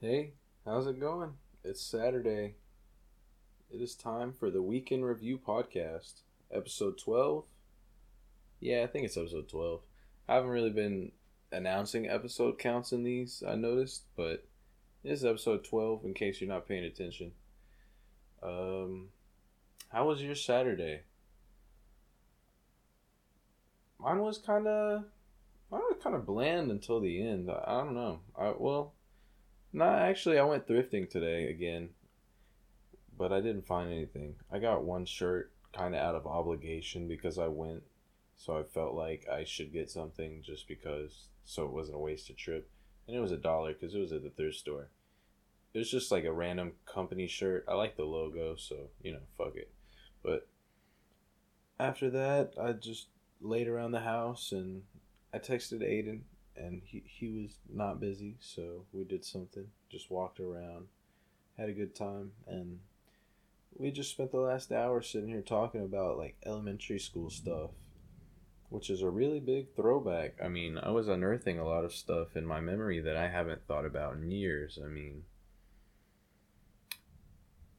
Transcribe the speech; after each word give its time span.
Hey, 0.00 0.34
how's 0.66 0.86
it 0.86 1.00
going? 1.00 1.34
It's 1.62 1.80
Saturday. 1.80 2.56
It 3.70 3.80
is 3.80 3.94
time 3.94 4.34
for 4.34 4.50
the 4.50 4.60
Weekend 4.60 5.06
Review 5.06 5.38
Podcast, 5.38 6.20
episode 6.52 6.98
12. 6.98 7.44
Yeah, 8.60 8.82
I 8.82 8.86
think 8.88 9.06
it's 9.06 9.16
episode 9.16 9.48
12. 9.48 9.80
I 10.28 10.34
haven't 10.34 10.50
really 10.50 10.70
been 10.70 11.12
announcing 11.52 12.06
episode 12.06 12.58
counts 12.58 12.92
in 12.92 13.02
these, 13.02 13.42
I 13.48 13.54
noticed, 13.54 14.02
but 14.14 14.44
it 15.04 15.12
is 15.12 15.24
episode 15.24 15.64
12 15.64 16.04
in 16.04 16.12
case 16.12 16.38
you're 16.40 16.50
not 16.50 16.68
paying 16.68 16.84
attention. 16.84 17.32
Um, 18.42 19.08
how 19.88 20.08
was 20.08 20.20
your 20.20 20.34
Saturday? 20.34 21.02
Mine 23.98 24.18
was 24.18 24.36
kind 24.36 24.66
of, 24.66 25.04
mine 25.70 25.82
was 25.88 26.02
kind 26.02 26.16
of 26.16 26.26
bland 26.26 26.70
until 26.70 27.00
the 27.00 27.26
end. 27.26 27.50
I, 27.50 27.62
I 27.66 27.84
don't 27.84 27.94
know. 27.94 28.18
I 28.36 28.52
well, 28.58 28.92
no, 29.74 29.86
actually, 29.86 30.38
I 30.38 30.44
went 30.44 30.68
thrifting 30.68 31.10
today 31.10 31.50
again, 31.50 31.88
but 33.18 33.32
I 33.32 33.40
didn't 33.40 33.66
find 33.66 33.92
anything. 33.92 34.36
I 34.50 34.60
got 34.60 34.84
one 34.84 35.04
shirt 35.04 35.50
kind 35.76 35.96
of 35.96 36.00
out 36.00 36.14
of 36.14 36.28
obligation 36.28 37.08
because 37.08 37.40
I 37.40 37.48
went, 37.48 37.82
so 38.36 38.56
I 38.56 38.62
felt 38.62 38.94
like 38.94 39.26
I 39.28 39.42
should 39.42 39.72
get 39.72 39.90
something 39.90 40.42
just 40.46 40.68
because, 40.68 41.26
so 41.44 41.64
it 41.64 41.72
wasn't 41.72 41.96
a 41.96 42.00
wasted 42.00 42.36
trip. 42.36 42.70
And 43.08 43.16
it 43.16 43.20
was 43.20 43.32
a 43.32 43.36
dollar 43.36 43.72
because 43.72 43.96
it 43.96 43.98
was 43.98 44.12
at 44.12 44.22
the 44.22 44.30
thrift 44.30 44.58
store. 44.58 44.90
It 45.74 45.78
was 45.78 45.90
just 45.90 46.12
like 46.12 46.24
a 46.24 46.32
random 46.32 46.74
company 46.86 47.26
shirt. 47.26 47.64
I 47.66 47.74
like 47.74 47.96
the 47.96 48.04
logo, 48.04 48.54
so 48.54 48.90
you 49.02 49.10
know, 49.10 49.18
fuck 49.36 49.56
it. 49.56 49.72
But 50.22 50.46
after 51.80 52.10
that, 52.10 52.52
I 52.62 52.72
just 52.74 53.08
laid 53.40 53.66
around 53.66 53.90
the 53.90 54.00
house 54.00 54.52
and 54.52 54.82
I 55.32 55.38
texted 55.38 55.82
Aiden 55.82 56.20
and 56.56 56.82
he, 56.84 57.02
he 57.06 57.28
was 57.28 57.58
not 57.72 58.00
busy, 58.00 58.36
so 58.40 58.84
we 58.92 59.04
did 59.04 59.24
something. 59.24 59.66
Just 59.90 60.10
walked 60.10 60.40
around, 60.40 60.86
had 61.58 61.68
a 61.68 61.72
good 61.74 61.94
time, 61.94 62.32
and 62.46 62.78
we 63.76 63.90
just 63.90 64.10
spent 64.10 64.30
the 64.30 64.38
last 64.38 64.72
hour 64.72 65.02
sitting 65.02 65.28
here 65.28 65.42
talking 65.42 65.82
about 65.82 66.18
like 66.18 66.36
elementary 66.46 66.98
school 66.98 67.30
stuff, 67.30 67.70
which 68.68 68.90
is 68.90 69.02
a 69.02 69.10
really 69.10 69.40
big 69.40 69.74
throwback. 69.74 70.36
I 70.42 70.48
mean, 70.48 70.78
I 70.78 70.90
was 70.90 71.08
unearthing 71.08 71.58
a 71.58 71.66
lot 71.66 71.84
of 71.84 71.94
stuff 71.94 72.36
in 72.36 72.46
my 72.46 72.60
memory 72.60 73.00
that 73.00 73.16
I 73.16 73.28
haven't 73.28 73.66
thought 73.66 73.84
about 73.84 74.14
in 74.14 74.30
years. 74.30 74.78
I 74.82 74.88
mean, 74.88 75.24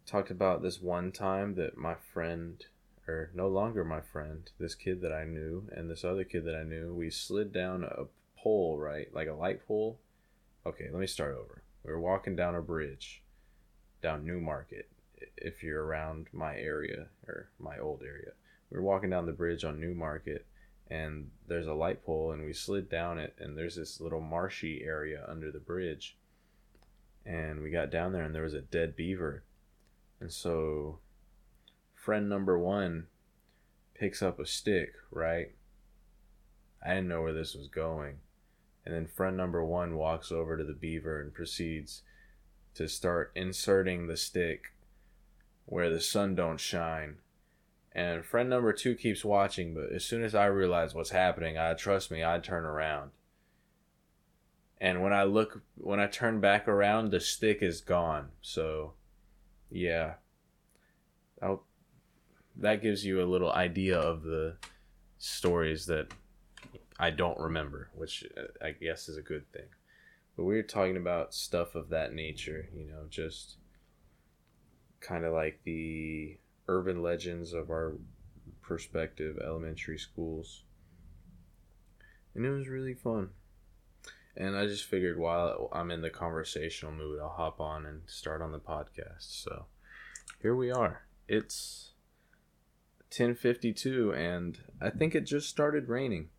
talked 0.06 0.32
about 0.32 0.62
this 0.62 0.82
one 0.82 1.12
time 1.12 1.56
that 1.56 1.78
my 1.78 1.96
friend 2.14 2.64
or 3.08 3.30
no 3.34 3.48
longer 3.48 3.84
my 3.84 4.02
friend, 4.02 4.50
this 4.60 4.76
kid 4.76 5.02
that 5.02 5.14
I 5.14 5.26
knew 5.26 5.70
and 5.72 5.90
this 5.90 6.04
other 6.04 6.24
kid 6.24 6.46
that 6.46 6.56
I 6.56 6.64
knew, 6.64 6.94
we 6.94 7.10
slid 7.10 7.54
down 7.54 7.84
a 7.84 8.06
pole, 8.46 8.78
right? 8.78 9.08
Like 9.12 9.28
a 9.28 9.34
light 9.34 9.68
pole. 9.68 10.00
Okay, 10.68 10.88
let 10.92 11.00
me 11.00 11.08
start 11.08 11.36
over. 11.36 11.64
We 11.84 11.92
were 11.92 12.00
walking 12.00 12.36
down 12.36 12.54
a 12.54 12.62
bridge 12.62 13.24
down 14.04 14.24
Newmarket, 14.24 14.88
if 15.36 15.64
you're 15.64 15.84
around 15.84 16.28
my 16.32 16.56
area 16.56 17.08
or 17.28 17.50
my 17.58 17.80
old 17.80 18.04
area. 18.04 18.34
We 18.70 18.78
were 18.78 18.84
walking 18.84 19.10
down 19.10 19.26
the 19.26 19.32
bridge 19.32 19.64
on 19.64 19.80
Newmarket 19.80 20.46
and 20.92 21.32
there's 21.48 21.66
a 21.66 21.74
light 21.74 22.06
pole 22.06 22.34
and 22.34 22.46
we 22.46 22.54
slid 22.54 22.88
down 22.88 23.18
it 23.18 23.36
and 23.40 23.58
there's 23.58 23.76
this 23.76 24.00
little 24.00 24.22
marshy 24.22 24.84
area 24.84 25.26
under 25.28 25.52
the 25.52 25.60
bridge. 25.60 26.16
And 27.26 27.64
we 27.64 27.72
got 27.72 27.90
down 27.90 28.14
there 28.14 28.26
and 28.26 28.36
there 28.36 28.44
was 28.44 28.54
a 28.54 28.62
dead 28.62 28.96
beaver. 28.96 29.42
And 30.20 30.32
so 30.32 31.00
friend 31.96 32.30
number 32.30 32.60
1 32.60 33.08
picks 33.96 34.22
up 34.22 34.40
a 34.40 34.46
stick, 34.46 34.94
right? 35.10 35.56
I 36.86 36.90
didn't 36.90 37.08
know 37.08 37.24
where 37.24 37.34
this 37.34 37.56
was 37.56 37.68
going. 37.70 38.18
And 38.86 38.94
then 38.94 39.08
friend 39.08 39.36
number 39.36 39.64
one 39.64 39.96
walks 39.96 40.32
over 40.32 40.58
to 40.58 40.64
the 40.64 40.74
beaver 40.74 41.20
and 41.20 41.34
proceeds 41.34 42.04
to 42.76 42.88
start 42.88 43.32
inserting 43.36 44.08
the 44.08 44.18
stick 44.18 44.74
where 45.66 45.90
the 45.90 46.02
sun 46.02 46.36
don't 46.36 46.60
shine. 46.60 47.16
And 47.92 48.26
friend 48.26 48.50
number 48.50 48.74
two 48.74 48.94
keeps 48.96 49.26
watching, 49.26 49.74
but 49.74 49.92
as 49.92 50.06
soon 50.06 50.24
as 50.24 50.36
I 50.36 50.46
realize 50.46 50.94
what's 50.94 51.12
happening, 51.12 51.58
I 51.58 51.74
trust 51.74 52.12
me, 52.12 52.24
I 52.24 52.40
turn 52.40 52.66
around. 52.66 53.12
And 54.80 55.02
when 55.02 55.14
I 55.14 55.24
look, 55.24 55.62
when 55.76 56.00
I 56.02 56.08
turn 56.08 56.42
back 56.42 56.68
around, 56.68 57.10
the 57.10 57.22
stick 57.22 57.60
is 57.62 57.80
gone. 57.80 58.28
So, 58.42 58.94
yeah, 59.72 60.16
I'll, 61.42 61.64
that 62.58 62.82
gives 62.82 63.06
you 63.06 63.22
a 63.22 63.26
little 63.26 63.52
idea 63.52 63.98
of 63.98 64.24
the 64.24 64.58
stories 65.18 65.86
that 65.86 66.12
I 67.00 67.10
don't 67.10 67.40
remember, 67.40 67.90
which 67.94 68.26
uh, 68.38 68.66
I 68.66 68.72
guess 68.72 69.10
is 69.10 69.18
a 69.18 69.22
good 69.22 69.52
thing. 69.52 69.68
But 70.36 70.44
we 70.44 70.56
were 70.56 70.64
talking 70.64 70.98
about 70.98 71.34
stuff 71.34 71.76
of 71.76 71.90
that 71.90 72.14
nature, 72.14 72.68
you 72.76 72.86
know, 72.86 73.06
just 73.10 73.56
kind 75.00 75.24
of 75.24 75.34
like 75.34 75.62
the 75.64 76.38
urban 76.68 77.02
legends 77.02 77.54
of 77.54 77.70
our 77.70 77.96
perspective 78.62 79.38
elementary 79.44 79.98
schools. 79.98 80.64
And 82.34 82.46
it 82.46 82.50
was 82.50 82.68
really 82.68 82.94
fun. 82.94 83.30
And 84.38 84.58
I 84.58 84.66
just 84.66 84.86
figured 84.86 85.18
while 85.18 85.70
I'm 85.72 85.92
in 85.92 86.02
the 86.02 86.10
conversational 86.10 86.92
mood, 86.92 87.20
I'll 87.22 87.30
hop 87.30 87.62
on 87.62 87.86
and 87.86 88.02
start 88.08 88.42
on 88.42 88.52
the 88.52 88.60
podcast. 88.60 89.44
So 89.44 89.66
here 90.42 90.56
we 90.56 90.72
are. 90.72 91.06
It's 91.28 91.94
10:52 93.12 94.14
and 94.14 94.60
I 94.82 94.90
think 94.90 95.16
it 95.16 95.22
just 95.22 95.48
started 95.48 95.88
raining. 95.88 96.30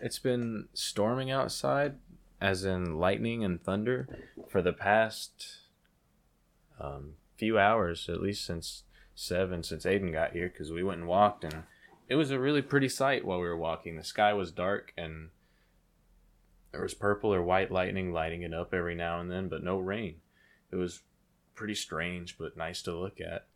It's 0.00 0.18
been 0.18 0.68
storming 0.74 1.30
outside, 1.30 1.94
as 2.40 2.64
in 2.64 2.98
lightning 2.98 3.44
and 3.44 3.62
thunder, 3.62 4.08
for 4.48 4.62
the 4.62 4.72
past 4.72 5.58
um, 6.80 7.14
few 7.36 7.58
hours, 7.58 8.08
at 8.08 8.22
least 8.22 8.44
since 8.44 8.84
seven, 9.14 9.62
since 9.62 9.84
Aiden 9.84 10.12
got 10.12 10.32
here, 10.32 10.48
because 10.48 10.72
we 10.72 10.82
went 10.82 11.00
and 11.00 11.08
walked, 11.08 11.44
and 11.44 11.62
it 12.08 12.16
was 12.16 12.30
a 12.30 12.38
really 12.38 12.62
pretty 12.62 12.88
sight 12.88 13.24
while 13.24 13.40
we 13.40 13.46
were 13.46 13.56
walking. 13.56 13.96
The 13.96 14.04
sky 14.04 14.32
was 14.34 14.52
dark, 14.52 14.92
and 14.96 15.30
there 16.72 16.82
was 16.82 16.94
purple 16.94 17.32
or 17.32 17.42
white 17.42 17.70
lightning 17.70 18.12
lighting 18.12 18.42
it 18.42 18.52
up 18.52 18.74
every 18.74 18.94
now 18.94 19.20
and 19.20 19.30
then, 19.30 19.48
but 19.48 19.62
no 19.62 19.78
rain. 19.78 20.16
It 20.70 20.76
was 20.76 21.02
pretty 21.54 21.74
strange, 21.74 22.36
but 22.36 22.56
nice 22.56 22.82
to 22.82 22.92
look 22.92 23.20
at. 23.20 23.46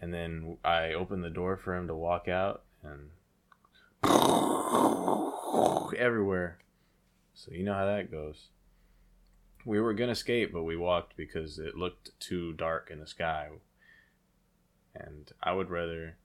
And 0.00 0.14
then 0.14 0.58
I 0.64 0.92
opened 0.92 1.24
the 1.24 1.30
door 1.30 1.56
for 1.56 1.74
him 1.74 1.88
to 1.88 1.94
walk 1.94 2.28
out, 2.28 2.62
and 2.82 3.10
everywhere. 6.00 6.58
So 7.34 7.52
you 7.52 7.62
know 7.64 7.74
how 7.74 7.86
that 7.86 8.10
goes. 8.10 8.48
We 9.64 9.80
were 9.80 9.94
gonna 9.94 10.14
skate, 10.14 10.52
but 10.52 10.64
we 10.64 10.76
walked 10.76 11.16
because 11.16 11.58
it 11.58 11.76
looked 11.76 12.18
too 12.18 12.54
dark 12.54 12.90
in 12.90 12.98
the 12.98 13.06
sky. 13.06 13.48
And 14.94 15.30
I 15.42 15.52
would 15.52 15.70
rather 15.70 16.16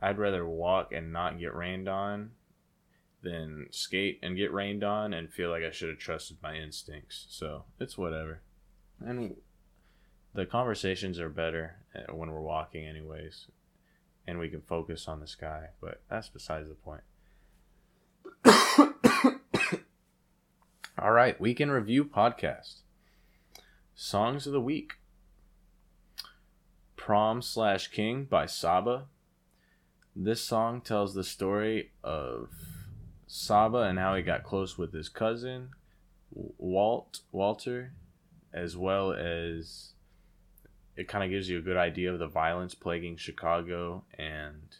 I'd 0.00 0.18
rather 0.18 0.46
walk 0.46 0.92
and 0.92 1.12
not 1.12 1.40
get 1.40 1.54
rained 1.54 1.88
on 1.88 2.30
than 3.22 3.66
skate 3.70 4.20
and 4.22 4.36
get 4.36 4.52
rained 4.52 4.84
on 4.84 5.12
and 5.12 5.32
feel 5.32 5.50
like 5.50 5.64
I 5.64 5.70
should 5.70 5.88
have 5.88 5.98
trusted 5.98 6.36
my 6.42 6.54
instincts. 6.54 7.26
So 7.30 7.64
it's 7.80 7.98
whatever. 7.98 8.42
And 9.00 9.36
the 10.34 10.46
conversations 10.46 11.18
are 11.18 11.28
better 11.28 11.76
uh, 11.94 12.14
when 12.14 12.30
we're 12.30 12.40
walking, 12.40 12.86
anyways, 12.86 13.46
and 14.26 14.38
we 14.38 14.48
can 14.48 14.60
focus 14.60 15.08
on 15.08 15.20
the 15.20 15.26
sky. 15.26 15.68
But 15.80 16.02
that's 16.08 16.28
besides 16.28 16.68
the 16.68 16.74
point. 16.74 17.02
All 20.98 21.12
right, 21.12 21.40
weekend 21.40 21.72
review 21.72 22.04
podcast. 22.04 22.80
Songs 23.94 24.46
of 24.46 24.52
the 24.52 24.60
week. 24.60 24.94
Prom 26.96 27.42
slash 27.42 27.88
King 27.88 28.24
by 28.24 28.46
Saba. 28.46 29.06
This 30.14 30.40
song 30.42 30.80
tells 30.80 31.14
the 31.14 31.24
story 31.24 31.92
of 32.02 32.50
Saba 33.26 33.78
and 33.78 33.98
how 33.98 34.14
he 34.14 34.22
got 34.22 34.42
close 34.42 34.76
with 34.76 34.92
his 34.92 35.08
cousin, 35.08 35.70
Walt 36.30 37.20
Walter, 37.30 37.92
as 38.52 38.76
well 38.76 39.12
as 39.12 39.92
it 40.96 41.08
kind 41.08 41.24
of 41.24 41.30
gives 41.30 41.48
you 41.48 41.58
a 41.58 41.62
good 41.62 41.76
idea 41.76 42.12
of 42.12 42.18
the 42.18 42.26
violence 42.26 42.74
plaguing 42.74 43.16
Chicago 43.16 44.04
and 44.18 44.76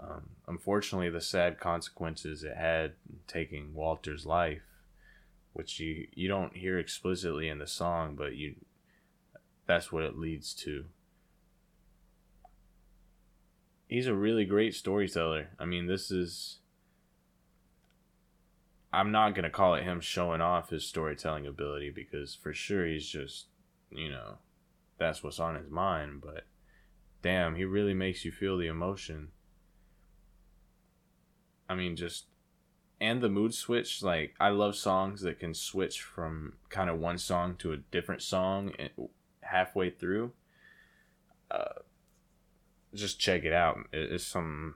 um, 0.00 0.30
unfortunately 0.50 1.08
the 1.08 1.20
sad 1.20 1.60
consequences 1.60 2.42
it 2.42 2.56
had 2.56 2.94
taking 3.28 3.72
Walter's 3.72 4.26
life, 4.26 4.62
which 5.52 5.78
you 5.78 6.08
you 6.12 6.26
don't 6.26 6.56
hear 6.56 6.76
explicitly 6.76 7.48
in 7.48 7.58
the 7.58 7.68
song, 7.68 8.16
but 8.16 8.34
you 8.34 8.56
that's 9.66 9.92
what 9.92 10.02
it 10.02 10.18
leads 10.18 10.52
to. 10.54 10.86
He's 13.86 14.08
a 14.08 14.14
really 14.14 14.44
great 14.44 14.74
storyteller. 14.74 15.50
I 15.58 15.66
mean, 15.66 15.86
this 15.86 16.10
is 16.10 16.58
I'm 18.92 19.12
not 19.12 19.36
going 19.36 19.44
to 19.44 19.50
call 19.50 19.76
it 19.76 19.84
him 19.84 20.00
showing 20.00 20.40
off 20.40 20.70
his 20.70 20.84
storytelling 20.84 21.46
ability 21.46 21.90
because 21.90 22.34
for 22.34 22.52
sure 22.52 22.84
he's 22.84 23.06
just, 23.06 23.46
you 23.88 24.10
know, 24.10 24.38
that's 24.98 25.22
what's 25.22 25.38
on 25.38 25.54
his 25.54 25.70
mind, 25.70 26.20
but 26.20 26.44
damn, 27.22 27.54
he 27.54 27.64
really 27.64 27.94
makes 27.94 28.24
you 28.24 28.32
feel 28.32 28.58
the 28.58 28.66
emotion. 28.66 29.28
I 31.70 31.76
mean, 31.76 31.94
just 31.94 32.24
and 33.00 33.22
the 33.22 33.28
mood 33.28 33.54
switch. 33.54 34.02
Like 34.02 34.34
I 34.40 34.48
love 34.48 34.74
songs 34.74 35.22
that 35.22 35.38
can 35.38 35.54
switch 35.54 36.02
from 36.02 36.54
kind 36.68 36.90
of 36.90 36.98
one 36.98 37.16
song 37.16 37.54
to 37.60 37.72
a 37.72 37.76
different 37.76 38.22
song 38.22 38.72
halfway 39.40 39.88
through. 39.88 40.32
Uh, 41.48 41.80
just 42.92 43.20
check 43.20 43.44
it 43.44 43.52
out. 43.52 43.78
It's 43.92 44.24
some 44.24 44.74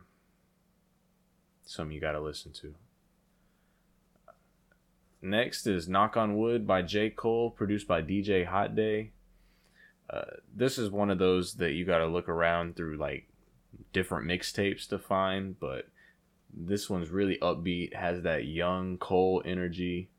some 1.66 1.90
you 1.90 2.00
got 2.00 2.12
to 2.12 2.20
listen 2.20 2.52
to. 2.52 2.74
Next 5.20 5.66
is 5.66 5.88
Knock 5.88 6.16
on 6.16 6.36
Wood 6.36 6.66
by 6.66 6.82
J. 6.82 7.10
Cole, 7.10 7.50
produced 7.50 7.88
by 7.88 8.02
DJ 8.02 8.46
Hot 8.46 8.76
Day. 8.76 9.12
Uh, 10.08 10.36
this 10.54 10.78
is 10.78 10.90
one 10.90 11.10
of 11.10 11.18
those 11.18 11.54
that 11.54 11.72
you 11.72 11.84
got 11.84 11.98
to 11.98 12.06
look 12.06 12.28
around 12.28 12.76
through 12.76 12.98
like 12.98 13.26
different 13.92 14.28
mixtapes 14.28 14.86
to 14.88 14.98
find, 14.98 15.58
but 15.58 15.88
this 16.56 16.88
one's 16.88 17.10
really 17.10 17.38
upbeat, 17.38 17.94
has 17.94 18.22
that 18.22 18.44
young 18.44 18.96
Cole 18.98 19.42
energy. 19.44 20.10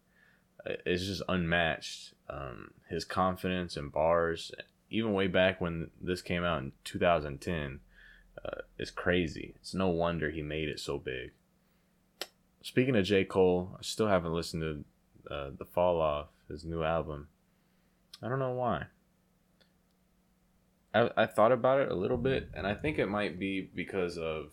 It's 0.65 1.05
just 1.05 1.23
unmatched. 1.29 2.13
Um, 2.29 2.71
his 2.89 3.05
confidence 3.05 3.77
and 3.77 3.91
bars, 3.91 4.51
even 4.89 5.13
way 5.13 5.27
back 5.27 5.61
when 5.61 5.91
this 6.01 6.21
came 6.21 6.43
out 6.43 6.61
in 6.61 6.71
2010, 6.83 7.79
uh, 8.43 8.61
is 8.77 8.91
crazy. 8.91 9.53
It's 9.57 9.73
no 9.73 9.89
wonder 9.89 10.29
he 10.29 10.41
made 10.41 10.69
it 10.69 10.79
so 10.79 10.97
big. 10.97 11.31
Speaking 12.61 12.95
of 12.95 13.05
J. 13.05 13.23
Cole, 13.23 13.75
I 13.77 13.83
still 13.83 14.07
haven't 14.07 14.33
listened 14.33 14.85
to 15.27 15.33
uh, 15.33 15.51
The 15.57 15.65
Fall 15.65 16.01
Off, 16.01 16.27
his 16.49 16.65
new 16.65 16.83
album. 16.83 17.27
I 18.21 18.27
don't 18.27 18.39
know 18.39 18.53
why. 18.53 18.85
I, 20.93 21.09
I 21.15 21.25
thought 21.25 21.51
about 21.51 21.79
it 21.79 21.91
a 21.91 21.95
little 21.95 22.17
bit, 22.17 22.49
and 22.55 22.65
I 22.65 22.73
think 22.73 22.97
it 22.97 23.07
might 23.07 23.37
be 23.37 23.61
because 23.61 24.17
of 24.17 24.51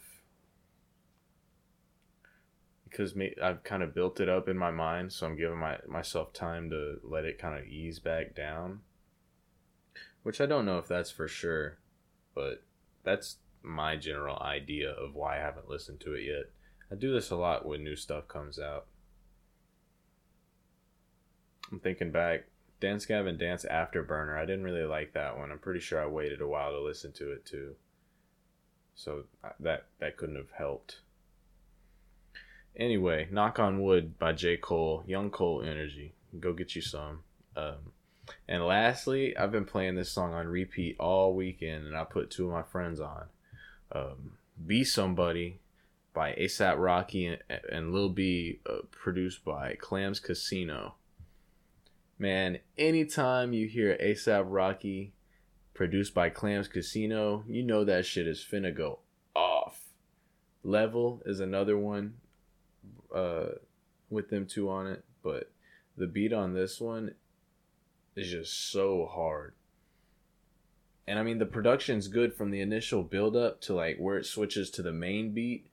because 2.92 3.14
I've 3.42 3.64
kind 3.64 3.82
of 3.82 3.94
built 3.94 4.20
it 4.20 4.28
up 4.28 4.48
in 4.48 4.58
my 4.58 4.70
mind, 4.70 5.12
so 5.12 5.26
I'm 5.26 5.36
giving 5.36 5.58
my 5.58 5.78
myself 5.88 6.34
time 6.34 6.68
to 6.70 6.98
let 7.02 7.24
it 7.24 7.38
kind 7.38 7.58
of 7.58 7.66
ease 7.66 7.98
back 7.98 8.34
down. 8.34 8.80
Which 10.22 10.40
I 10.40 10.46
don't 10.46 10.66
know 10.66 10.78
if 10.78 10.86
that's 10.86 11.10
for 11.10 11.26
sure, 11.26 11.78
but 12.34 12.62
that's 13.02 13.38
my 13.62 13.96
general 13.96 14.38
idea 14.40 14.90
of 14.90 15.14
why 15.14 15.38
I 15.38 15.40
haven't 15.40 15.68
listened 15.68 16.00
to 16.00 16.12
it 16.14 16.24
yet. 16.24 16.50
I 16.90 16.94
do 16.94 17.12
this 17.12 17.30
a 17.30 17.36
lot 17.36 17.66
when 17.66 17.82
new 17.82 17.96
stuff 17.96 18.28
comes 18.28 18.58
out. 18.58 18.86
I'm 21.72 21.80
thinking 21.80 22.12
back, 22.12 22.44
Dance 22.78 23.06
Gavin 23.06 23.38
Dance 23.38 23.64
Afterburner. 23.68 24.38
I 24.38 24.44
didn't 24.44 24.64
really 24.64 24.84
like 24.84 25.14
that 25.14 25.38
one. 25.38 25.50
I'm 25.50 25.58
pretty 25.58 25.80
sure 25.80 26.02
I 26.02 26.06
waited 26.06 26.42
a 26.42 26.46
while 26.46 26.72
to 26.72 26.80
listen 26.80 27.12
to 27.12 27.32
it 27.32 27.46
too. 27.46 27.74
So 28.94 29.24
that 29.60 29.86
that 29.98 30.18
couldn't 30.18 30.36
have 30.36 30.50
helped. 30.50 31.00
Anyway, 32.76 33.28
Knock 33.30 33.58
on 33.58 33.82
Wood 33.82 34.18
by 34.18 34.32
J. 34.32 34.56
Cole, 34.56 35.04
Young 35.06 35.30
Cole 35.30 35.62
Energy. 35.62 36.14
Go 36.38 36.52
get 36.52 36.74
you 36.74 36.82
some. 36.82 37.20
Um, 37.56 37.92
and 38.48 38.64
lastly, 38.64 39.36
I've 39.36 39.52
been 39.52 39.64
playing 39.66 39.96
this 39.96 40.10
song 40.10 40.32
on 40.32 40.46
repeat 40.48 40.96
all 40.98 41.34
weekend, 41.34 41.86
and 41.86 41.96
I 41.96 42.04
put 42.04 42.30
two 42.30 42.46
of 42.46 42.52
my 42.52 42.62
friends 42.62 43.00
on. 43.00 43.24
Um, 43.92 44.32
Be 44.66 44.84
Somebody 44.84 45.60
by 46.14 46.32
ASAP 46.32 46.76
Rocky 46.78 47.26
and, 47.26 47.38
and 47.70 47.92
Lil 47.92 48.08
B, 48.08 48.60
uh, 48.68 48.78
produced 48.90 49.44
by 49.44 49.74
Clams 49.74 50.20
Casino. 50.20 50.94
Man, 52.18 52.58
anytime 52.78 53.52
you 53.52 53.66
hear 53.66 53.98
ASAP 54.00 54.44
Rocky 54.46 55.12
produced 55.74 56.14
by 56.14 56.30
Clams 56.30 56.68
Casino, 56.68 57.44
you 57.46 57.62
know 57.62 57.84
that 57.84 58.06
shit 58.06 58.26
is 58.26 58.44
finna 58.48 58.74
go 58.74 59.00
off. 59.34 59.88
Level 60.62 61.22
is 61.26 61.40
another 61.40 61.76
one 61.76 62.14
uh, 63.14 63.58
with 64.10 64.30
them 64.30 64.46
two 64.46 64.70
on 64.70 64.86
it, 64.86 65.04
but 65.22 65.50
the 65.96 66.06
beat 66.06 66.32
on 66.32 66.54
this 66.54 66.80
one 66.80 67.14
is 68.16 68.30
just 68.30 68.70
so 68.70 69.08
hard. 69.10 69.54
And 71.06 71.18
I 71.18 71.22
mean, 71.22 71.38
the 71.38 71.46
production's 71.46 72.08
good 72.08 72.34
from 72.34 72.50
the 72.50 72.60
initial 72.60 73.02
build 73.02 73.36
up 73.36 73.60
to 73.62 73.74
like 73.74 73.98
where 73.98 74.18
it 74.18 74.26
switches 74.26 74.70
to 74.70 74.82
the 74.82 74.92
main 74.92 75.32
beat. 75.32 75.66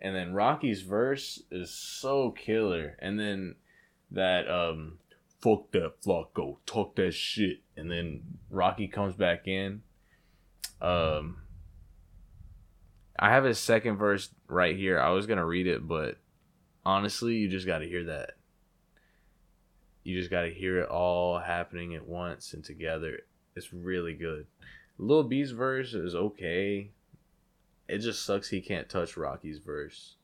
And 0.00 0.14
then 0.14 0.34
Rocky's 0.34 0.82
verse 0.82 1.42
is 1.50 1.70
so 1.70 2.30
killer. 2.30 2.96
And 3.00 3.18
then 3.18 3.56
that, 4.10 4.48
um, 4.48 4.98
fuck 5.40 5.70
that 5.72 6.02
Flacko, 6.02 6.58
talk 6.66 6.96
that 6.96 7.12
shit. 7.12 7.60
And 7.76 7.90
then 7.90 8.22
Rocky 8.50 8.88
comes 8.88 9.14
back 9.14 9.48
in. 9.48 9.82
Um, 10.80 11.38
I 13.18 13.30
have 13.30 13.44
his 13.44 13.58
second 13.58 13.96
verse 13.96 14.28
right 14.46 14.76
here. 14.76 15.00
I 15.00 15.10
was 15.10 15.26
going 15.26 15.38
to 15.38 15.44
read 15.44 15.66
it, 15.66 15.86
but 15.86 16.18
honestly, 16.86 17.34
you 17.34 17.48
just 17.48 17.66
got 17.66 17.78
to 17.80 17.88
hear 17.88 18.04
that. 18.04 18.36
You 20.04 20.16
just 20.16 20.30
got 20.30 20.42
to 20.42 20.54
hear 20.54 20.78
it 20.78 20.88
all 20.88 21.40
happening 21.40 21.96
at 21.96 22.06
once 22.06 22.54
and 22.54 22.64
together. 22.64 23.22
It's 23.56 23.72
really 23.72 24.14
good. 24.14 24.46
Lil 24.96 25.24
B's 25.24 25.50
verse 25.50 25.94
is 25.94 26.14
okay. 26.14 26.92
It 27.88 27.98
just 27.98 28.24
sucks 28.24 28.48
he 28.48 28.60
can't 28.60 28.88
touch 28.88 29.16
Rocky's 29.16 29.58
verse. 29.58 30.14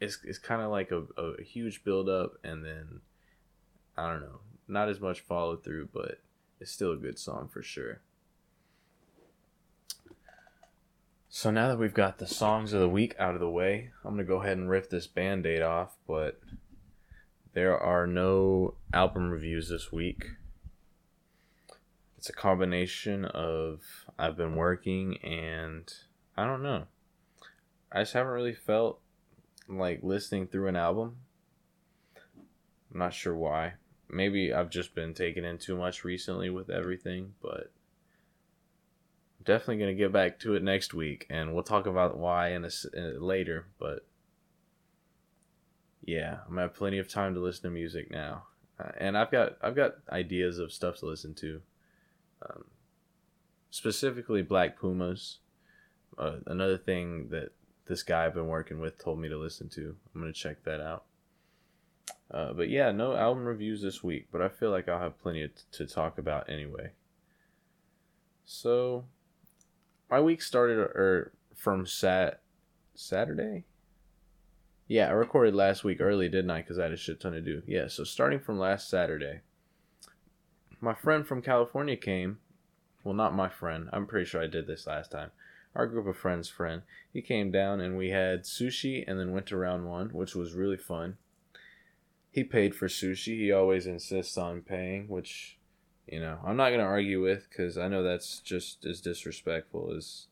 It's 0.00 0.18
it's 0.24 0.38
kind 0.38 0.62
of 0.62 0.70
like 0.70 0.90
a, 0.90 1.04
a 1.20 1.42
huge 1.42 1.84
build 1.84 2.08
up 2.08 2.34
and 2.42 2.64
then 2.64 3.00
I 3.96 4.10
don't 4.10 4.20
know, 4.20 4.40
not 4.66 4.88
as 4.88 5.00
much 5.00 5.20
follow 5.20 5.56
through, 5.56 5.90
but 5.92 6.20
it's 6.60 6.72
still 6.72 6.92
a 6.92 6.96
good 6.96 7.18
song 7.18 7.48
for 7.52 7.62
sure. 7.62 8.00
So 11.30 11.50
now 11.50 11.68
that 11.68 11.78
we've 11.78 11.92
got 11.92 12.18
the 12.18 12.26
songs 12.26 12.72
of 12.72 12.80
the 12.80 12.88
week 12.88 13.14
out 13.18 13.34
of 13.34 13.40
the 13.40 13.50
way, 13.50 13.90
I'm 14.02 14.14
going 14.14 14.24
to 14.24 14.32
go 14.32 14.40
ahead 14.40 14.56
and 14.56 14.70
rip 14.70 14.88
this 14.88 15.06
band 15.06 15.44
aid 15.46 15.60
off, 15.60 15.94
but 16.06 16.40
there 17.52 17.78
are 17.78 18.06
no 18.06 18.74
album 18.94 19.30
reviews 19.30 19.68
this 19.68 19.92
week. 19.92 20.24
It's 22.16 22.30
a 22.30 22.32
combination 22.32 23.26
of 23.26 23.82
I've 24.18 24.38
been 24.38 24.56
working 24.56 25.18
and 25.18 25.92
I 26.34 26.46
don't 26.46 26.62
know. 26.62 26.84
I 27.92 28.00
just 28.00 28.14
haven't 28.14 28.32
really 28.32 28.54
felt 28.54 29.00
like 29.68 30.02
listening 30.02 30.46
through 30.46 30.68
an 30.68 30.76
album. 30.76 31.16
I'm 32.92 33.00
not 33.00 33.12
sure 33.12 33.36
why. 33.36 33.74
Maybe 34.08 34.52
I've 34.52 34.70
just 34.70 34.94
been 34.94 35.12
taken 35.12 35.44
in 35.44 35.58
too 35.58 35.76
much 35.76 36.04
recently 36.04 36.48
with 36.48 36.70
everything, 36.70 37.34
but 37.42 37.70
definitely 39.48 39.78
going 39.78 39.96
to 39.96 39.98
get 39.98 40.12
back 40.12 40.38
to 40.40 40.54
it 40.54 40.62
next 40.62 40.92
week, 40.92 41.26
and 41.30 41.54
we'll 41.54 41.62
talk 41.62 41.86
about 41.86 42.18
why 42.18 42.50
in 42.50 42.66
a, 42.66 42.70
in 42.92 43.16
a, 43.16 43.24
later. 43.24 43.64
But 43.80 44.06
yeah, 46.04 46.40
I'm 46.44 46.50
gonna 46.50 46.62
have 46.62 46.74
plenty 46.74 46.98
of 46.98 47.08
time 47.08 47.32
to 47.32 47.40
listen 47.40 47.62
to 47.62 47.70
music 47.70 48.10
now, 48.10 48.44
uh, 48.78 48.90
and 48.98 49.16
I've 49.16 49.30
got 49.30 49.56
I've 49.62 49.74
got 49.74 49.94
ideas 50.10 50.58
of 50.58 50.70
stuff 50.70 50.98
to 50.98 51.06
listen 51.06 51.34
to. 51.36 51.62
Um, 52.42 52.64
specifically, 53.70 54.42
Black 54.42 54.78
Pumas. 54.78 55.38
Uh, 56.18 56.36
another 56.46 56.76
thing 56.76 57.28
that 57.30 57.52
this 57.86 58.02
guy 58.02 58.26
I've 58.26 58.34
been 58.34 58.48
working 58.48 58.80
with 58.80 58.98
told 58.98 59.18
me 59.18 59.30
to 59.30 59.38
listen 59.38 59.70
to. 59.70 59.96
I'm 60.14 60.20
gonna 60.20 60.34
check 60.34 60.62
that 60.64 60.82
out. 60.82 61.04
Uh, 62.30 62.52
but 62.52 62.68
yeah, 62.68 62.90
no 62.92 63.16
album 63.16 63.46
reviews 63.46 63.80
this 63.80 64.04
week, 64.04 64.28
but 64.30 64.42
I 64.42 64.48
feel 64.50 64.70
like 64.70 64.90
I'll 64.90 65.00
have 65.00 65.18
plenty 65.18 65.48
to 65.72 65.86
talk 65.86 66.18
about 66.18 66.50
anyway. 66.50 66.90
So 68.44 69.04
my 70.10 70.20
week 70.20 70.42
started 70.42 70.78
or 70.78 71.32
from 71.54 71.86
sat 71.86 72.40
Saturday. 72.94 73.64
Yeah, 74.86 75.08
I 75.08 75.12
recorded 75.12 75.54
last 75.54 75.84
week 75.84 76.00
early, 76.00 76.28
didn't 76.28 76.50
I? 76.50 76.62
Because 76.62 76.78
I 76.78 76.84
had 76.84 76.92
a 76.92 76.96
shit 76.96 77.20
ton 77.20 77.32
to 77.32 77.40
do. 77.42 77.62
Yeah, 77.66 77.88
so 77.88 78.04
starting 78.04 78.40
from 78.40 78.58
last 78.58 78.88
Saturday, 78.88 79.40
my 80.80 80.94
friend 80.94 81.26
from 81.26 81.42
California 81.42 81.96
came. 81.96 82.38
Well, 83.04 83.14
not 83.14 83.34
my 83.34 83.48
friend. 83.48 83.88
I'm 83.92 84.06
pretty 84.06 84.24
sure 84.24 84.42
I 84.42 84.46
did 84.46 84.66
this 84.66 84.86
last 84.86 85.10
time. 85.10 85.30
Our 85.74 85.86
group 85.86 86.06
of 86.06 86.16
friends' 86.16 86.48
friend. 86.48 86.82
He 87.12 87.20
came 87.20 87.50
down 87.50 87.80
and 87.80 87.96
we 87.96 88.10
had 88.10 88.44
sushi 88.44 89.04
and 89.06 89.20
then 89.20 89.32
went 89.32 89.46
to 89.46 89.56
round 89.56 89.86
one, 89.86 90.08
which 90.08 90.34
was 90.34 90.54
really 90.54 90.76
fun. 90.76 91.18
He 92.30 92.42
paid 92.42 92.74
for 92.74 92.88
sushi. 92.88 93.38
He 93.38 93.52
always 93.52 93.86
insists 93.86 94.38
on 94.38 94.62
paying, 94.62 95.08
which 95.08 95.57
you 96.10 96.20
know 96.20 96.38
i'm 96.44 96.56
not 96.56 96.68
going 96.68 96.80
to 96.80 96.86
argue 96.86 97.22
with 97.22 97.46
because 97.48 97.78
i 97.78 97.88
know 97.88 98.02
that's 98.02 98.40
just 98.40 98.84
as 98.84 99.00
disrespectful 99.00 99.92
as 99.96 100.26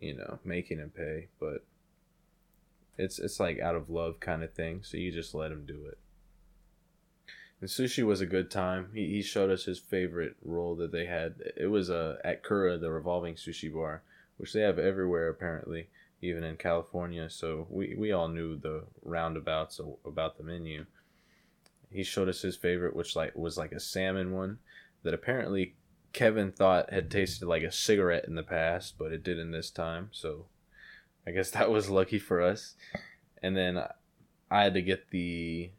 you 0.00 0.14
know 0.14 0.38
making 0.44 0.78
him 0.78 0.90
pay 0.90 1.28
but 1.38 1.64
it's 2.98 3.18
it's 3.18 3.40
like 3.40 3.58
out 3.60 3.74
of 3.74 3.90
love 3.90 4.20
kind 4.20 4.42
of 4.42 4.52
thing 4.52 4.80
so 4.82 4.96
you 4.96 5.12
just 5.12 5.34
let 5.34 5.52
him 5.52 5.64
do 5.66 5.86
it. 5.86 5.98
And 7.60 7.70
sushi 7.70 8.04
was 8.04 8.20
a 8.20 8.26
good 8.26 8.50
time. 8.50 8.88
He, 8.92 9.06
he 9.06 9.22
showed 9.22 9.48
us 9.48 9.64
his 9.64 9.78
favorite 9.78 10.34
roll 10.42 10.74
that 10.76 10.90
they 10.90 11.06
had. 11.06 11.36
It 11.56 11.68
was 11.68 11.90
uh, 11.90 12.16
at 12.24 12.42
kura 12.42 12.76
the 12.76 12.90
revolving 12.90 13.34
sushi 13.34 13.72
bar 13.72 14.02
which 14.36 14.52
they 14.52 14.62
have 14.62 14.78
everywhere 14.78 15.28
apparently 15.28 15.88
even 16.20 16.42
in 16.42 16.56
california 16.56 17.28
so 17.28 17.66
we, 17.68 17.94
we 17.96 18.10
all 18.10 18.28
knew 18.28 18.56
the 18.56 18.82
roundabouts 19.02 19.80
about 20.04 20.36
the 20.36 20.42
menu 20.42 20.84
he 21.92 22.02
showed 22.02 22.28
us 22.28 22.42
his 22.42 22.56
favorite, 22.56 22.96
which 22.96 23.16
like 23.16 23.36
was 23.36 23.56
like 23.56 23.72
a 23.72 23.80
salmon 23.80 24.32
one 24.32 24.58
that 25.02 25.14
apparently 25.14 25.74
Kevin 26.12 26.52
thought 26.52 26.92
had 26.92 27.10
tasted 27.10 27.46
like 27.46 27.62
a 27.62 27.72
cigarette 27.72 28.26
in 28.26 28.34
the 28.34 28.42
past, 28.42 28.98
but 28.98 29.12
it 29.12 29.22
didn't 29.22 29.50
this 29.50 29.70
time. 29.70 30.08
So 30.12 30.46
I 31.26 31.30
guess 31.30 31.50
that 31.50 31.70
was 31.70 31.90
lucky 31.90 32.18
for 32.18 32.40
us. 32.42 32.74
And 33.42 33.56
then 33.56 33.82
I 34.50 34.62
had 34.62 34.74
to 34.74 34.82
get 34.82 35.10
the 35.10 35.70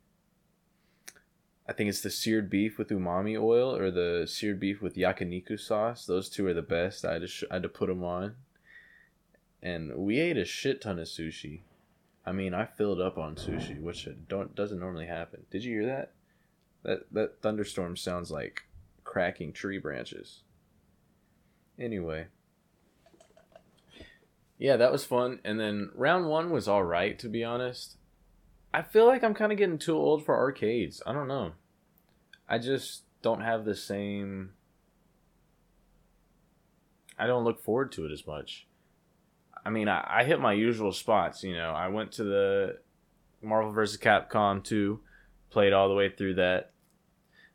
I 1.68 1.72
think 1.72 1.90
it's 1.90 2.02
the 2.02 2.10
seared 2.10 2.50
beef 2.50 2.78
with 2.78 2.90
umami 2.90 3.40
oil 3.42 3.74
or 3.74 3.90
the 3.90 4.26
seared 4.28 4.60
beef 4.60 4.82
with 4.82 4.96
yakiniku 4.96 5.58
sauce. 5.58 6.06
Those 6.06 6.30
two 6.30 6.46
are 6.48 6.54
the 6.54 6.62
best. 6.62 7.06
I 7.06 7.20
just 7.20 7.44
I 7.50 7.56
had 7.56 7.64
to 7.64 7.70
put 7.70 7.88
them 7.88 8.04
on. 8.04 8.36
And 9.62 9.96
we 9.96 10.20
ate 10.20 10.36
a 10.36 10.44
shit 10.44 10.82
ton 10.82 11.00
of 11.00 11.08
sushi. 11.08 11.62
I 12.26 12.32
mean, 12.32 12.54
I 12.54 12.66
filled 12.66 13.02
up 13.02 13.18
on 13.18 13.36
sushi, 13.36 13.82
which 13.82 14.08
don't 14.28 14.56
doesn't 14.56 14.80
normally 14.80 15.08
happen. 15.08 15.46
Did 15.52 15.64
you 15.64 15.82
hear 15.82 15.86
that? 15.88 16.14
That 16.84 17.14
that 17.14 17.42
thunderstorm 17.42 17.98
sounds 17.98 18.32
like 18.32 18.64
cracking 19.04 19.54
tree 19.54 19.78
branches. 19.78 20.44
Anyway. 21.78 22.28
Yeah, 24.58 24.78
that 24.78 24.92
was 24.92 25.04
fun. 25.04 25.40
And 25.44 25.60
then 25.60 25.92
round 25.96 26.28
one 26.28 26.50
was 26.50 26.68
all 26.68 26.84
right, 26.84 27.20
to 27.20 27.28
be 27.28 27.44
honest. 27.44 27.98
I 28.74 28.82
feel 28.82 29.06
like 29.06 29.24
I'm 29.24 29.34
kind 29.34 29.52
of 29.52 29.58
getting 29.58 29.78
too 29.78 29.96
old 29.96 30.26
for 30.26 30.36
arcades. 30.38 31.02
I 31.06 31.12
don't 31.12 31.28
know. 31.28 31.52
I 32.48 32.58
just 32.60 33.04
don't 33.22 33.42
have 33.42 33.66
the 33.66 33.76
same. 33.76 34.52
I 37.20 37.28
don't 37.28 37.44
look 37.44 37.64
forward 37.64 37.92
to 37.94 38.06
it 38.06 38.12
as 38.12 38.26
much. 38.26 38.68
I 39.66 39.70
mean, 39.70 39.88
I, 39.88 40.06
I 40.08 40.24
hit 40.24 40.40
my 40.40 40.54
usual 40.54 40.92
spots. 40.92 41.44
You 41.44 41.56
know, 41.56 41.72
I 41.72 41.88
went 41.88 42.12
to 42.14 42.24
the 42.24 42.80
Marvel 43.42 43.72
vs. 43.72 44.00
Capcom 44.00 44.64
2, 44.64 45.00
played 45.50 45.74
all 45.74 45.90
the 45.90 45.96
way 45.96 46.10
through 46.10 46.36
that. 46.36 46.72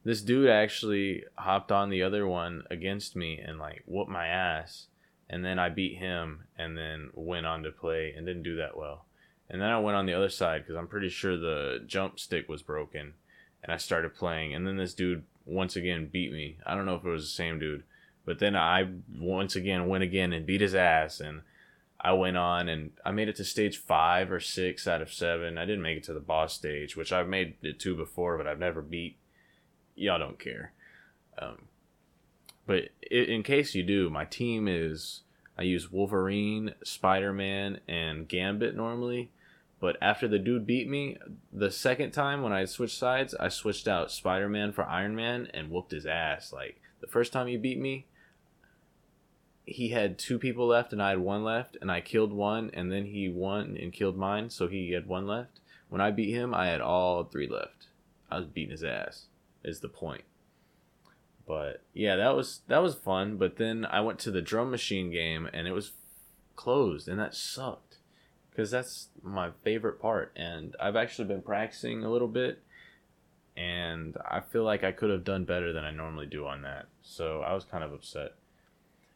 This 0.04 0.22
dude 0.22 0.48
actually 0.48 1.24
hopped 1.36 1.72
on 1.72 1.90
the 1.90 2.02
other 2.02 2.26
one 2.26 2.64
against 2.70 3.16
me 3.16 3.38
and 3.38 3.58
like 3.58 3.82
whooped 3.86 4.10
my 4.10 4.26
ass. 4.26 4.86
And 5.28 5.44
then 5.44 5.58
I 5.58 5.68
beat 5.68 5.98
him 5.98 6.44
and 6.56 6.78
then 6.78 7.10
went 7.12 7.44
on 7.44 7.62
to 7.64 7.70
play 7.70 8.14
and 8.16 8.26
didn't 8.26 8.44
do 8.44 8.56
that 8.56 8.76
well. 8.76 9.04
And 9.50 9.60
then 9.60 9.68
I 9.68 9.80
went 9.80 9.96
on 9.96 10.06
the 10.06 10.14
other 10.14 10.28
side 10.28 10.62
because 10.62 10.76
I'm 10.76 10.88
pretty 10.88 11.08
sure 11.08 11.36
the 11.36 11.82
jump 11.86 12.18
stick 12.20 12.48
was 12.48 12.62
broken. 12.62 13.14
And 13.62 13.72
I 13.72 13.76
started 13.76 14.14
playing. 14.14 14.54
And 14.54 14.66
then 14.66 14.76
this 14.76 14.94
dude 14.94 15.24
once 15.44 15.76
again 15.76 16.08
beat 16.10 16.32
me. 16.32 16.58
I 16.64 16.74
don't 16.74 16.86
know 16.86 16.94
if 16.94 17.04
it 17.04 17.10
was 17.10 17.24
the 17.24 17.34
same 17.34 17.58
dude. 17.58 17.82
But 18.24 18.38
then 18.38 18.56
I 18.56 18.88
once 19.18 19.56
again 19.56 19.88
went 19.88 20.04
again 20.04 20.32
and 20.32 20.46
beat 20.46 20.60
his 20.60 20.74
ass. 20.74 21.20
And 21.20 21.42
I 22.00 22.12
went 22.12 22.36
on 22.36 22.68
and 22.68 22.92
I 23.04 23.10
made 23.10 23.28
it 23.28 23.36
to 23.36 23.44
stage 23.44 23.78
five 23.78 24.30
or 24.30 24.40
six 24.40 24.86
out 24.86 25.02
of 25.02 25.12
seven. 25.12 25.58
I 25.58 25.64
didn't 25.64 25.82
make 25.82 25.98
it 25.98 26.04
to 26.04 26.12
the 26.12 26.20
boss 26.20 26.54
stage, 26.54 26.96
which 26.96 27.12
I've 27.12 27.28
made 27.28 27.56
it 27.62 27.80
to 27.80 27.96
before, 27.96 28.38
but 28.38 28.46
I've 28.46 28.60
never 28.60 28.82
beat. 28.82 29.16
Y'all 29.96 30.18
don't 30.18 30.38
care. 30.38 30.72
Um, 31.38 31.62
but 32.66 32.90
in 33.10 33.42
case 33.42 33.74
you 33.74 33.82
do, 33.82 34.10
my 34.10 34.24
team 34.24 34.68
is 34.68 35.22
I 35.58 35.62
use 35.62 35.90
Wolverine, 35.90 36.74
Spider 36.84 37.32
Man, 37.32 37.80
and 37.88 38.28
Gambit 38.28 38.76
normally. 38.76 39.30
But 39.80 39.96
after 40.02 40.28
the 40.28 40.38
dude 40.38 40.66
beat 40.66 40.88
me, 40.88 41.18
the 41.52 41.70
second 41.70 42.10
time 42.10 42.42
when 42.42 42.52
I 42.52 42.64
switched 42.64 42.98
sides, 42.98 43.34
I 43.34 43.48
switched 43.48 43.86
out 43.86 44.10
Spider 44.10 44.48
Man 44.48 44.72
for 44.72 44.84
Iron 44.84 45.16
Man 45.16 45.48
and 45.54 45.70
whooped 45.70 45.92
his 45.92 46.06
ass. 46.06 46.52
Like 46.52 46.80
the 47.00 47.06
first 47.06 47.32
time 47.32 47.46
he 47.46 47.56
beat 47.56 47.78
me, 47.78 48.06
he 49.68 49.90
had 49.90 50.18
two 50.18 50.38
people 50.38 50.66
left 50.66 50.92
and 50.92 51.02
I 51.02 51.10
had 51.10 51.18
one 51.18 51.44
left, 51.44 51.76
and 51.80 51.90
I 51.90 52.00
killed 52.00 52.32
one, 52.32 52.70
and 52.72 52.90
then 52.90 53.06
he 53.06 53.28
won 53.28 53.76
and 53.80 53.92
killed 53.92 54.16
mine, 54.16 54.50
so 54.50 54.68
he 54.68 54.92
had 54.92 55.06
one 55.06 55.26
left. 55.26 55.60
When 55.88 56.00
I 56.00 56.10
beat 56.10 56.32
him, 56.32 56.54
I 56.54 56.66
had 56.68 56.80
all 56.80 57.24
three 57.24 57.48
left. 57.48 57.86
I 58.30 58.38
was 58.38 58.46
beating 58.46 58.72
his 58.72 58.84
ass. 58.84 59.26
Is 59.64 59.80
the 59.80 59.88
point. 59.88 60.22
But 61.46 61.82
yeah, 61.92 62.16
that 62.16 62.36
was 62.36 62.60
that 62.68 62.82
was 62.82 62.94
fun. 62.94 63.36
But 63.36 63.56
then 63.56 63.86
I 63.86 64.00
went 64.00 64.18
to 64.20 64.30
the 64.30 64.42
drum 64.42 64.70
machine 64.70 65.10
game 65.10 65.48
and 65.52 65.66
it 65.66 65.72
was 65.72 65.92
closed, 66.56 67.08
and 67.08 67.18
that 67.18 67.34
sucked 67.34 67.96
because 68.50 68.70
that's 68.70 69.08
my 69.22 69.50
favorite 69.64 70.00
part. 70.00 70.32
And 70.36 70.76
I've 70.80 70.96
actually 70.96 71.28
been 71.28 71.42
practicing 71.42 72.04
a 72.04 72.10
little 72.10 72.28
bit, 72.28 72.62
and 73.56 74.16
I 74.28 74.40
feel 74.40 74.64
like 74.64 74.84
I 74.84 74.92
could 74.92 75.10
have 75.10 75.24
done 75.24 75.44
better 75.44 75.72
than 75.72 75.84
I 75.84 75.90
normally 75.90 76.26
do 76.26 76.46
on 76.46 76.62
that. 76.62 76.86
So 77.02 77.40
I 77.40 77.54
was 77.54 77.64
kind 77.64 77.82
of 77.82 77.92
upset. 77.92 78.34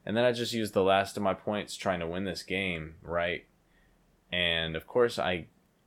And 0.05 0.17
then 0.17 0.25
I 0.25 0.33
just 0.33 0.53
used 0.53 0.75
the 0.75 0.83
last 0.83 1.17
of 1.17 1.23
my 1.23 1.35
points 1.35 1.77
trying 1.77 2.01
to 2.01 2.07
win 2.07 2.25
this 2.25 2.43
game, 2.43 2.97
right? 3.03 3.45
And 4.33 4.75
of 4.75 4.87
course, 4.87 5.19
I 5.19 5.47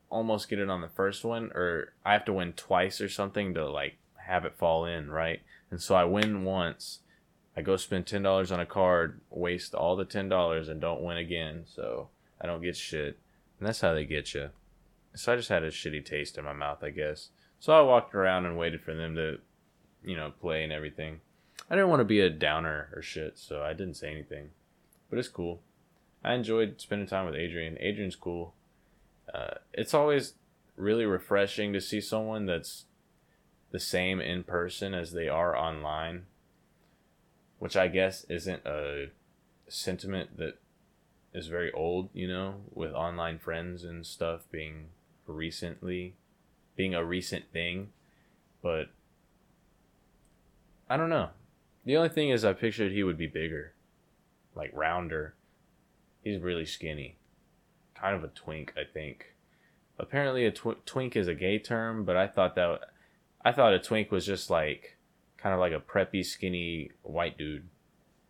almost 0.09 0.49
get 0.49 0.59
it 0.59 0.69
on 0.69 0.81
the 0.81 0.87
first 0.87 1.25
one, 1.25 1.51
or 1.53 1.93
I 2.05 2.13
have 2.13 2.25
to 2.25 2.33
win 2.33 2.53
twice 2.53 3.01
or 3.01 3.09
something 3.09 3.53
to 3.53 3.69
like 3.69 3.97
have 4.25 4.45
it 4.45 4.57
fall 4.57 4.85
in, 4.85 5.11
right? 5.11 5.41
And 5.69 5.81
so 5.81 5.95
I 5.95 6.05
win 6.05 6.43
once. 6.43 6.99
I 7.57 7.61
go 7.61 7.77
spend 7.77 8.05
ten 8.05 8.21
dollars 8.21 8.51
on 8.51 8.59
a 8.59 8.65
card, 8.65 9.21
waste 9.29 9.73
all 9.73 9.95
the 9.95 10.05
ten 10.05 10.29
dollars, 10.29 10.69
and 10.69 10.79
don't 10.79 11.03
win 11.03 11.17
again. 11.17 11.63
So 11.67 12.09
I 12.39 12.47
don't 12.47 12.61
get 12.61 12.75
shit. 12.75 13.17
And 13.59 13.67
that's 13.67 13.81
how 13.81 13.93
they 13.93 14.05
get 14.05 14.33
you. 14.33 14.49
So 15.15 15.33
I 15.33 15.37
just 15.37 15.49
had 15.49 15.63
a 15.63 15.71
shitty 15.71 16.05
taste 16.05 16.37
in 16.37 16.43
my 16.43 16.53
mouth, 16.53 16.83
I 16.83 16.89
guess. 16.89 17.29
So 17.59 17.73
I 17.73 17.81
walked 17.81 18.13
around 18.13 18.45
and 18.45 18.57
waited 18.57 18.81
for 18.81 18.93
them 18.93 19.15
to, 19.15 19.39
you 20.03 20.17
know, 20.17 20.31
play 20.41 20.63
and 20.63 20.73
everything. 20.73 21.21
I 21.69 21.75
didn't 21.75 21.89
want 21.89 22.01
to 22.01 22.05
be 22.05 22.19
a 22.19 22.29
downer 22.29 22.89
or 22.93 23.01
shit, 23.01 23.37
so 23.37 23.63
I 23.63 23.73
didn't 23.73 23.95
say 23.95 24.11
anything. 24.11 24.49
But 25.09 25.19
it's 25.19 25.27
cool. 25.27 25.61
I 26.23 26.33
enjoyed 26.33 26.81
spending 26.81 27.07
time 27.07 27.25
with 27.25 27.35
Adrian. 27.35 27.77
Adrian's 27.79 28.15
cool. 28.15 28.53
Uh, 29.33 29.55
it's 29.73 29.93
always 29.93 30.33
really 30.75 31.05
refreshing 31.05 31.73
to 31.73 31.81
see 31.81 32.01
someone 32.01 32.45
that's 32.45 32.85
the 33.71 33.79
same 33.79 34.19
in 34.19 34.43
person 34.43 34.93
as 34.93 35.11
they 35.11 35.27
are 35.27 35.55
online, 35.57 36.25
which 37.59 37.75
I 37.75 37.87
guess 37.87 38.25
isn't 38.29 38.65
a 38.65 39.07
sentiment 39.67 40.37
that 40.37 40.59
is 41.33 41.47
very 41.47 41.71
old, 41.71 42.09
you 42.13 42.27
know, 42.27 42.61
with 42.73 42.93
online 42.93 43.39
friends 43.39 43.83
and 43.83 44.05
stuff 44.05 44.41
being 44.51 44.87
recently 45.27 46.13
being 46.75 46.93
a 46.93 47.03
recent 47.03 47.51
thing. 47.51 47.89
But 48.61 48.89
I 50.89 50.97
don't 50.97 51.09
know. 51.09 51.29
The 51.85 51.95
only 51.97 52.09
thing 52.09 52.29
is 52.29 52.43
I 52.43 52.53
pictured 52.53 52.91
he 52.91 53.03
would 53.03 53.17
be 53.17 53.27
bigger. 53.27 53.73
Like 54.55 54.71
rounder. 54.73 55.35
He's 56.23 56.41
really 56.41 56.65
skinny. 56.65 57.17
Kind 57.93 58.15
of 58.15 58.23
a 58.23 58.29
twink, 58.29 58.73
I 58.75 58.83
think. 58.91 59.35
Apparently 59.97 60.45
a 60.45 60.51
tw- 60.51 60.85
twink 60.85 61.15
is 61.15 61.27
a 61.27 61.35
gay 61.35 61.59
term, 61.59 62.03
but 62.03 62.17
I 62.17 62.27
thought 62.27 62.55
that 62.55 62.81
I 63.43 63.51
thought 63.51 63.73
a 63.73 63.79
twink 63.79 64.11
was 64.11 64.25
just 64.25 64.49
like 64.49 64.97
kind 65.37 65.53
of 65.53 65.59
like 65.59 65.71
a 65.73 65.79
preppy 65.79 66.25
skinny 66.25 66.91
white 67.03 67.37
dude. 67.37 67.69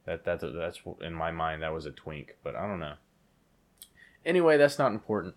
That 0.05 0.25
that 0.25 0.41
that's 0.41 0.81
in 1.01 1.13
my 1.13 1.31
mind 1.31 1.63
that 1.63 1.73
was 1.73 1.85
a 1.85 1.91
twink, 1.91 2.35
but 2.43 2.55
I 2.55 2.67
don't 2.67 2.79
know. 2.79 2.95
Anyway, 4.25 4.57
that's 4.57 4.77
not 4.77 4.91
important. 4.91 5.35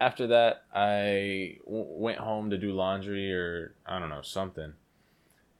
After 0.00 0.26
that, 0.26 0.64
I 0.74 1.58
w- 1.64 1.86
went 1.88 2.18
home 2.18 2.50
to 2.50 2.58
do 2.58 2.72
laundry 2.72 3.32
or 3.32 3.74
I 3.86 3.98
don't 3.98 4.10
know 4.10 4.22
something, 4.22 4.74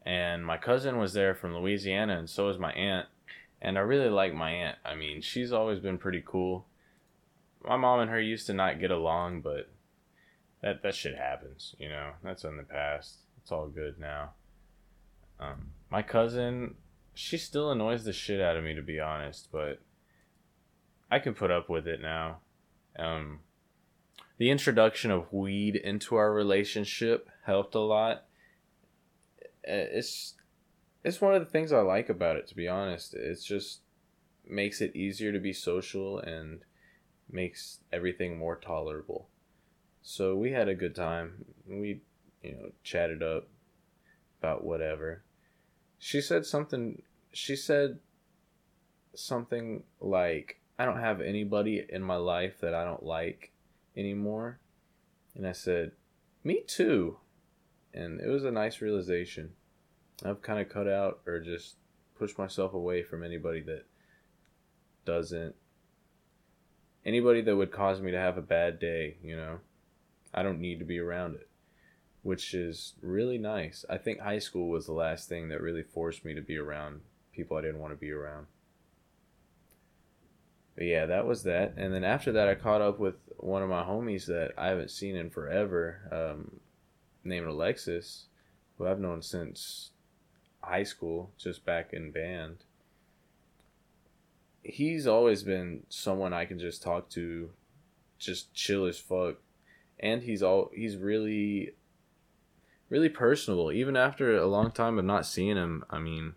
and 0.06 0.46
my 0.46 0.56
cousin 0.56 0.98
was 0.98 1.14
there 1.14 1.34
from 1.34 1.54
Louisiana, 1.54 2.16
and 2.16 2.30
so 2.30 2.46
was 2.46 2.58
my 2.58 2.72
aunt. 2.72 3.08
And 3.60 3.76
I 3.76 3.80
really 3.80 4.08
like 4.08 4.32
my 4.32 4.52
aunt. 4.52 4.78
I 4.84 4.94
mean, 4.94 5.20
she's 5.20 5.52
always 5.52 5.80
been 5.80 5.98
pretty 5.98 6.22
cool. 6.24 6.66
My 7.66 7.76
mom 7.76 7.98
and 7.98 8.10
her 8.10 8.20
used 8.20 8.46
to 8.46 8.54
not 8.54 8.78
get 8.78 8.92
along, 8.92 9.40
but 9.40 9.68
that 10.62 10.82
that 10.84 10.94
shit 10.94 11.16
happens, 11.16 11.74
you 11.78 11.88
know. 11.88 12.12
That's 12.22 12.44
in 12.44 12.56
the 12.56 12.62
past. 12.62 13.16
It's 13.42 13.50
all 13.50 13.66
good 13.66 13.98
now. 13.98 14.34
Um, 15.40 15.72
my 15.90 16.02
cousin, 16.02 16.76
she 17.12 17.36
still 17.36 17.72
annoys 17.72 18.04
the 18.04 18.12
shit 18.12 18.40
out 18.40 18.56
of 18.56 18.62
me 18.62 18.74
to 18.74 18.82
be 18.82 19.00
honest, 19.00 19.48
but 19.50 19.80
I 21.10 21.18
can 21.18 21.34
put 21.34 21.50
up 21.50 21.68
with 21.68 21.88
it 21.88 22.00
now. 22.00 22.38
Um, 22.96 23.40
the 24.38 24.50
introduction 24.50 25.10
of 25.10 25.32
weed 25.32 25.74
into 25.74 26.14
our 26.14 26.32
relationship 26.32 27.28
helped 27.44 27.74
a 27.74 27.80
lot. 27.80 28.25
Uh, 29.68 29.90
it's 29.98 30.34
it's 31.04 31.20
one 31.20 31.34
of 31.34 31.40
the 31.40 31.50
things 31.50 31.72
I 31.72 31.80
like 31.80 32.08
about 32.08 32.36
it 32.36 32.46
to 32.48 32.56
be 32.56 32.68
honest. 32.68 33.14
It's 33.14 33.44
just 33.44 33.80
makes 34.48 34.80
it 34.80 34.94
easier 34.94 35.32
to 35.32 35.40
be 35.40 35.52
social 35.52 36.18
and 36.18 36.60
makes 37.30 37.78
everything 37.92 38.38
more 38.38 38.56
tolerable. 38.56 39.28
So 40.02 40.36
we 40.36 40.52
had 40.52 40.68
a 40.68 40.74
good 40.74 40.94
time. 40.94 41.44
We, 41.68 42.00
you 42.42 42.52
know, 42.52 42.70
chatted 42.84 43.22
up 43.22 43.48
about 44.40 44.64
whatever. 44.64 45.24
She 45.98 46.20
said 46.20 46.46
something 46.46 47.02
she 47.32 47.56
said 47.56 47.98
something 49.14 49.82
like 50.00 50.60
I 50.78 50.84
don't 50.84 51.00
have 51.00 51.20
anybody 51.20 51.84
in 51.88 52.02
my 52.02 52.16
life 52.16 52.60
that 52.60 52.74
I 52.74 52.84
don't 52.84 53.02
like 53.02 53.52
anymore. 53.96 54.60
And 55.34 55.46
I 55.46 55.52
said, 55.52 55.92
Me 56.44 56.62
too. 56.66 57.18
And 57.96 58.20
it 58.20 58.28
was 58.28 58.44
a 58.44 58.50
nice 58.50 58.80
realization. 58.80 59.52
I've 60.24 60.42
kind 60.42 60.60
of 60.60 60.68
cut 60.68 60.86
out 60.86 61.20
or 61.26 61.40
just 61.40 61.76
pushed 62.18 62.38
myself 62.38 62.74
away 62.74 63.02
from 63.02 63.24
anybody 63.24 63.60
that 63.62 63.86
doesn't. 65.04 65.54
Anybody 67.04 67.40
that 67.40 67.56
would 67.56 67.70
cause 67.70 68.00
me 68.00 68.10
to 68.10 68.18
have 68.18 68.36
a 68.36 68.42
bad 68.42 68.78
day, 68.78 69.16
you 69.22 69.36
know? 69.36 69.58
I 70.34 70.42
don't 70.42 70.60
need 70.60 70.78
to 70.80 70.84
be 70.84 70.98
around 70.98 71.36
it, 71.36 71.48
which 72.22 72.52
is 72.52 72.94
really 73.00 73.38
nice. 73.38 73.84
I 73.88 73.96
think 73.96 74.20
high 74.20 74.40
school 74.40 74.68
was 74.68 74.86
the 74.86 74.92
last 74.92 75.28
thing 75.28 75.48
that 75.48 75.62
really 75.62 75.82
forced 75.82 76.24
me 76.24 76.34
to 76.34 76.42
be 76.42 76.56
around 76.58 77.00
people 77.32 77.56
I 77.56 77.62
didn't 77.62 77.80
want 77.80 77.92
to 77.92 77.98
be 77.98 78.10
around. 78.10 78.46
but 80.74 80.84
yeah, 80.84 81.06
that 81.06 81.26
was 81.26 81.44
that. 81.44 81.74
And 81.76 81.94
then 81.94 82.04
after 82.04 82.32
that, 82.32 82.48
I 82.48 82.54
caught 82.54 82.82
up 82.82 82.98
with 82.98 83.14
one 83.38 83.62
of 83.62 83.68
my 83.70 83.82
homies 83.82 84.26
that 84.26 84.52
I 84.58 84.68
haven't 84.68 84.90
seen 84.90 85.16
in 85.16 85.30
forever, 85.30 86.00
um, 86.12 86.60
named 87.26 87.46
Alexis, 87.46 88.26
who 88.78 88.86
I've 88.86 89.00
known 89.00 89.22
since 89.22 89.90
high 90.62 90.82
school, 90.82 91.30
just 91.38 91.64
back 91.64 91.92
in 91.92 92.10
band. 92.10 92.58
He's 94.62 95.06
always 95.06 95.42
been 95.42 95.84
someone 95.88 96.32
I 96.32 96.44
can 96.44 96.58
just 96.58 96.82
talk 96.82 97.08
to, 97.10 97.50
just 98.18 98.52
chill 98.52 98.86
as 98.86 98.98
fuck, 98.98 99.36
and 100.00 100.22
he's 100.22 100.42
all 100.42 100.70
he's 100.74 100.96
really, 100.96 101.74
really 102.88 103.08
personable. 103.08 103.70
Even 103.70 103.96
after 103.96 104.36
a 104.36 104.46
long 104.46 104.72
time 104.72 104.98
of 104.98 105.04
not 105.04 105.26
seeing 105.26 105.56
him, 105.56 105.84
I 105.88 105.98
mean, 105.98 106.34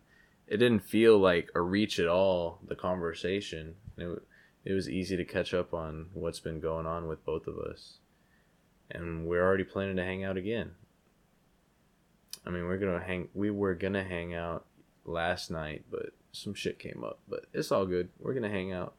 it 0.47 0.57
didn't 0.57 0.83
feel 0.83 1.17
like 1.17 1.49
a 1.55 1.61
reach 1.61 1.99
at 1.99 2.07
all. 2.07 2.59
The 2.67 2.75
conversation, 2.75 3.75
it, 3.97 4.21
it 4.63 4.73
was 4.73 4.89
easy 4.89 5.17
to 5.17 5.25
catch 5.25 5.53
up 5.53 5.73
on 5.73 6.07
what's 6.13 6.39
been 6.39 6.59
going 6.59 6.85
on 6.85 7.07
with 7.07 7.25
both 7.25 7.47
of 7.47 7.57
us. 7.57 7.97
And 8.91 9.25
we're 9.25 9.43
already 9.43 9.63
planning 9.63 9.95
to 9.97 10.03
hang 10.03 10.23
out 10.23 10.37
again. 10.37 10.71
I 12.45 12.49
mean, 12.49 12.65
we're 12.65 12.77
gonna 12.77 13.03
hang. 13.03 13.29
We 13.33 13.51
were 13.51 13.75
gonna 13.75 14.03
hang 14.03 14.33
out 14.33 14.65
last 15.05 15.51
night, 15.51 15.85
but 15.91 16.11
some 16.31 16.53
shit 16.53 16.79
came 16.79 17.03
up. 17.03 17.19
But 17.27 17.45
it's 17.53 17.71
all 17.71 17.85
good. 17.85 18.09
We're 18.19 18.33
gonna 18.33 18.49
hang 18.49 18.71
out 18.71 18.95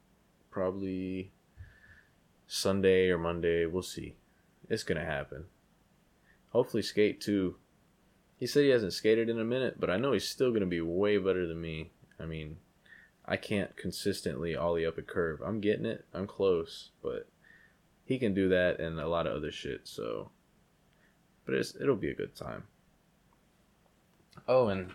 probably 0.51 1.33
Sunday 2.47 3.09
or 3.09 3.19
Monday. 3.19 3.67
We'll 3.67 3.83
see. 3.83 4.15
It's 4.69 4.85
gonna 4.85 5.05
happen. 5.05 5.47
Hopefully, 6.51 6.83
skate 6.83 7.21
too. 7.21 7.57
He 8.37 8.47
said 8.47 8.65
he 8.65 8.71
hasn't 8.71 8.95
skated 8.95 9.29
in 9.29 9.39
a 9.39 9.45
minute, 9.45 9.79
but 9.79 9.91
I 9.91 9.97
know 9.97 10.13
he's 10.13 10.29
still 10.29 10.53
gonna 10.53 10.67
be 10.67 10.81
way 10.81 11.19
better 11.19 11.47
than 11.47 11.61
me. 11.61 11.91
I 12.19 12.27
mean, 12.27 12.57
I 13.25 13.37
can't 13.37 13.77
consistently 13.77 14.57
ollie 14.57 14.87
up 14.87 14.99
a 14.99 15.03
curve. 15.03 15.41
I'm 15.45 15.61
getting 15.61 15.87
it. 15.87 16.05
I'm 16.13 16.27
close, 16.27 16.91
but 17.03 17.29
he 18.05 18.19
can 18.19 18.35
do 18.35 18.49
that 18.49 18.81
and 18.81 18.99
a 18.99 19.09
lot 19.09 19.27
of 19.27 19.37
other 19.37 19.53
shit. 19.53 19.83
So, 19.87 20.31
but 21.47 21.55
it'll 21.55 21.97
be 21.97 22.11
a 22.11 22.15
good 22.15 22.35
time. 22.35 22.65
Oh, 24.51 24.67
and 24.67 24.91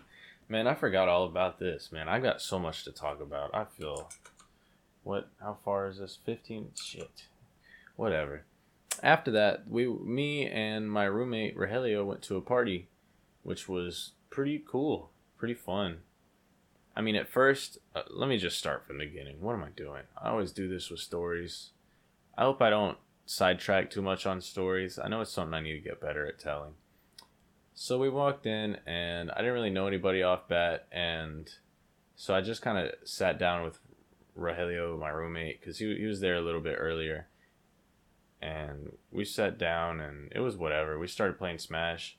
man, 0.50 0.66
I 0.66 0.74
forgot 0.74 1.08
all 1.08 1.24
about 1.24 1.58
this. 1.58 1.90
Man, 1.90 2.10
I 2.10 2.20
got 2.20 2.42
so 2.42 2.58
much 2.58 2.84
to 2.84 2.92
talk 2.92 3.22
about. 3.22 3.54
I 3.54 3.64
feel 3.64 4.10
what? 5.02 5.30
How 5.40 5.56
far 5.64 5.88
is 5.88 5.98
this? 5.98 6.18
Fifteen? 6.22 6.72
Shit. 6.74 7.24
Whatever. 7.96 8.44
After 9.02 9.30
that, 9.30 9.66
we, 9.66 9.86
me 9.86 10.46
and 10.46 10.90
my 10.92 11.04
roommate 11.04 11.56
Rogelio 11.56 12.04
went 12.04 12.20
to 12.24 12.36
a 12.36 12.42
party, 12.42 12.88
which 13.44 13.66
was 13.66 14.12
pretty 14.28 14.62
cool, 14.68 15.10
pretty 15.38 15.54
fun. 15.54 16.00
I 16.94 17.00
mean, 17.00 17.16
at 17.16 17.26
first, 17.26 17.78
uh, 17.94 18.02
let 18.10 18.28
me 18.28 18.36
just 18.36 18.58
start 18.58 18.84
from 18.86 18.98
the 18.98 19.06
beginning. 19.06 19.40
What 19.40 19.54
am 19.54 19.64
I 19.64 19.70
doing? 19.70 20.02
I 20.22 20.28
always 20.28 20.52
do 20.52 20.68
this 20.68 20.90
with 20.90 21.00
stories. 21.00 21.70
I 22.36 22.42
hope 22.42 22.60
I 22.60 22.68
don't 22.68 22.98
sidetrack 23.24 23.90
too 23.90 24.02
much 24.02 24.26
on 24.26 24.42
stories. 24.42 24.98
I 24.98 25.08
know 25.08 25.22
it's 25.22 25.32
something 25.32 25.54
I 25.54 25.62
need 25.62 25.74
to 25.74 25.88
get 25.88 26.00
better 26.00 26.26
at 26.26 26.38
telling. 26.38 26.74
So 27.78 27.98
we 27.98 28.08
walked 28.08 28.46
in, 28.46 28.78
and 28.86 29.30
I 29.30 29.36
didn't 29.36 29.52
really 29.52 29.68
know 29.68 29.86
anybody 29.86 30.22
off 30.22 30.48
bat, 30.48 30.86
and 30.90 31.46
so 32.16 32.34
I 32.34 32.40
just 32.40 32.62
kind 32.62 32.78
of 32.78 32.92
sat 33.04 33.38
down 33.38 33.64
with 33.64 33.78
Rogelio, 34.36 34.98
my 34.98 35.10
roommate, 35.10 35.60
because 35.60 35.78
he, 35.78 35.94
he 35.94 36.06
was 36.06 36.20
there 36.20 36.36
a 36.36 36.40
little 36.40 36.62
bit 36.62 36.76
earlier. 36.78 37.26
And 38.40 38.92
we 39.12 39.26
sat 39.26 39.58
down, 39.58 40.00
and 40.00 40.32
it 40.34 40.40
was 40.40 40.56
whatever. 40.56 40.98
We 40.98 41.06
started 41.06 41.36
playing 41.36 41.58
Smash. 41.58 42.16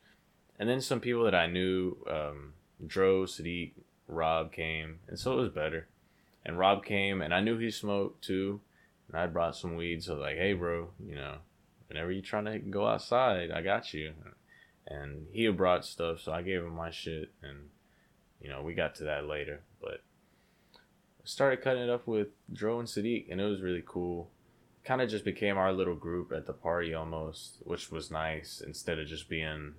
And 0.60 0.70
then 0.70 0.80
some 0.80 1.00
people 1.00 1.24
that 1.24 1.34
I 1.34 1.48
knew, 1.48 1.98
um, 2.08 2.54
Dro, 2.86 3.24
Sadiq, 3.24 3.72
Rob 4.08 4.52
came, 4.52 5.00
and 5.08 5.18
so 5.18 5.34
it 5.34 5.42
was 5.42 5.50
better. 5.50 5.88
And 6.46 6.60
Rob 6.60 6.86
came, 6.86 7.20
and 7.20 7.34
I 7.34 7.42
knew 7.42 7.58
he 7.58 7.72
smoked 7.72 8.24
too, 8.24 8.62
and 9.08 9.20
I 9.20 9.26
brought 9.26 9.56
some 9.56 9.76
weed. 9.76 10.04
So 10.04 10.18
like, 10.18 10.38
hey, 10.38 10.54
bro, 10.54 10.90
you 11.04 11.16
know, 11.16 11.38
whenever 11.88 12.12
you're 12.12 12.22
trying 12.22 12.46
to 12.46 12.60
go 12.60 12.86
outside, 12.86 13.50
I 13.50 13.64
got 13.64 13.92
you. 13.92 14.14
And 14.88 15.28
he 15.32 15.44
had 15.44 15.58
brought 15.58 15.86
stuff, 15.86 16.22
so 16.22 16.32
I 16.32 16.42
gave 16.42 16.62
him 16.62 16.76
my 16.76 16.92
shit, 16.92 17.32
and 17.44 17.70
you 18.40 18.50
know, 18.50 18.62
we 18.62 18.74
got 18.74 18.96
to 18.96 19.04
that 19.04 19.26
later. 19.28 19.62
But 19.82 20.02
started 21.24 21.62
cutting 21.62 21.84
it 21.84 21.90
up 21.90 22.08
with 22.08 22.30
Dro 22.52 22.80
and 22.80 22.88
Sadiq, 22.88 23.26
and 23.30 23.42
it 23.42 23.46
was 23.46 23.62
really 23.62 23.84
cool. 23.86 24.30
Kind 24.86 25.02
of 25.02 25.10
just 25.10 25.26
became 25.26 25.58
our 25.58 25.74
little 25.74 25.96
group 25.96 26.32
at 26.32 26.46
the 26.46 26.54
party 26.54 26.94
almost, 26.94 27.58
which 27.66 27.92
was 27.92 28.10
nice 28.10 28.62
instead 28.66 28.98
of 28.98 29.08
just 29.08 29.28
being, 29.28 29.74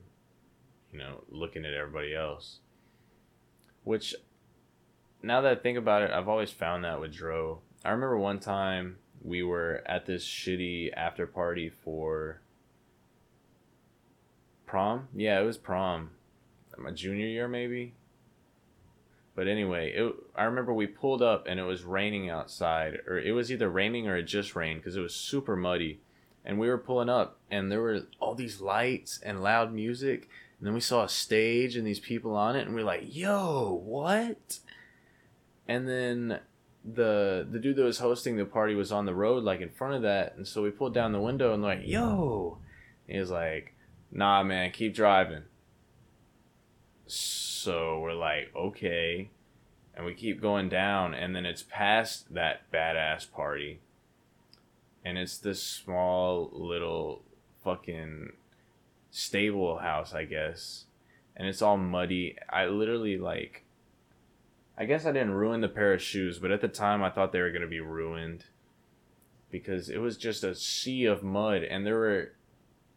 you 0.93 0.99
know, 0.99 1.25
looking 1.31 1.65
at 1.65 1.73
everybody 1.73 2.15
else. 2.15 2.59
Which, 3.85 4.15
now 5.23 5.41
that 5.41 5.53
I 5.53 5.61
think 5.61 5.79
about 5.79 6.03
it, 6.03 6.11
I've 6.11 6.29
always 6.29 6.51
found 6.51 6.85
that 6.85 7.01
with 7.01 7.15
Dro. 7.15 7.63
I 7.83 7.91
remember 7.91 8.19
one 8.19 8.41
time 8.41 8.99
we 9.23 9.43
were 9.43 9.83
at 9.87 10.05
this 10.05 10.27
shitty 10.27 10.93
after 10.95 11.27
party 11.27 11.71
for 11.71 12.43
prom. 14.69 15.09
Yeah, 15.15 15.41
it 15.41 15.45
was 15.45 15.57
prom. 15.57 16.11
My 16.77 16.93
junior 16.93 17.27
year, 17.27 17.49
maybe. 17.49 17.95
But 19.35 19.49
anyway, 19.49 19.93
it, 19.93 20.15
I 20.37 20.45
remember 20.45 20.73
we 20.73 20.87
pulled 20.87 21.23
up 21.23 21.47
and 21.49 21.59
it 21.59 21.65
was 21.65 21.83
raining 21.85 22.29
outside, 22.29 22.99
or 23.07 23.19
it 23.19 23.33
was 23.33 23.51
either 23.51 23.69
raining 23.69 24.09
or 24.09 24.17
it 24.17 24.25
just 24.25 24.55
rained 24.55 24.81
because 24.81 24.97
it 24.97 25.01
was 25.01 25.15
super 25.15 25.57
muddy. 25.57 26.01
And 26.45 26.59
we 26.59 26.69
were 26.69 26.79
pulling 26.79 27.09
up 27.09 27.39
and 27.51 27.71
there 27.71 27.81
were 27.81 28.07
all 28.21 28.35
these 28.35 28.61
lights 28.61 29.21
and 29.25 29.43
loud 29.43 29.73
music. 29.73 30.29
And 30.59 30.67
then 30.67 30.75
we 30.75 30.81
saw 30.81 31.05
a 31.05 31.09
stage 31.09 31.77
and 31.77 31.87
these 31.87 32.01
people 32.01 32.35
on 32.35 32.57
it, 32.57 32.67
and 32.67 32.75
we 32.75 32.83
are 32.83 32.85
like, 32.85 33.15
"Yo, 33.15 33.81
what?" 33.85 34.59
And 35.69 35.89
then 35.89 36.41
the 36.85 37.47
the 37.49 37.61
dude 37.61 37.77
that 37.77 37.85
was 37.85 37.99
hosting 37.99 38.37
the 38.37 38.45
party 38.45 38.75
was 38.75 38.91
on 38.91 39.07
the 39.07 39.15
road, 39.15 39.45
like 39.45 39.61
in 39.61 39.71
front 39.71 39.95
of 39.95 40.03
that, 40.03 40.35
and 40.37 40.47
so 40.47 40.63
we 40.63 40.71
pulled 40.71 40.95
down 40.95 41.13
the 41.13 41.21
window 41.21 41.55
and 41.55 41.63
like, 41.63 41.83
"Yo," 41.85 42.59
he 43.07 43.19
was 43.19 43.31
like, 43.31 43.75
"Nah, 44.11 44.43
man, 44.43 44.71
keep 44.71 44.95
driving." 44.95 45.45
So 47.07 48.01
we're 48.01 48.15
like, 48.15 48.55
"Okay," 48.55 49.31
and 49.95 50.07
we 50.07 50.15
keep 50.15 50.41
going 50.41 50.69
down, 50.69 51.15
and 51.15 51.35
then 51.35 51.47
it's 51.47 51.63
past 51.63 52.35
that 52.35 52.71
badass 52.71 53.31
party, 53.31 53.81
and 55.05 55.19
it's 55.19 55.39
this 55.39 55.63
small 55.63 56.51
little 56.53 57.23
fucking 57.63 58.33
stable 59.11 59.79
house, 59.79 60.15
I 60.15 60.25
guess. 60.25 60.85
And 61.37 61.47
it's 61.47 61.63
all 61.63 61.77
muddy. 61.77 62.37
I 62.51 62.67
literally 62.67 63.17
like 63.17 63.65
I 64.81 64.85
guess 64.85 65.05
I 65.05 65.11
didn't 65.11 65.33
ruin 65.33 65.61
the 65.61 65.69
pair 65.69 65.93
of 65.93 66.01
shoes, 66.01 66.39
but 66.39 66.53
at 66.53 66.61
the 66.61 66.69
time 66.69 67.03
I 67.03 67.11
thought 67.11 67.33
they 67.33 67.41
were 67.41 67.51
going 67.51 67.63
to 67.63 67.69
be 67.69 67.81
ruined 67.81 68.45
because 69.51 69.89
it 69.89 69.99
was 69.99 70.17
just 70.17 70.45
a 70.45 70.55
sea 70.55 71.05
of 71.05 71.25
mud 71.25 71.65
and 71.65 71.85
there 71.85 71.99
were 71.99 72.33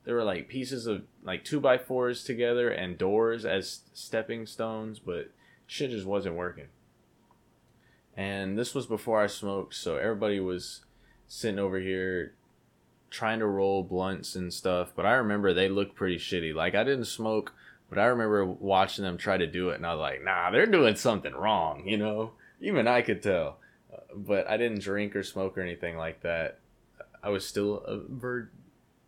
there 0.03 0.15
were 0.15 0.23
like 0.23 0.47
pieces 0.47 0.87
of 0.87 1.03
like 1.23 1.43
2 1.43 1.59
by 1.59 1.77
4s 1.77 2.25
together 2.25 2.69
and 2.69 2.97
doors 2.97 3.45
as 3.45 3.81
stepping 3.93 4.45
stones, 4.45 4.99
but 4.99 5.31
shit 5.67 5.91
just 5.91 6.05
wasn't 6.05 6.35
working. 6.35 6.67
And 8.15 8.57
this 8.57 8.75
was 8.75 8.85
before 8.85 9.21
I 9.21 9.27
smoked, 9.27 9.75
so 9.75 9.97
everybody 9.97 10.39
was 10.39 10.81
sitting 11.27 11.59
over 11.59 11.79
here 11.79 12.33
trying 13.09 13.39
to 13.39 13.45
roll 13.45 13.83
blunts 13.83 14.35
and 14.35 14.53
stuff, 14.53 14.91
but 14.95 15.05
I 15.05 15.13
remember 15.13 15.53
they 15.53 15.69
looked 15.69 15.95
pretty 15.95 16.17
shitty. 16.17 16.53
Like 16.53 16.75
I 16.75 16.83
didn't 16.83 17.05
smoke, 17.05 17.53
but 17.89 17.99
I 17.99 18.05
remember 18.05 18.45
watching 18.45 19.03
them 19.03 19.17
try 19.17 19.37
to 19.37 19.47
do 19.47 19.69
it, 19.69 19.75
and 19.75 19.85
I 19.85 19.93
was 19.93 19.99
like, 19.99 20.23
nah, 20.23 20.49
they're 20.49 20.65
doing 20.65 20.95
something 20.95 21.33
wrong, 21.33 21.87
you 21.87 21.97
know. 21.97 22.31
Even 22.61 22.87
I 22.87 23.01
could 23.01 23.21
tell, 23.21 23.57
uh, 23.93 23.97
but 24.15 24.47
I 24.49 24.57
didn't 24.57 24.81
drink 24.81 25.15
or 25.15 25.23
smoke 25.23 25.57
or 25.57 25.61
anything 25.61 25.97
like 25.97 26.21
that. 26.21 26.59
I 27.21 27.29
was 27.29 27.45
still 27.45 27.83
a. 27.85 27.99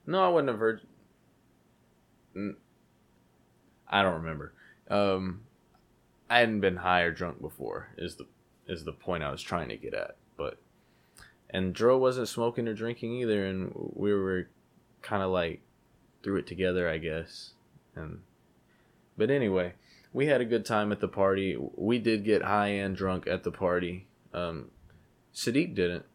No, 0.06 0.24
I 0.24 0.28
wasn't 0.28 0.50
a 0.50 0.54
virgin. 0.54 0.88
I 3.88 4.02
don't 4.02 4.22
remember. 4.22 4.54
Um, 4.90 5.42
I 6.30 6.40
hadn't 6.40 6.62
been 6.62 6.78
high 6.78 7.02
or 7.02 7.12
drunk 7.12 7.42
before. 7.42 7.90
Is 7.98 8.16
the 8.16 8.26
is 8.68 8.84
the 8.84 8.92
point 8.94 9.24
I 9.24 9.32
was 9.32 9.42
trying 9.42 9.70
to 9.70 9.78
get 9.78 9.94
at, 9.94 10.16
but 10.36 10.58
and 11.50 11.74
Dro 11.74 11.98
wasn't 11.98 12.28
smoking 12.28 12.68
or 12.68 12.74
drinking 12.74 13.14
either, 13.14 13.46
and 13.46 13.72
we 13.76 14.14
were 14.14 14.50
kind 15.02 15.22
of 15.22 15.30
like 15.30 15.62
threw 16.24 16.38
it 16.38 16.48
together, 16.48 16.90
I 16.90 16.98
guess. 16.98 17.54
And 17.96 18.22
but 19.16 19.30
anyway, 19.30 19.74
we 20.12 20.26
had 20.26 20.42
a 20.42 20.46
good 20.46 20.66
time 20.66 20.92
at 20.92 21.00
the 21.00 21.08
party. 21.08 21.58
We 21.76 22.00
did 22.00 22.24
get 22.24 22.42
high 22.42 22.70
and 22.70 22.96
drunk 22.96 23.28
at 23.28 23.44
the 23.44 23.52
party. 23.52 24.08
Um, 24.34 24.72
Sadiq 25.36 25.76
didn't. 25.76 26.06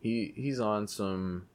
He 0.00 0.32
he's 0.34 0.58
on 0.60 0.88
some 0.88 1.46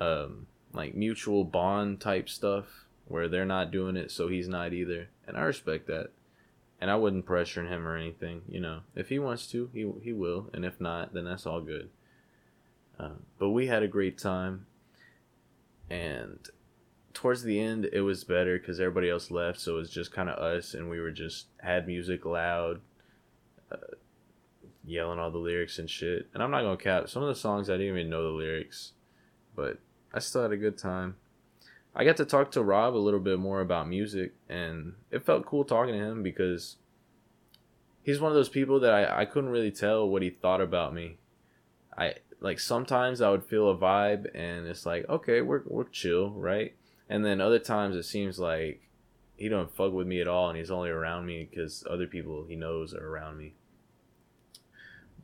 um, 0.00 0.46
like 0.72 0.94
mutual 0.94 1.44
bond 1.44 2.00
type 2.00 2.28
stuff 2.28 2.86
where 3.06 3.28
they're 3.28 3.44
not 3.44 3.70
doing 3.70 3.96
it, 3.96 4.10
so 4.10 4.28
he's 4.28 4.48
not 4.48 4.72
either, 4.72 5.08
and 5.26 5.36
I 5.36 5.42
respect 5.42 5.86
that. 5.88 6.10
And 6.80 6.90
I 6.90 6.96
wouldn't 6.96 7.26
pressure 7.26 7.64
him 7.64 7.86
or 7.86 7.96
anything, 7.96 8.42
you 8.48 8.58
know. 8.58 8.80
If 8.96 9.08
he 9.08 9.20
wants 9.20 9.46
to, 9.48 9.70
he 9.72 9.88
he 10.02 10.12
will, 10.12 10.50
and 10.52 10.64
if 10.64 10.80
not, 10.80 11.14
then 11.14 11.24
that's 11.24 11.46
all 11.46 11.60
good. 11.60 11.90
Uh, 12.98 13.16
but 13.38 13.50
we 13.50 13.68
had 13.68 13.82
a 13.82 13.88
great 13.88 14.18
time. 14.18 14.66
And 15.88 16.38
towards 17.14 17.44
the 17.44 17.60
end, 17.60 17.88
it 17.92 18.00
was 18.00 18.24
better 18.24 18.58
because 18.58 18.80
everybody 18.80 19.10
else 19.10 19.30
left, 19.30 19.60
so 19.60 19.74
it 19.74 19.80
was 19.80 19.90
just 19.90 20.12
kind 20.12 20.28
of 20.28 20.38
us, 20.38 20.74
and 20.74 20.90
we 20.90 20.98
were 20.98 21.12
just 21.12 21.46
had 21.60 21.86
music 21.86 22.24
loud. 22.24 22.80
Uh, 23.70 23.76
yelling 24.84 25.18
all 25.18 25.30
the 25.30 25.38
lyrics 25.38 25.78
and 25.78 25.88
shit. 25.88 26.28
And 26.34 26.42
I'm 26.42 26.50
not 26.50 26.62
gonna 26.62 26.76
cap 26.76 27.08
some 27.08 27.22
of 27.22 27.28
the 27.28 27.40
songs 27.40 27.70
I 27.70 27.74
didn't 27.74 27.96
even 27.96 28.10
know 28.10 28.24
the 28.24 28.30
lyrics, 28.30 28.92
but 29.54 29.78
I 30.12 30.18
still 30.18 30.42
had 30.42 30.52
a 30.52 30.56
good 30.56 30.78
time. 30.78 31.16
I 31.94 32.04
got 32.04 32.16
to 32.18 32.24
talk 32.24 32.50
to 32.52 32.62
Rob 32.62 32.94
a 32.94 32.96
little 32.96 33.20
bit 33.20 33.38
more 33.38 33.60
about 33.60 33.88
music, 33.88 34.32
and 34.48 34.94
it 35.10 35.24
felt 35.24 35.46
cool 35.46 35.64
talking 35.64 35.94
to 35.94 36.00
him 36.00 36.22
because 36.22 36.76
he's 38.02 38.20
one 38.20 38.30
of 38.30 38.36
those 38.36 38.48
people 38.48 38.80
that 38.80 38.92
I, 38.92 39.22
I 39.22 39.24
couldn't 39.24 39.50
really 39.50 39.70
tell 39.70 40.08
what 40.08 40.22
he 40.22 40.30
thought 40.30 40.60
about 40.60 40.94
me. 40.94 41.18
I 41.96 42.14
like 42.40 42.58
sometimes 42.58 43.20
I 43.20 43.30
would 43.30 43.44
feel 43.44 43.70
a 43.70 43.76
vibe 43.76 44.26
and 44.34 44.66
it's 44.66 44.86
like, 44.86 45.08
okay, 45.08 45.40
we're 45.40 45.62
we're 45.66 45.84
chill, 45.84 46.30
right? 46.30 46.74
And 47.08 47.24
then 47.24 47.40
other 47.40 47.58
times 47.58 47.94
it 47.94 48.04
seems 48.04 48.38
like 48.38 48.88
he 49.36 49.48
don't 49.48 49.74
fuck 49.74 49.92
with 49.92 50.06
me 50.06 50.20
at 50.20 50.28
all 50.28 50.48
and 50.48 50.58
he's 50.58 50.70
only 50.70 50.90
around 50.90 51.26
me 51.26 51.48
because 51.48 51.84
other 51.88 52.06
people 52.06 52.44
he 52.48 52.56
knows 52.56 52.94
are 52.94 53.06
around 53.06 53.36
me. 53.36 53.54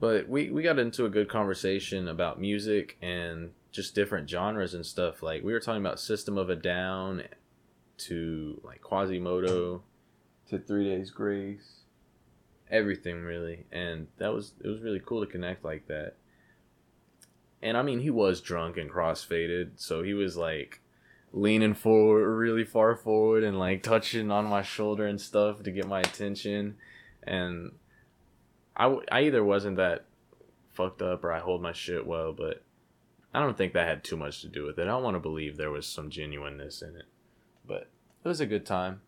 But 0.00 0.28
we, 0.28 0.50
we 0.50 0.62
got 0.62 0.78
into 0.78 1.06
a 1.06 1.10
good 1.10 1.28
conversation 1.28 2.06
about 2.06 2.40
music 2.40 2.96
and 3.02 3.50
just 3.78 3.94
different 3.94 4.28
genres 4.28 4.74
and 4.74 4.84
stuff. 4.84 5.22
Like 5.22 5.44
we 5.44 5.52
were 5.52 5.60
talking 5.60 5.80
about 5.80 6.00
System 6.00 6.36
of 6.36 6.50
a 6.50 6.56
Down 6.56 7.22
to 7.98 8.60
like 8.64 8.82
Quasimoto 8.82 9.82
to 10.48 10.58
Three 10.58 10.84
Days 10.84 11.12
Grace. 11.12 11.82
Everything 12.68 13.22
really. 13.22 13.66
And 13.70 14.08
that 14.18 14.34
was 14.34 14.54
it 14.62 14.66
was 14.66 14.80
really 14.80 15.00
cool 15.04 15.24
to 15.24 15.30
connect 15.30 15.64
like 15.64 15.86
that. 15.86 16.14
And 17.62 17.76
I 17.76 17.82
mean 17.82 18.00
he 18.00 18.10
was 18.10 18.40
drunk 18.40 18.76
and 18.76 18.90
crossfaded, 18.90 19.70
so 19.76 20.02
he 20.02 20.12
was 20.12 20.36
like 20.36 20.80
leaning 21.32 21.74
forward 21.74 22.26
really 22.26 22.64
far 22.64 22.96
forward 22.96 23.44
and 23.44 23.60
like 23.60 23.84
touching 23.84 24.32
on 24.32 24.46
my 24.46 24.62
shoulder 24.62 25.06
and 25.06 25.20
stuff 25.20 25.62
to 25.62 25.70
get 25.70 25.86
my 25.86 26.00
attention 26.00 26.74
and 27.22 27.70
I, 28.74 28.96
I 29.12 29.20
either 29.22 29.44
wasn't 29.44 29.76
that 29.76 30.06
fucked 30.72 31.02
up 31.02 31.22
or 31.22 31.32
I 31.32 31.40
hold 31.40 31.60
my 31.60 31.72
shit 31.72 32.06
well, 32.06 32.32
but 32.32 32.62
I 33.34 33.40
don't 33.40 33.56
think 33.56 33.72
that 33.72 33.86
had 33.86 34.04
too 34.04 34.16
much 34.16 34.40
to 34.40 34.48
do 34.48 34.64
with 34.64 34.78
it. 34.78 34.88
I 34.88 34.96
want 34.96 35.14
to 35.14 35.20
believe 35.20 35.56
there 35.56 35.70
was 35.70 35.86
some 35.86 36.10
genuineness 36.10 36.82
in 36.82 36.96
it, 36.96 37.06
but 37.66 37.90
it 38.24 38.28
was 38.28 38.40
a 38.40 38.46
good 38.46 38.66
time. 38.66 39.02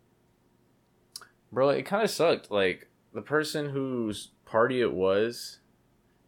Bro, 1.51 1.69
it 1.69 1.85
kind 1.85 2.03
of 2.03 2.09
sucked. 2.09 2.51
Like, 2.51 2.87
the 3.13 3.21
person 3.21 3.69
whose 3.69 4.31
party 4.45 4.81
it 4.81 4.93
was 4.93 5.59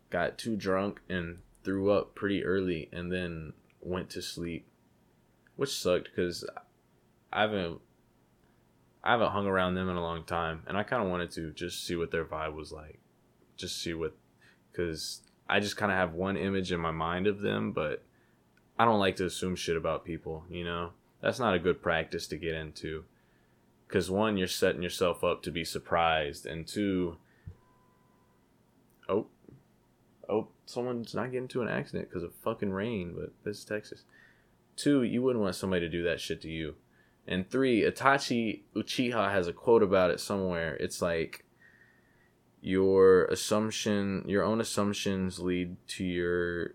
got 0.09 0.37
too 0.37 0.55
drunk 0.55 1.01
and 1.07 1.39
threw 1.63 1.91
up 1.91 2.13
pretty 2.15 2.43
early 2.43 2.89
and 2.91 3.11
then 3.11 3.53
went 3.79 4.09
to 4.11 4.21
sleep, 4.21 4.67
which 5.55 5.77
sucked 5.77 6.09
because 6.13 6.47
I 7.31 7.41
haven't. 7.41 7.79
I 9.05 9.11
haven't 9.11 9.31
hung 9.31 9.47
around 9.47 9.75
them 9.75 9.89
in 9.89 9.97
a 9.97 10.01
long 10.01 10.23
time, 10.23 10.63
and 10.65 10.77
I 10.77 10.83
kind 10.83 11.03
of 11.03 11.09
wanted 11.09 11.31
to 11.31 11.51
just 11.51 11.85
see 11.85 11.95
what 11.95 12.11
their 12.11 12.23
vibe 12.23 12.55
was 12.55 12.71
like 12.71 12.99
just 13.55 13.81
see 13.81 13.93
what 13.93 14.15
because 14.71 15.21
I 15.47 15.59
just 15.59 15.77
kind 15.77 15.91
of 15.91 15.97
have 15.97 16.13
one 16.13 16.37
image 16.37 16.71
in 16.71 16.79
my 16.79 16.91
mind 16.91 17.27
of 17.27 17.41
them, 17.41 17.71
but 17.71 18.03
I 18.77 18.85
don't 18.85 18.99
like 18.99 19.17
to 19.17 19.25
assume 19.25 19.55
shit 19.55 19.77
about 19.77 20.05
people, 20.05 20.45
you 20.49 20.63
know? 20.63 20.91
That's 21.21 21.39
not 21.39 21.53
a 21.53 21.59
good 21.59 21.81
practice 21.81 22.27
to 22.27 22.37
get 22.37 22.55
into. 22.55 23.05
Because 23.87 24.09
one, 24.09 24.37
you're 24.37 24.47
setting 24.47 24.81
yourself 24.81 25.23
up 25.23 25.43
to 25.43 25.51
be 25.51 25.63
surprised, 25.63 26.45
and 26.45 26.67
two, 26.67 27.17
oh, 29.07 29.27
oh, 30.27 30.47
someone's 30.65 31.13
not 31.13 31.25
getting 31.25 31.43
into 31.43 31.61
an 31.61 31.67
accident 31.67 32.09
because 32.09 32.23
of 32.23 32.33
fucking 32.43 32.71
rain, 32.71 33.13
but 33.15 33.31
this 33.43 33.59
is 33.59 33.65
Texas. 33.65 34.03
Two, 34.75 35.03
you 35.03 35.21
wouldn't 35.21 35.43
want 35.43 35.55
somebody 35.55 35.81
to 35.81 35.89
do 35.89 36.03
that 36.03 36.19
shit 36.19 36.41
to 36.41 36.49
you. 36.49 36.75
And 37.27 37.49
three, 37.49 37.83
Itachi 37.83 38.61
Uchiha 38.75 39.31
has 39.31 39.47
a 39.47 39.53
quote 39.53 39.83
about 39.83 40.11
it 40.11 40.19
somewhere. 40.19 40.75
It's 40.75 41.01
like, 41.01 41.45
your 42.63 43.25
assumption 43.25 44.23
your 44.25 44.41
own 44.41 44.61
assumptions 44.61 45.37
lead 45.37 45.75
to 45.85 46.05
your 46.05 46.73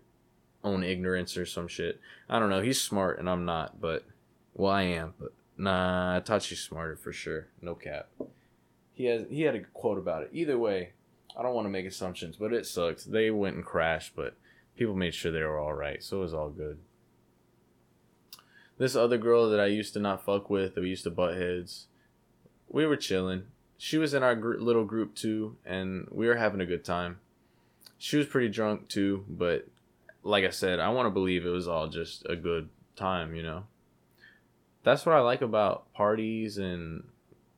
own 0.63 0.83
ignorance 0.83 1.35
or 1.35 1.47
some 1.47 1.67
shit. 1.67 1.99
I 2.29 2.37
don't 2.37 2.51
know. 2.51 2.61
He's 2.61 2.79
smart 2.79 3.19
and 3.19 3.27
I'm 3.27 3.43
not, 3.43 3.81
but 3.81 4.05
well 4.53 4.71
I 4.71 4.83
am, 4.83 5.15
but 5.19 5.33
nah, 5.57 6.19
Tachi's 6.19 6.59
smarter 6.59 6.95
for 6.95 7.11
sure. 7.11 7.47
No 7.59 7.73
cap. 7.73 8.07
He 8.93 9.05
has 9.05 9.25
he 9.29 9.41
had 9.41 9.55
a 9.55 9.61
quote 9.61 9.97
about 9.97 10.21
it. 10.21 10.29
Either 10.31 10.59
way, 10.59 10.91
I 11.35 11.41
don't 11.41 11.55
want 11.55 11.65
to 11.65 11.71
make 11.71 11.87
assumptions, 11.87 12.35
but 12.35 12.53
it 12.53 12.67
sucks. 12.67 13.03
They 13.03 13.31
went 13.31 13.55
and 13.55 13.65
crashed, 13.65 14.15
but 14.15 14.35
people 14.77 14.95
made 14.95 15.15
sure 15.15 15.31
they 15.31 15.41
were 15.41 15.59
all 15.59 15.73
right, 15.73 16.03
so 16.03 16.17
it 16.17 16.21
was 16.21 16.33
all 16.35 16.49
good. 16.49 16.77
This 18.77 18.95
other 18.95 19.17
girl 19.17 19.49
that 19.49 19.59
I 19.59 19.65
used 19.65 19.93
to 19.93 19.99
not 19.99 20.23
fuck 20.23 20.49
with, 20.49 20.75
that 20.75 20.81
we 20.81 20.89
used 20.89 21.03
to 21.03 21.09
butt 21.09 21.35
heads, 21.35 21.87
we 22.67 22.85
were 22.85 22.95
chilling 22.95 23.43
she 23.81 23.97
was 23.97 24.13
in 24.13 24.23
our 24.23 24.35
gr- 24.35 24.57
little 24.57 24.83
group 24.83 25.15
too, 25.15 25.55
and 25.65 26.05
we 26.11 26.27
were 26.27 26.35
having 26.35 26.59
a 26.59 26.65
good 26.65 26.83
time. 26.83 27.19
She 27.97 28.17
was 28.17 28.27
pretty 28.27 28.49
drunk 28.49 28.89
too, 28.89 29.23
but 29.29 29.67
like 30.21 30.43
I 30.43 30.49
said, 30.49 30.81
I 30.81 30.89
want 30.89 31.05
to 31.05 31.11
believe 31.11 31.45
it 31.45 31.49
was 31.49 31.67
all 31.67 31.87
just 31.87 32.25
a 32.27 32.35
good 32.35 32.67
time, 32.97 33.33
you 33.33 33.41
know. 33.41 33.63
That's 34.83 35.05
what 35.05 35.15
I 35.15 35.21
like 35.21 35.41
about 35.41 35.91
parties 35.93 36.57
and 36.57 37.05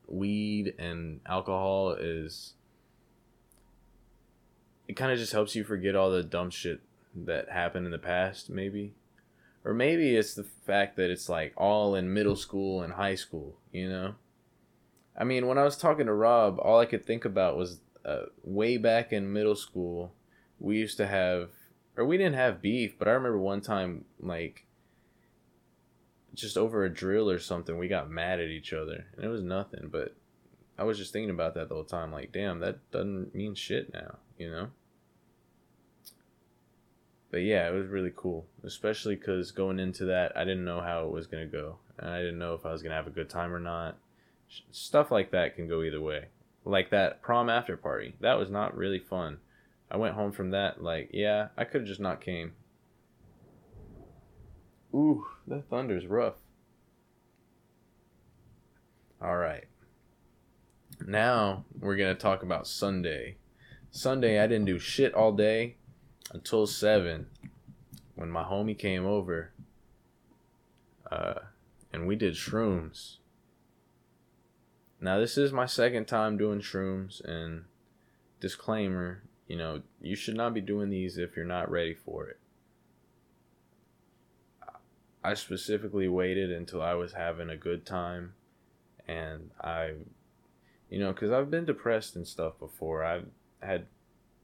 weed 0.06 0.74
and 0.78 1.20
alcohol 1.26 1.92
is 1.98 2.52
it 4.86 4.94
kind 4.94 5.10
of 5.10 5.18
just 5.18 5.32
helps 5.32 5.56
you 5.56 5.64
forget 5.64 5.96
all 5.96 6.10
the 6.10 6.22
dumb 6.22 6.50
shit 6.50 6.80
that 7.16 7.48
happened 7.48 7.86
in 7.86 7.92
the 7.92 7.98
past 7.98 8.50
maybe 8.50 8.92
or 9.64 9.72
maybe 9.72 10.14
it's 10.14 10.34
the 10.34 10.44
fact 10.44 10.96
that 10.96 11.10
it's 11.10 11.30
like 11.30 11.54
all 11.56 11.94
in 11.94 12.12
middle 12.12 12.36
school 12.36 12.82
and 12.82 12.92
high 12.92 13.14
school 13.14 13.54
you 13.72 13.88
know 13.88 14.14
I 15.16 15.24
mean, 15.24 15.46
when 15.46 15.58
I 15.58 15.64
was 15.64 15.76
talking 15.76 16.06
to 16.06 16.14
Rob, 16.14 16.58
all 16.58 16.78
I 16.78 16.86
could 16.86 17.04
think 17.04 17.24
about 17.24 17.56
was 17.56 17.80
uh, 18.04 18.22
way 18.42 18.78
back 18.78 19.12
in 19.12 19.32
middle 19.32 19.56
school, 19.56 20.14
we 20.58 20.78
used 20.78 20.96
to 20.96 21.06
have, 21.06 21.50
or 21.96 22.04
we 22.04 22.16
didn't 22.16 22.34
have 22.34 22.62
beef, 22.62 22.98
but 22.98 23.08
I 23.08 23.12
remember 23.12 23.38
one 23.38 23.60
time, 23.60 24.04
like, 24.20 24.64
just 26.34 26.56
over 26.56 26.84
a 26.84 26.92
drill 26.92 27.30
or 27.30 27.38
something, 27.38 27.76
we 27.76 27.88
got 27.88 28.10
mad 28.10 28.40
at 28.40 28.48
each 28.48 28.72
other, 28.72 29.06
and 29.16 29.24
it 29.24 29.28
was 29.28 29.42
nothing. 29.42 29.88
But 29.92 30.16
I 30.78 30.84
was 30.84 30.96
just 30.96 31.12
thinking 31.12 31.30
about 31.30 31.54
that 31.54 31.68
the 31.68 31.74
whole 31.74 31.84
time, 31.84 32.10
like, 32.10 32.32
damn, 32.32 32.60
that 32.60 32.90
doesn't 32.90 33.34
mean 33.34 33.54
shit 33.54 33.92
now, 33.92 34.18
you 34.38 34.50
know. 34.50 34.68
But 37.30 37.38
yeah, 37.38 37.68
it 37.68 37.72
was 37.72 37.86
really 37.86 38.12
cool, 38.14 38.46
especially 38.62 39.16
because 39.16 39.52
going 39.52 39.78
into 39.78 40.06
that, 40.06 40.36
I 40.36 40.44
didn't 40.44 40.64
know 40.64 40.80
how 40.80 41.04
it 41.04 41.12
was 41.12 41.26
gonna 41.26 41.46
go, 41.46 41.78
and 41.98 42.10
I 42.10 42.20
didn't 42.20 42.38
know 42.38 42.54
if 42.54 42.64
I 42.64 42.72
was 42.72 42.82
gonna 42.82 42.94
have 42.94 43.06
a 43.06 43.10
good 43.10 43.30
time 43.30 43.52
or 43.52 43.60
not 43.60 43.98
stuff 44.70 45.10
like 45.10 45.30
that 45.30 45.56
can 45.56 45.68
go 45.68 45.82
either 45.82 46.00
way. 46.00 46.26
Like 46.64 46.90
that 46.90 47.22
prom 47.22 47.48
after 47.48 47.76
party. 47.76 48.14
That 48.20 48.38
was 48.38 48.50
not 48.50 48.76
really 48.76 48.98
fun. 48.98 49.38
I 49.90 49.96
went 49.96 50.14
home 50.14 50.32
from 50.32 50.50
that 50.50 50.82
like, 50.82 51.10
yeah, 51.12 51.48
I 51.56 51.64
could 51.64 51.82
have 51.82 51.88
just 51.88 52.00
not 52.00 52.20
came. 52.20 52.52
Ooh, 54.94 55.26
that 55.46 55.68
thunder's 55.68 56.06
rough. 56.06 56.36
All 59.20 59.36
right. 59.36 59.64
Now 61.06 61.64
we're 61.78 61.96
going 61.96 62.14
to 62.14 62.20
talk 62.20 62.42
about 62.42 62.66
Sunday. 62.66 63.36
Sunday, 63.90 64.40
I 64.40 64.46
didn't 64.46 64.66
do 64.66 64.78
shit 64.78 65.14
all 65.14 65.32
day 65.32 65.76
until 66.32 66.66
7 66.66 67.26
when 68.14 68.30
my 68.30 68.42
homie 68.42 68.78
came 68.78 69.04
over. 69.04 69.52
Uh, 71.10 71.40
and 71.92 72.06
we 72.06 72.16
did 72.16 72.34
shrooms. 72.34 73.16
Now, 75.02 75.18
this 75.18 75.36
is 75.36 75.52
my 75.52 75.66
second 75.66 76.06
time 76.06 76.38
doing 76.38 76.60
shrooms, 76.60 77.22
and 77.24 77.64
disclaimer 78.40 79.22
you 79.52 79.58
know, 79.58 79.82
you 80.00 80.16
should 80.16 80.34
not 80.34 80.54
be 80.54 80.62
doing 80.62 80.88
these 80.88 81.18
if 81.18 81.36
you're 81.36 81.44
not 81.44 81.70
ready 81.70 81.92
for 81.92 82.26
it. 82.26 82.38
I 85.22 85.34
specifically 85.34 86.08
waited 86.08 86.50
until 86.50 86.80
I 86.80 86.94
was 86.94 87.12
having 87.12 87.50
a 87.50 87.56
good 87.58 87.84
time, 87.84 88.32
and 89.06 89.50
I, 89.60 89.92
you 90.88 90.98
know, 90.98 91.12
because 91.12 91.30
I've 91.30 91.50
been 91.50 91.66
depressed 91.66 92.16
and 92.16 92.26
stuff 92.26 92.58
before. 92.58 93.04
I've 93.04 93.26
had 93.60 93.88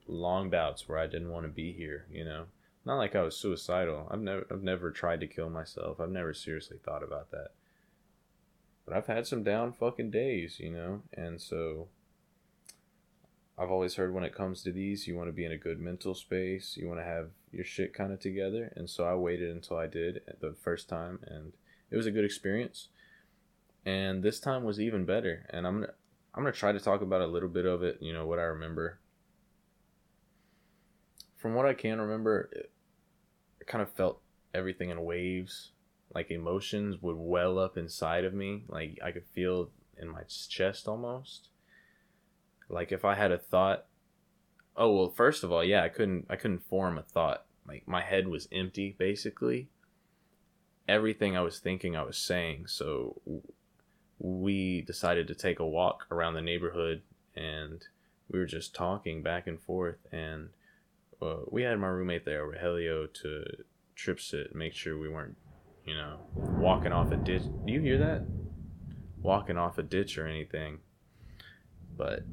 long 0.06 0.50
bouts 0.50 0.86
where 0.86 0.98
I 0.98 1.06
didn't 1.06 1.30
want 1.30 1.46
to 1.46 1.52
be 1.52 1.72
here, 1.72 2.04
you 2.12 2.26
know. 2.26 2.44
Not 2.84 2.98
like 2.98 3.16
I 3.16 3.22
was 3.22 3.34
suicidal. 3.34 4.08
I've 4.10 4.20
never 4.20 4.46
I've 4.50 4.62
never 4.62 4.90
tried 4.90 5.20
to 5.20 5.26
kill 5.26 5.48
myself. 5.48 6.00
I've 6.00 6.10
never 6.10 6.34
seriously 6.34 6.76
thought 6.84 7.02
about 7.02 7.30
that. 7.30 7.52
But 8.88 8.96
I've 8.96 9.06
had 9.06 9.26
some 9.26 9.42
down 9.42 9.72
fucking 9.72 10.10
days, 10.10 10.58
you 10.58 10.70
know? 10.70 11.02
And 11.12 11.38
so 11.40 11.88
I've 13.58 13.70
always 13.70 13.96
heard 13.96 14.14
when 14.14 14.24
it 14.24 14.34
comes 14.34 14.62
to 14.62 14.72
these, 14.72 15.06
you 15.06 15.14
want 15.14 15.28
to 15.28 15.32
be 15.32 15.44
in 15.44 15.52
a 15.52 15.58
good 15.58 15.78
mental 15.78 16.14
space. 16.14 16.74
You 16.74 16.88
want 16.88 17.00
to 17.00 17.04
have 17.04 17.28
your 17.52 17.66
shit 17.66 17.92
kind 17.92 18.12
of 18.14 18.20
together. 18.20 18.72
And 18.76 18.88
so 18.88 19.04
I 19.04 19.14
waited 19.14 19.50
until 19.50 19.76
I 19.76 19.88
did 19.88 20.22
the 20.40 20.54
first 20.62 20.88
time, 20.88 21.18
and 21.26 21.52
it 21.90 21.96
was 21.96 22.06
a 22.06 22.10
good 22.10 22.24
experience. 22.24 22.88
And 23.84 24.22
this 24.22 24.40
time 24.40 24.64
was 24.64 24.80
even 24.80 25.04
better. 25.04 25.46
And 25.50 25.66
I'm 25.66 25.80
gonna 25.80 25.92
I'm 26.34 26.42
gonna 26.42 26.52
try 26.52 26.72
to 26.72 26.80
talk 26.80 27.02
about 27.02 27.20
a 27.20 27.26
little 27.26 27.48
bit 27.48 27.66
of 27.66 27.82
it. 27.82 27.98
You 28.00 28.14
know 28.14 28.26
what 28.26 28.38
I 28.38 28.42
remember. 28.42 29.00
From 31.36 31.54
what 31.54 31.66
I 31.66 31.74
can 31.74 32.00
remember, 32.00 32.48
it, 32.52 32.70
kind 33.66 33.82
of 33.82 33.92
felt 33.92 34.20
everything 34.54 34.88
in 34.88 35.04
waves 35.04 35.72
like 36.14 36.30
emotions 36.30 37.00
would 37.00 37.16
well 37.16 37.58
up 37.58 37.76
inside 37.76 38.24
of 38.24 38.32
me 38.32 38.64
like 38.68 38.98
i 39.04 39.10
could 39.10 39.26
feel 39.26 39.70
in 40.00 40.08
my 40.08 40.22
chest 40.48 40.88
almost. 40.88 41.48
Like 42.68 42.92
if 42.92 43.04
i 43.04 43.14
had 43.14 43.32
a 43.32 43.38
thought 43.38 43.86
oh 44.76 44.94
well 44.94 45.10
first 45.10 45.42
of 45.42 45.50
all 45.50 45.64
yeah 45.64 45.82
i 45.82 45.88
couldn't 45.88 46.26
i 46.30 46.36
couldn't 46.36 46.68
form 46.68 46.98
a 46.98 47.02
thought. 47.02 47.44
Like 47.66 47.86
my 47.86 48.02
head 48.02 48.28
was 48.28 48.48
empty 48.52 48.94
basically. 48.98 49.68
Everything 50.86 51.36
i 51.36 51.40
was 51.40 51.58
thinking 51.58 51.96
i 51.96 52.02
was 52.02 52.18
saying. 52.18 52.66
So 52.66 53.20
we 54.18 54.82
decided 54.82 55.28
to 55.28 55.34
take 55.34 55.60
a 55.60 55.66
walk 55.66 56.06
around 56.10 56.34
the 56.34 56.40
neighborhood 56.40 57.02
and 57.34 57.84
we 58.30 58.38
were 58.38 58.46
just 58.46 58.74
talking 58.74 59.22
back 59.22 59.46
and 59.46 59.60
forth 59.60 59.98
and 60.12 60.50
uh, 61.20 61.38
we 61.48 61.62
had 61.62 61.78
my 61.80 61.88
roommate 61.88 62.24
there. 62.24 62.46
Rogelio 62.46 63.12
to 63.22 63.44
trip 63.96 64.20
sit 64.20 64.54
make 64.54 64.74
sure 64.74 64.96
we 64.96 65.08
weren't 65.08 65.36
you 65.88 65.94
know 65.94 66.18
walking 66.34 66.92
off 66.92 67.10
a 67.12 67.16
ditch. 67.16 67.44
Do 67.64 67.72
you 67.72 67.80
hear 67.80 67.98
that? 67.98 68.26
Walking 69.22 69.56
off 69.56 69.78
a 69.78 69.82
ditch 69.82 70.18
or 70.18 70.26
anything. 70.26 70.80
But 71.96 72.24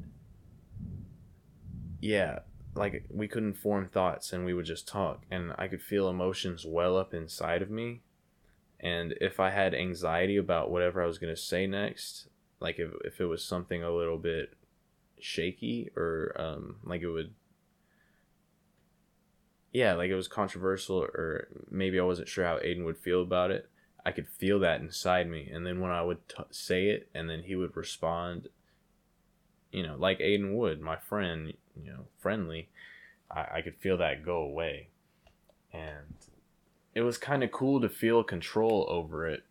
yeah 2.00 2.40
like 2.74 3.06
we 3.08 3.26
couldn't 3.26 3.54
form 3.54 3.88
thoughts 3.88 4.34
and 4.34 4.44
we 4.44 4.52
would 4.52 4.66
just 4.66 4.86
talk. 4.86 5.22
And 5.30 5.52
i 5.58 5.66
could 5.66 5.82
feel 5.82 6.10
emotions 6.10 6.64
well 6.66 6.96
up 6.96 7.14
inside 7.14 7.62
of 7.62 7.70
me. 7.70 8.02
And 8.78 9.14
if 9.20 9.40
i 9.40 9.50
had 9.50 9.74
anxiety 9.74 10.36
about 10.36 10.70
whatever 10.70 11.02
i 11.02 11.06
was 11.06 11.18
going 11.18 11.34
to 11.34 11.40
say 11.40 11.66
next 11.66 12.28
like 12.60 12.78
if, 12.78 12.90
if 13.04 13.20
it 13.20 13.26
was 13.26 13.44
something 13.44 13.82
a 13.82 13.94
little 13.94 14.18
bit 14.18 14.54
shaky 15.18 15.90
or 15.96 16.34
um, 16.38 16.76
like 16.84 17.02
it 17.02 17.08
would 17.08 17.34
yeah 19.76 19.92
like 19.92 20.08
it 20.08 20.14
was 20.14 20.26
controversial 20.26 21.02
or 21.02 21.48
maybe 21.70 22.00
i 22.00 22.02
wasn't 22.02 22.26
sure 22.26 22.46
how 22.46 22.56
aiden 22.58 22.84
would 22.84 22.96
feel 22.96 23.20
about 23.20 23.50
it. 23.50 23.68
I 24.06 24.12
could 24.12 24.26
feel 24.26 24.60
that 24.60 24.80
inside 24.80 25.28
me 25.28 25.50
and 25.52 25.66
then 25.66 25.80
when 25.80 25.90
i 25.90 26.00
would 26.00 26.26
t- 26.28 26.42
say 26.50 26.88
it 26.88 27.10
and 27.14 27.28
then 27.28 27.42
he 27.42 27.56
would 27.56 27.76
respond 27.76 28.48
you 29.70 29.82
know 29.82 29.96
like 29.98 30.20
aiden 30.20 30.54
would 30.54 30.80
my 30.80 30.96
friend 30.96 31.52
you 31.74 31.90
know 31.92 32.06
friendly 32.18 32.70
i, 33.30 33.46
I 33.56 33.60
could 33.60 33.76
feel 33.76 33.98
that 33.98 34.24
go 34.24 34.38
away. 34.38 34.88
And 35.72 36.14
it 36.94 37.02
was 37.02 37.18
kind 37.18 37.44
of 37.44 37.52
cool 37.52 37.82
to 37.82 37.88
feel 37.90 38.24
control 38.24 38.86
over 38.88 39.26
it 39.26 39.42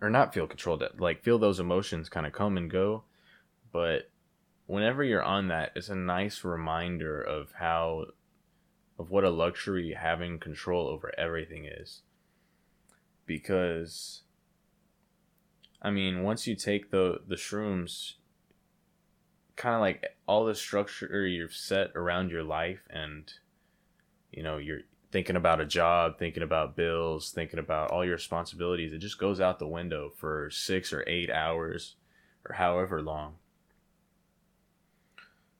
or 0.00 0.10
not 0.10 0.34
feel 0.34 0.48
controlled 0.48 0.82
like 0.98 1.22
feel 1.22 1.38
those 1.38 1.60
emotions 1.60 2.08
kind 2.08 2.26
of 2.26 2.32
come 2.32 2.56
and 2.56 2.68
go. 2.68 3.04
But 3.70 4.10
whenever 4.66 5.04
you're 5.04 5.22
on 5.22 5.48
that 5.48 5.72
it's 5.76 5.88
a 5.88 5.94
nice 5.94 6.42
reminder 6.42 7.20
of 7.20 7.52
how 7.52 8.06
of 8.98 9.10
what 9.10 9.24
a 9.24 9.30
luxury 9.30 9.94
having 9.98 10.38
control 10.38 10.88
over 10.88 11.12
everything 11.18 11.66
is. 11.66 12.02
Because 13.26 14.22
i 15.80 15.90
mean 15.90 16.24
once 16.24 16.44
you 16.44 16.56
take 16.56 16.90
the 16.90 17.20
the 17.28 17.36
shrooms 17.36 18.14
kind 19.54 19.76
of 19.76 19.80
like 19.80 20.04
all 20.26 20.44
the 20.44 20.54
structure 20.54 21.24
you've 21.24 21.54
set 21.54 21.92
around 21.94 22.32
your 22.32 22.42
life 22.42 22.80
and 22.90 23.34
you 24.32 24.42
know 24.42 24.56
you're 24.56 24.80
thinking 25.12 25.36
about 25.36 25.60
a 25.60 25.64
job 25.64 26.18
thinking 26.18 26.42
about 26.42 26.74
bills 26.74 27.30
thinking 27.30 27.60
about 27.60 27.92
all 27.92 28.04
your 28.04 28.14
responsibilities 28.14 28.92
it 28.92 28.98
just 28.98 29.20
goes 29.20 29.40
out 29.40 29.60
the 29.60 29.68
window 29.68 30.10
for 30.16 30.50
six 30.50 30.92
or 30.92 31.04
eight 31.06 31.30
hours 31.30 31.94
or 32.48 32.54
however 32.54 33.02
long. 33.02 33.34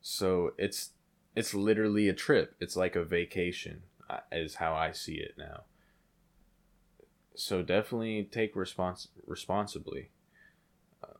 So 0.00 0.52
it's 0.58 0.90
it's 1.38 1.54
literally 1.54 2.08
a 2.08 2.14
trip 2.14 2.54
it's 2.60 2.76
like 2.76 2.96
a 2.96 3.04
vacation 3.04 3.82
uh, 4.10 4.18
is 4.32 4.56
how 4.56 4.74
i 4.74 4.90
see 4.90 5.14
it 5.14 5.34
now 5.38 5.62
so 7.34 7.62
definitely 7.62 8.24
take 8.24 8.54
respons- 8.54 9.08
responsibly 9.26 10.10
uh, 11.02 11.14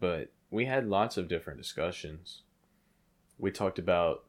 but 0.00 0.32
we 0.50 0.64
had 0.66 0.86
lots 0.86 1.16
of 1.16 1.28
different 1.28 1.60
discussions. 1.60 2.42
We 3.38 3.50
talked 3.50 3.78
about 3.78 4.24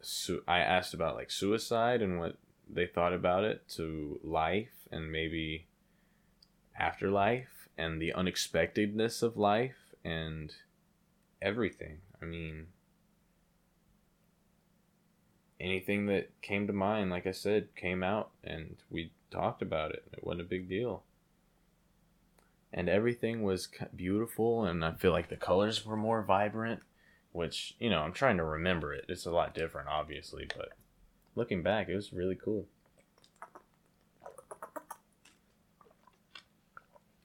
su- 0.00 0.44
I 0.46 0.58
asked 0.58 0.94
about 0.94 1.16
like 1.16 1.30
suicide 1.30 2.02
and 2.02 2.18
what 2.18 2.36
they 2.68 2.86
thought 2.86 3.12
about 3.12 3.44
it 3.44 3.68
to 3.70 4.20
life 4.22 4.88
and 4.90 5.10
maybe 5.10 5.66
afterlife 6.78 7.68
and 7.76 8.00
the 8.00 8.12
unexpectedness 8.12 9.22
of 9.22 9.36
life 9.36 9.94
and 10.04 10.52
everything. 11.40 11.98
I 12.20 12.26
mean, 12.26 12.66
anything 15.62 16.06
that 16.06 16.28
came 16.42 16.66
to 16.66 16.72
mind, 16.72 17.10
like 17.10 17.26
I 17.26 17.32
said, 17.32 17.74
came 17.76 18.02
out 18.02 18.30
and 18.42 18.76
we 18.90 19.12
talked 19.30 19.62
about 19.62 19.92
it. 19.92 20.04
It 20.12 20.24
wasn't 20.24 20.42
a 20.42 20.44
big 20.44 20.68
deal. 20.68 21.04
And 22.72 22.88
everything 22.88 23.42
was 23.42 23.68
beautiful 23.94 24.64
and 24.64 24.82
i 24.84 24.92
feel 24.92 25.12
like 25.12 25.28
the 25.28 25.36
colors 25.36 25.84
were 25.84 25.96
more 25.96 26.22
vibrant 26.22 26.80
which 27.32 27.76
you 27.78 27.90
know 27.90 28.00
i'm 28.00 28.14
trying 28.14 28.38
to 28.38 28.44
remember 28.44 28.94
it. 28.94 29.04
It's 29.08 29.26
a 29.26 29.30
lot 29.30 29.54
different 29.54 29.88
obviously 29.88 30.48
but 30.56 30.70
looking 31.36 31.62
back 31.62 31.88
it 31.88 31.94
was 31.94 32.12
really 32.12 32.34
cool. 32.34 32.66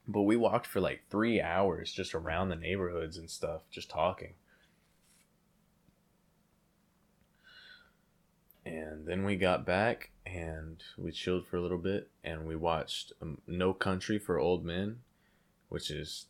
But 0.05 0.23
we 0.23 0.35
walked 0.35 0.67
for 0.67 0.81
like 0.81 1.03
three 1.09 1.41
hours 1.41 1.91
just 1.91 2.13
around 2.13 2.49
the 2.49 2.55
neighborhoods 2.55 3.17
and 3.17 3.29
stuff 3.29 3.61
just 3.71 3.89
talking 3.89 4.33
and 8.67 9.05
then 9.05 9.23
we 9.23 9.35
got 9.35 9.65
back 9.65 10.11
and 10.25 10.83
we 10.97 11.11
chilled 11.11 11.47
for 11.47 11.57
a 11.57 11.61
little 11.61 11.77
bit 11.77 12.09
and 12.23 12.47
we 12.47 12.55
watched 12.55 13.13
um, 13.21 13.39
no 13.47 13.73
country 13.73 14.19
for 14.19 14.37
old 14.37 14.65
men 14.65 14.97
which 15.69 15.91
is 15.91 16.25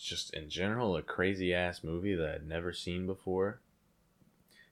just 0.00 0.32
in 0.34 0.48
general 0.48 0.96
a 0.96 1.02
crazy 1.02 1.52
ass 1.52 1.84
movie 1.84 2.14
that 2.14 2.34
I'd 2.34 2.48
never 2.48 2.72
seen 2.72 3.06
before. 3.06 3.60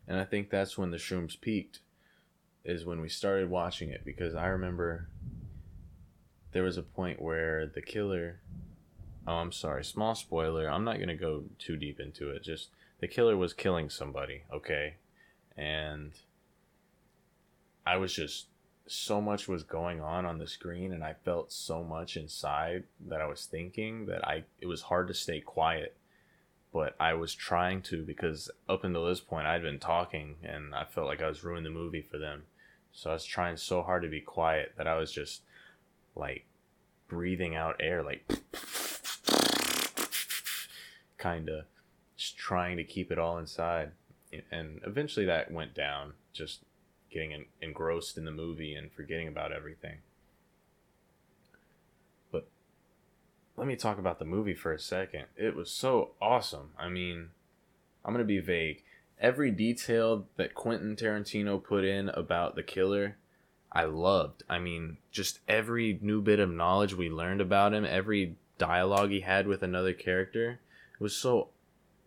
And 0.06 0.18
I 0.18 0.24
think 0.24 0.48
that's 0.48 0.78
when 0.78 0.90
the 0.90 0.96
shrooms 0.96 1.38
peaked, 1.38 1.80
is 2.64 2.86
when 2.86 3.00
we 3.00 3.10
started 3.10 3.50
watching 3.50 3.90
it 3.90 4.04
because 4.04 4.34
I 4.34 4.46
remember 4.46 5.08
there 6.52 6.62
was 6.62 6.78
a 6.78 6.82
point 6.82 7.20
where 7.20 7.66
the 7.66 7.82
killer. 7.82 8.40
Oh, 9.26 9.34
I'm 9.34 9.52
sorry, 9.52 9.84
small 9.84 10.14
spoiler. 10.14 10.70
I'm 10.70 10.84
not 10.84 10.98
to 10.98 11.14
go 11.14 11.44
too 11.58 11.76
deep 11.76 12.00
into 12.00 12.30
it. 12.30 12.42
Just 12.42 12.70
the 13.00 13.08
killer 13.08 13.36
was 13.36 13.52
killing 13.52 13.90
somebody, 13.90 14.44
okay? 14.50 14.94
And 15.54 16.12
I 17.88 17.96
was 17.96 18.12
just 18.12 18.48
so 18.86 19.18
much 19.22 19.48
was 19.48 19.62
going 19.62 20.02
on 20.02 20.26
on 20.26 20.36
the 20.36 20.46
screen 20.46 20.92
and 20.92 21.02
I 21.02 21.14
felt 21.24 21.50
so 21.50 21.82
much 21.82 22.18
inside 22.18 22.84
that 23.08 23.22
I 23.22 23.26
was 23.26 23.46
thinking 23.46 24.04
that 24.06 24.28
I 24.28 24.44
it 24.60 24.66
was 24.66 24.82
hard 24.82 25.08
to 25.08 25.14
stay 25.14 25.40
quiet. 25.40 25.96
But 26.70 26.94
I 27.00 27.14
was 27.14 27.34
trying 27.34 27.80
to 27.84 28.02
because 28.02 28.50
up 28.68 28.84
until 28.84 29.06
this 29.06 29.20
point 29.20 29.46
I'd 29.46 29.62
been 29.62 29.78
talking 29.78 30.36
and 30.42 30.74
I 30.74 30.84
felt 30.84 31.06
like 31.06 31.22
I 31.22 31.28
was 31.28 31.42
ruining 31.42 31.64
the 31.64 31.70
movie 31.70 32.02
for 32.02 32.18
them. 32.18 32.42
So 32.92 33.08
I 33.08 33.14
was 33.14 33.24
trying 33.24 33.56
so 33.56 33.82
hard 33.82 34.02
to 34.02 34.08
be 34.08 34.20
quiet 34.20 34.74
that 34.76 34.86
I 34.86 34.98
was 34.98 35.10
just 35.10 35.40
like 36.14 36.44
breathing 37.08 37.56
out 37.56 37.76
air 37.80 38.02
like 38.02 38.22
kind 41.16 41.48
of 41.48 41.64
just 42.18 42.36
trying 42.36 42.76
to 42.76 42.84
keep 42.84 43.10
it 43.10 43.18
all 43.18 43.38
inside. 43.38 43.92
And 44.50 44.82
eventually 44.86 45.24
that 45.24 45.50
went 45.50 45.72
down 45.72 46.12
just 46.34 46.60
getting 47.10 47.46
engrossed 47.62 48.16
in 48.16 48.24
the 48.24 48.30
movie 48.30 48.74
and 48.74 48.92
forgetting 48.92 49.28
about 49.28 49.52
everything. 49.52 49.98
But 52.30 52.46
let 53.56 53.66
me 53.66 53.76
talk 53.76 53.98
about 53.98 54.18
the 54.18 54.24
movie 54.24 54.54
for 54.54 54.72
a 54.72 54.78
second. 54.78 55.24
It 55.36 55.56
was 55.56 55.70
so 55.70 56.10
awesome. 56.20 56.70
I 56.78 56.88
mean, 56.88 57.30
I'm 58.04 58.12
going 58.12 58.24
to 58.24 58.28
be 58.28 58.40
vague. 58.40 58.82
Every 59.20 59.50
detail 59.50 60.26
that 60.36 60.54
Quentin 60.54 60.94
Tarantino 60.94 61.62
put 61.62 61.84
in 61.84 62.08
about 62.10 62.54
the 62.54 62.62
killer, 62.62 63.16
I 63.72 63.84
loved. 63.84 64.44
I 64.48 64.58
mean, 64.58 64.98
just 65.10 65.40
every 65.48 65.98
new 66.00 66.22
bit 66.22 66.38
of 66.38 66.50
knowledge 66.50 66.94
we 66.94 67.10
learned 67.10 67.40
about 67.40 67.74
him, 67.74 67.84
every 67.84 68.36
dialogue 68.58 69.10
he 69.10 69.20
had 69.20 69.46
with 69.46 69.62
another 69.62 69.92
character, 69.92 70.60
was 70.98 71.16
so 71.16 71.48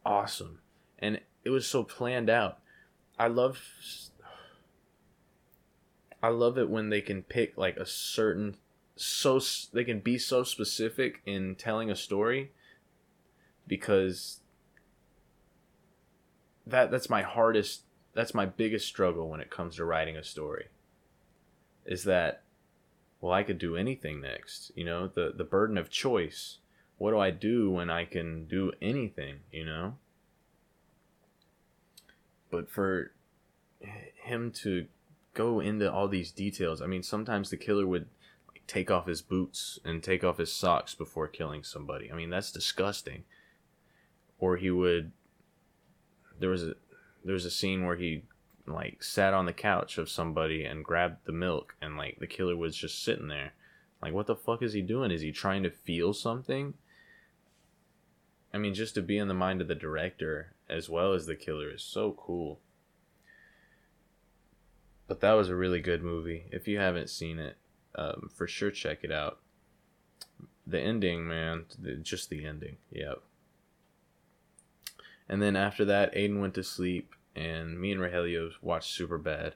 awesome. 0.05 0.59
And 0.99 1.19
it 1.43 1.49
was 1.49 1.67
so 1.67 1.83
planned 1.83 2.29
out. 2.29 2.59
I 3.19 3.27
love 3.27 3.61
I 6.21 6.29
love 6.29 6.57
it 6.57 6.69
when 6.69 6.89
they 6.89 7.01
can 7.01 7.23
pick 7.23 7.57
like 7.57 7.77
a 7.77 7.85
certain 7.85 8.57
so 8.95 9.39
they 9.73 9.83
can 9.83 9.99
be 9.99 10.17
so 10.17 10.43
specific 10.43 11.21
in 11.25 11.55
telling 11.55 11.89
a 11.89 11.95
story 11.95 12.51
because 13.67 14.41
that 16.67 16.91
that's 16.91 17.09
my 17.09 17.21
hardest 17.23 17.81
that's 18.13 18.33
my 18.33 18.45
biggest 18.45 18.85
struggle 18.85 19.29
when 19.29 19.39
it 19.39 19.49
comes 19.49 19.77
to 19.77 19.85
writing 19.85 20.17
a 20.17 20.23
story 20.23 20.67
is 21.85 22.03
that 22.03 22.43
well 23.19 23.33
I 23.33 23.43
could 23.43 23.57
do 23.57 23.75
anything 23.75 24.21
next 24.21 24.71
you 24.75 24.85
know? 24.85 25.07
The 25.07 25.33
the 25.35 25.43
burden 25.43 25.77
of 25.77 25.89
choice. 25.89 26.57
What 26.97 27.11
do 27.11 27.19
I 27.19 27.31
do 27.31 27.71
when 27.71 27.89
I 27.89 28.05
can 28.05 28.45
do 28.45 28.71
anything 28.81 29.39
you 29.51 29.65
know? 29.65 29.95
But 32.51 32.69
for 32.69 33.13
him 33.79 34.51
to 34.51 34.85
go 35.33 35.59
into 35.59 35.91
all 35.91 36.07
these 36.07 36.31
details. 36.31 36.81
I 36.81 36.87
mean, 36.87 37.03
sometimes 37.03 37.49
the 37.49 37.57
killer 37.57 37.87
would 37.87 38.07
like, 38.47 38.61
take 38.67 38.91
off 38.91 39.07
his 39.07 39.21
boots 39.21 39.79
and 39.83 40.03
take 40.03 40.23
off 40.23 40.37
his 40.37 40.51
socks 40.51 40.95
before 40.95 41.27
killing 41.27 41.63
somebody. 41.63 42.11
I 42.11 42.15
mean, 42.15 42.29
that's 42.29 42.51
disgusting. 42.51 43.23
Or 44.39 44.57
he 44.57 44.71
would. 44.71 45.11
There 46.39 46.49
was 46.49 46.63
a 46.63 46.73
there's 47.23 47.45
a 47.45 47.51
scene 47.51 47.85
where 47.85 47.95
he 47.95 48.23
like 48.67 49.03
sat 49.03 49.33
on 49.33 49.45
the 49.45 49.53
couch 49.53 49.97
of 49.97 50.09
somebody 50.09 50.63
and 50.65 50.85
grabbed 50.85 51.25
the 51.25 51.31
milk 51.31 51.75
and 51.81 51.97
like 51.97 52.17
the 52.19 52.27
killer 52.27 52.55
was 52.55 52.75
just 52.75 53.03
sitting 53.03 53.27
there 53.27 53.53
like 54.01 54.13
what 54.13 54.27
the 54.27 54.35
fuck 54.35 54.61
is 54.61 54.73
he 54.73 54.81
doing 54.81 55.11
is 55.11 55.21
he 55.21 55.31
trying 55.31 55.63
to 55.63 55.69
feel 55.69 56.13
something 56.13 56.73
i 58.53 58.57
mean 58.57 58.73
just 58.73 58.93
to 58.93 59.01
be 59.01 59.17
in 59.17 59.27
the 59.27 59.33
mind 59.33 59.61
of 59.61 59.67
the 59.67 59.75
director 59.75 60.53
as 60.69 60.89
well 60.89 61.13
as 61.13 61.25
the 61.25 61.35
killer 61.35 61.69
is 61.69 61.83
so 61.83 62.11
cool 62.11 62.59
but 65.11 65.19
that 65.19 65.33
was 65.33 65.49
a 65.49 65.55
really 65.55 65.81
good 65.81 66.01
movie 66.01 66.45
if 66.51 66.69
you 66.69 66.79
haven't 66.79 67.09
seen 67.09 67.37
it 67.37 67.57
um, 67.95 68.29
for 68.33 68.47
sure 68.47 68.71
check 68.71 68.99
it 69.03 69.11
out 69.11 69.39
the 70.65 70.79
ending 70.79 71.27
man 71.27 71.65
the, 71.77 71.95
just 71.95 72.29
the 72.29 72.45
ending 72.45 72.77
yep 72.91 73.21
and 75.27 75.41
then 75.41 75.57
after 75.57 75.83
that 75.83 76.13
aiden 76.15 76.39
went 76.39 76.53
to 76.53 76.63
sleep 76.63 77.13
and 77.35 77.79
me 77.79 77.91
and 77.91 78.01
Rogelio 78.01 78.51
watched 78.61 78.93
Super 78.93 79.17
Bad. 79.17 79.55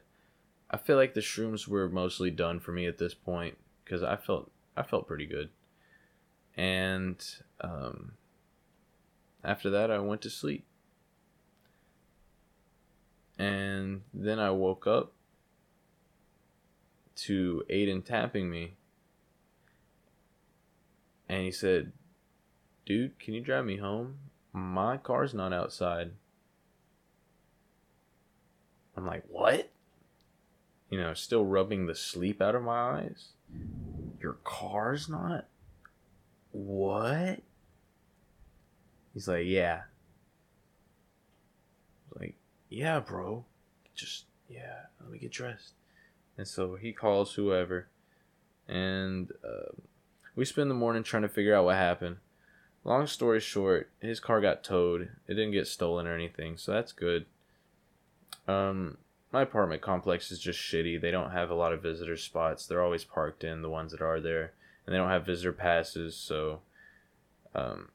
I 0.70 0.78
feel 0.78 0.96
like 0.96 1.14
the 1.14 1.22
shrooms 1.22 1.68
were 1.68 1.90
mostly 1.90 2.32
done 2.32 2.60
for 2.60 2.72
me 2.72 2.86
at 2.86 2.98
this 2.98 3.14
point 3.14 3.58
because 3.84 4.02
I 4.02 4.16
felt 4.16 4.52
I 4.76 4.84
felt 4.84 5.08
pretty 5.08 5.26
good. 5.26 5.50
And 6.58 7.24
um, 7.62 8.14
after 9.44 9.70
that, 9.70 9.92
I 9.92 10.00
went 10.00 10.22
to 10.22 10.30
sleep. 10.30 10.66
And 13.38 14.02
then 14.14 14.40
I 14.40 14.52
woke 14.52 14.88
up 14.88 15.12
to 17.16 17.64
Aiden 17.70 18.04
tapping 18.04 18.50
me. 18.50 18.76
And 21.28 21.44
he 21.44 21.52
said, 21.52 21.92
Dude, 22.86 23.18
can 23.20 23.34
you 23.34 23.42
drive 23.42 23.66
me 23.66 23.78
home? 23.78 24.18
My 24.54 24.98
car's 24.98 25.34
not 25.34 25.52
outside. 25.52 26.12
I'm 28.96 29.06
like, 29.06 29.24
what? 29.28 29.70
You 30.90 31.00
know, 31.00 31.14
still 31.14 31.46
rubbing 31.46 31.88
the 31.88 31.96
sleep 31.96 32.42
out 32.42 32.56
of 32.56 32.64
my 32.64 33.00
eyes. 33.00 33.30
Your 34.22 34.38
car's 34.44 35.10
not? 35.10 35.48
What? 36.52 37.42
He's 39.14 39.28
like, 39.28 39.46
yeah. 39.46 39.82
like, 42.18 42.36
yeah, 42.70 43.00
bro. 43.00 43.46
Just, 43.94 44.26
yeah, 44.48 44.86
let 45.02 45.12
me 45.12 45.18
get 45.18 45.32
dressed. 45.32 45.74
And 46.38 46.48
so 46.48 46.76
he 46.76 46.92
calls 46.92 47.34
whoever. 47.34 47.88
And 48.68 49.32
uh, 49.44 49.72
we 50.36 50.46
spend 50.46 50.70
the 50.70 50.76
morning 50.76 51.04
trying 51.04 51.24
to 51.24 51.30
figure 51.30 51.56
out 51.56 51.66
what 51.66 51.76
happened. 51.76 52.18
Long 52.84 53.08
story 53.08 53.40
short, 53.40 53.90
his 54.00 54.20
car 54.20 54.42
got 54.42 54.64
towed. 54.64 55.10
It 55.28 55.34
didn't 55.34 55.54
get 55.54 55.68
stolen 55.68 56.06
or 56.06 56.14
anything, 56.14 56.58
so 56.58 56.72
that's 56.72 56.92
good. 56.92 57.26
Um, 58.48 58.98
my 59.32 59.42
apartment 59.42 59.82
complex 59.82 60.32
is 60.32 60.40
just 60.40 60.60
shitty. 60.60 61.02
They 61.02 61.10
don't 61.10 61.32
have 61.32 61.50
a 61.50 61.56
lot 61.56 61.74
of 61.74 61.82
visitor 61.82 62.16
spots. 62.16 62.68
They're 62.68 62.84
always 62.84 63.04
parked 63.04 63.44
in 63.44 63.64
the 63.64 63.70
ones 63.70 63.92
that 63.92 64.02
are 64.02 64.20
there, 64.20 64.54
and 64.86 64.94
they 64.94 64.98
don't 64.98 65.10
have 65.10 65.26
visitor 65.26 65.52
passes. 65.52 66.16
So, 66.16 66.60
um, 67.56 67.90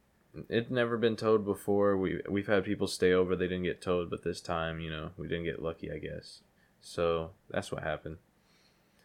it's 0.48 0.70
never 0.70 0.96
been 0.96 1.16
towed 1.16 1.44
before. 1.44 1.96
We 1.96 2.20
we've 2.28 2.46
had 2.48 2.64
people 2.64 2.86
stay 2.86 3.12
over. 3.12 3.36
They 3.36 3.46
didn't 3.46 3.64
get 3.64 3.80
towed, 3.80 4.10
but 4.10 4.24
this 4.24 4.40
time, 4.40 4.80
you 4.80 4.90
know, 4.90 5.10
we 5.16 5.28
didn't 5.28 5.44
get 5.44 5.62
lucky. 5.62 5.90
I 5.90 5.98
guess. 5.98 6.40
So 6.80 7.30
that's 7.48 7.70
what 7.70 7.82
happened, 7.82 8.16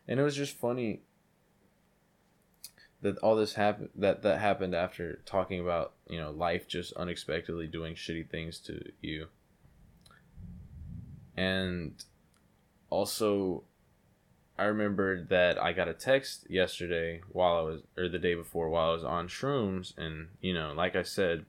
and 0.07 0.19
it 0.19 0.23
was 0.23 0.35
just 0.35 0.57
funny 0.57 1.01
that 3.01 3.17
all 3.19 3.35
this 3.35 3.53
happened 3.53 3.89
that 3.95 4.21
that 4.23 4.39
happened 4.39 4.73
after 4.73 5.19
talking 5.25 5.59
about 5.59 5.93
you 6.09 6.19
know 6.19 6.31
life 6.31 6.67
just 6.67 6.93
unexpectedly 6.93 7.67
doing 7.67 7.95
shitty 7.95 8.27
things 8.29 8.59
to 8.59 8.91
you 9.01 9.27
and 11.37 12.03
also, 12.89 13.63
I 14.57 14.63
remembered 14.65 15.29
that 15.29 15.61
I 15.61 15.73
got 15.73 15.87
a 15.87 15.93
text 15.93 16.49
yesterday 16.49 17.21
while 17.31 17.57
I 17.57 17.61
was, 17.61 17.81
or 17.97 18.07
the 18.07 18.19
day 18.19 18.35
before 18.35 18.69
while 18.69 18.91
I 18.91 18.93
was 18.93 19.03
on 19.03 19.27
shrooms. 19.27 19.97
And, 19.97 20.29
you 20.41 20.53
know, 20.53 20.73
like 20.73 20.95
I 20.95 21.03
said, 21.03 21.45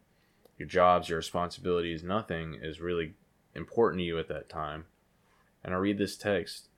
your 0.58 0.68
jobs, 0.68 1.08
your 1.08 1.18
responsibilities, 1.18 2.02
nothing 2.02 2.58
is 2.60 2.80
really 2.80 3.14
important 3.54 4.00
to 4.00 4.04
you 4.04 4.18
at 4.18 4.28
that 4.28 4.48
time. 4.48 4.86
And 5.62 5.74
I 5.74 5.78
read 5.78 5.98
this 5.98 6.16
text. 6.16 6.68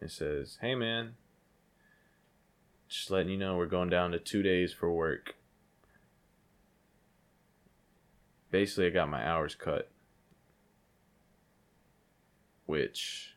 It 0.00 0.10
says, 0.10 0.58
Hey, 0.60 0.74
man, 0.74 1.14
just 2.88 3.10
letting 3.10 3.30
you 3.30 3.38
know 3.38 3.56
we're 3.56 3.66
going 3.66 3.90
down 3.90 4.12
to 4.12 4.18
two 4.18 4.42
days 4.42 4.72
for 4.72 4.92
work. 4.92 5.34
Basically, 8.50 8.86
I 8.86 8.90
got 8.90 9.08
my 9.08 9.26
hours 9.26 9.54
cut 9.54 9.90
which 12.66 13.36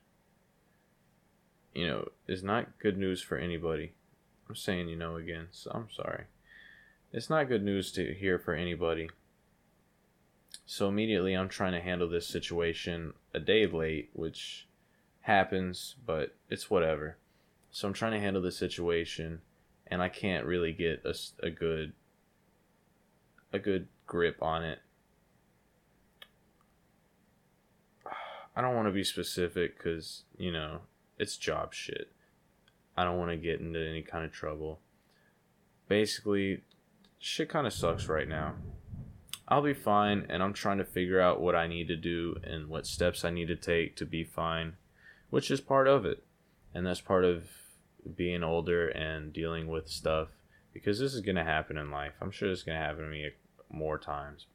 you 1.74 1.88
know 1.88 2.10
is 2.28 2.44
not 2.44 2.78
good 2.80 2.98
news 2.98 3.22
for 3.22 3.38
anybody. 3.38 3.94
I'm 4.50 4.56
saying 4.56 4.90
you 4.90 4.96
know 4.96 5.16
again, 5.16 5.48
so 5.52 5.72
I'm 5.74 5.88
sorry. 5.96 6.26
It's 7.14 7.30
not 7.30 7.48
good 7.48 7.64
news 7.64 7.92
to 7.94 8.14
hear 8.14 8.38
for 8.38 8.54
anybody. 8.54 9.10
So 10.66 10.88
immediately 10.88 11.34
I'm 11.34 11.50
trying 11.50 11.72
to 11.74 11.82
handle 11.82 12.10
this 12.10 12.28
situation 12.28 13.14
a 13.34 13.40
day 13.40 13.66
late, 13.66 14.10
which 14.14 14.68
happens, 15.30 15.96
but 16.06 16.36
it's 16.50 16.72
whatever. 16.72 17.18
So 17.70 17.88
I'm 17.88 17.94
trying 17.94 18.14
to 18.14 18.20
handle 18.20 18.42
the 18.42 18.52
situation 18.52 19.42
and 19.86 20.02
I 20.02 20.10
can't 20.10 20.46
really 20.46 20.74
get 20.74 21.04
a, 21.06 21.14
a 21.46 21.52
good 21.52 21.94
a 23.54 23.60
good 23.60 23.88
grip 24.08 24.42
on 24.42 24.64
it 24.64 24.80
I 28.56 28.62
don't 28.62 28.76
want 28.76 28.88
to 28.88 28.92
be 28.92 29.04
specific 29.04 29.78
because, 29.78 30.24
you 30.36 30.52
know, 30.52 30.80
it's 31.20 31.38
job 31.38 31.74
shit. 31.76 32.12
I 32.98 33.04
don't 33.04 33.20
want 33.20 33.32
to 33.32 33.38
get 33.38 33.60
into 33.60 33.80
any 33.80 34.02
kind 34.02 34.26
of 34.26 34.32
trouble. 34.32 34.80
Basically, 35.88 36.64
shit 37.20 37.50
kind 37.50 37.68
of 37.68 37.74
sucks 37.74 38.08
right 38.08 38.28
now. 38.28 38.56
I'll 39.48 39.62
be 39.62 39.74
fine, 39.74 40.26
and 40.30 40.44
I'm 40.44 40.54
trying 40.54 40.78
to 40.80 40.84
figure 40.84 41.20
out 41.20 41.42
what 41.42 41.56
I 41.56 41.68
need 41.68 41.88
to 41.88 41.96
do 41.96 42.36
and 42.44 42.68
what 42.68 42.86
steps 42.86 43.24
I 43.24 43.32
need 43.32 43.48
to 43.48 43.56
take 43.56 43.96
to 43.96 44.06
be 44.06 44.24
fine, 44.24 44.74
which 45.30 45.52
is 45.52 45.62
part 45.62 45.88
of 45.88 46.06
it. 46.06 46.24
And 46.74 46.86
that's 46.86 47.02
part 47.02 47.26
of 47.26 47.50
being 48.16 48.44
older 48.44 48.88
and 48.88 49.34
dealing 49.34 49.68
with 49.68 49.90
stuff 49.90 50.30
because 50.74 51.00
this 51.00 51.14
is 51.14 51.22
going 51.22 51.36
to 51.36 51.44
happen 51.44 51.78
in 51.78 51.92
life. 51.92 52.14
I'm 52.22 52.32
sure 52.32 52.52
it's 52.52 52.64
going 52.64 52.80
to 52.80 52.86
happen 52.86 53.04
to 53.04 53.10
me 53.10 53.30
more 53.70 53.98
times 53.98 54.46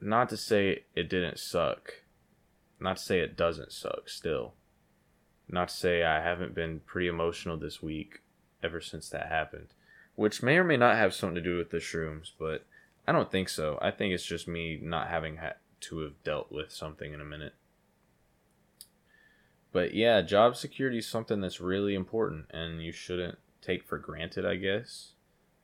not 0.00 0.28
to 0.28 0.36
say 0.36 0.84
it 0.94 1.08
didn't 1.08 1.38
suck. 1.38 2.02
Not 2.78 2.98
to 2.98 3.02
say 3.02 3.20
it 3.20 3.36
doesn't 3.36 3.72
suck 3.72 4.08
still. 4.08 4.54
Not 5.48 5.68
to 5.68 5.74
say 5.74 6.02
I 6.02 6.22
haven't 6.22 6.54
been 6.54 6.80
pretty 6.80 7.08
emotional 7.08 7.56
this 7.56 7.82
week 7.82 8.20
ever 8.62 8.80
since 8.80 9.08
that 9.10 9.28
happened. 9.28 9.68
Which 10.14 10.42
may 10.42 10.56
or 10.56 10.64
may 10.64 10.76
not 10.76 10.96
have 10.96 11.14
something 11.14 11.36
to 11.36 11.40
do 11.40 11.56
with 11.56 11.70
the 11.70 11.78
shrooms, 11.78 12.32
but 12.38 12.66
I 13.06 13.12
don't 13.12 13.30
think 13.30 13.48
so. 13.48 13.78
I 13.80 13.90
think 13.90 14.12
it's 14.12 14.24
just 14.24 14.48
me 14.48 14.78
not 14.82 15.08
having 15.08 15.36
had 15.36 15.54
to 15.80 16.00
have 16.00 16.22
dealt 16.24 16.50
with 16.50 16.72
something 16.72 17.12
in 17.12 17.20
a 17.20 17.24
minute. 17.24 17.54
But 19.76 19.92
yeah, 19.92 20.22
job 20.22 20.56
security 20.56 20.96
is 20.96 21.06
something 21.06 21.42
that's 21.42 21.60
really 21.60 21.94
important 21.94 22.46
and 22.48 22.82
you 22.82 22.92
shouldn't 22.92 23.36
take 23.60 23.84
for 23.84 23.98
granted, 23.98 24.46
I 24.46 24.56
guess. 24.56 25.12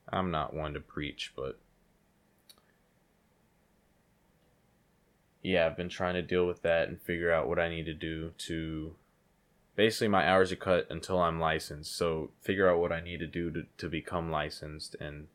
I'm 0.07 0.29
not 0.29 0.53
one 0.53 0.75
to 0.75 0.79
preach, 0.79 1.33
but 1.35 1.57
yeah, 5.41 5.65
I've 5.65 5.75
been 5.75 5.89
trying 5.89 6.13
to 6.13 6.21
deal 6.21 6.45
with 6.45 6.61
that 6.61 6.89
and 6.89 7.01
figure 7.01 7.33
out 7.33 7.47
what 7.47 7.57
I 7.57 7.69
need 7.69 7.87
to 7.87 7.93
do 7.95 8.33
to 8.37 8.93
basically 9.75 10.09
my 10.09 10.29
hours 10.29 10.51
are 10.51 10.57
cut 10.57 10.85
until 10.91 11.19
I'm 11.19 11.39
licensed. 11.39 11.97
So 11.97 12.29
figure 12.39 12.69
out 12.69 12.77
what 12.77 12.91
I 12.91 13.01
need 13.01 13.19
to 13.21 13.25
do 13.25 13.49
to, 13.49 13.63
to 13.79 13.89
become 13.89 14.29
licensed 14.29 14.95
and 14.99 15.25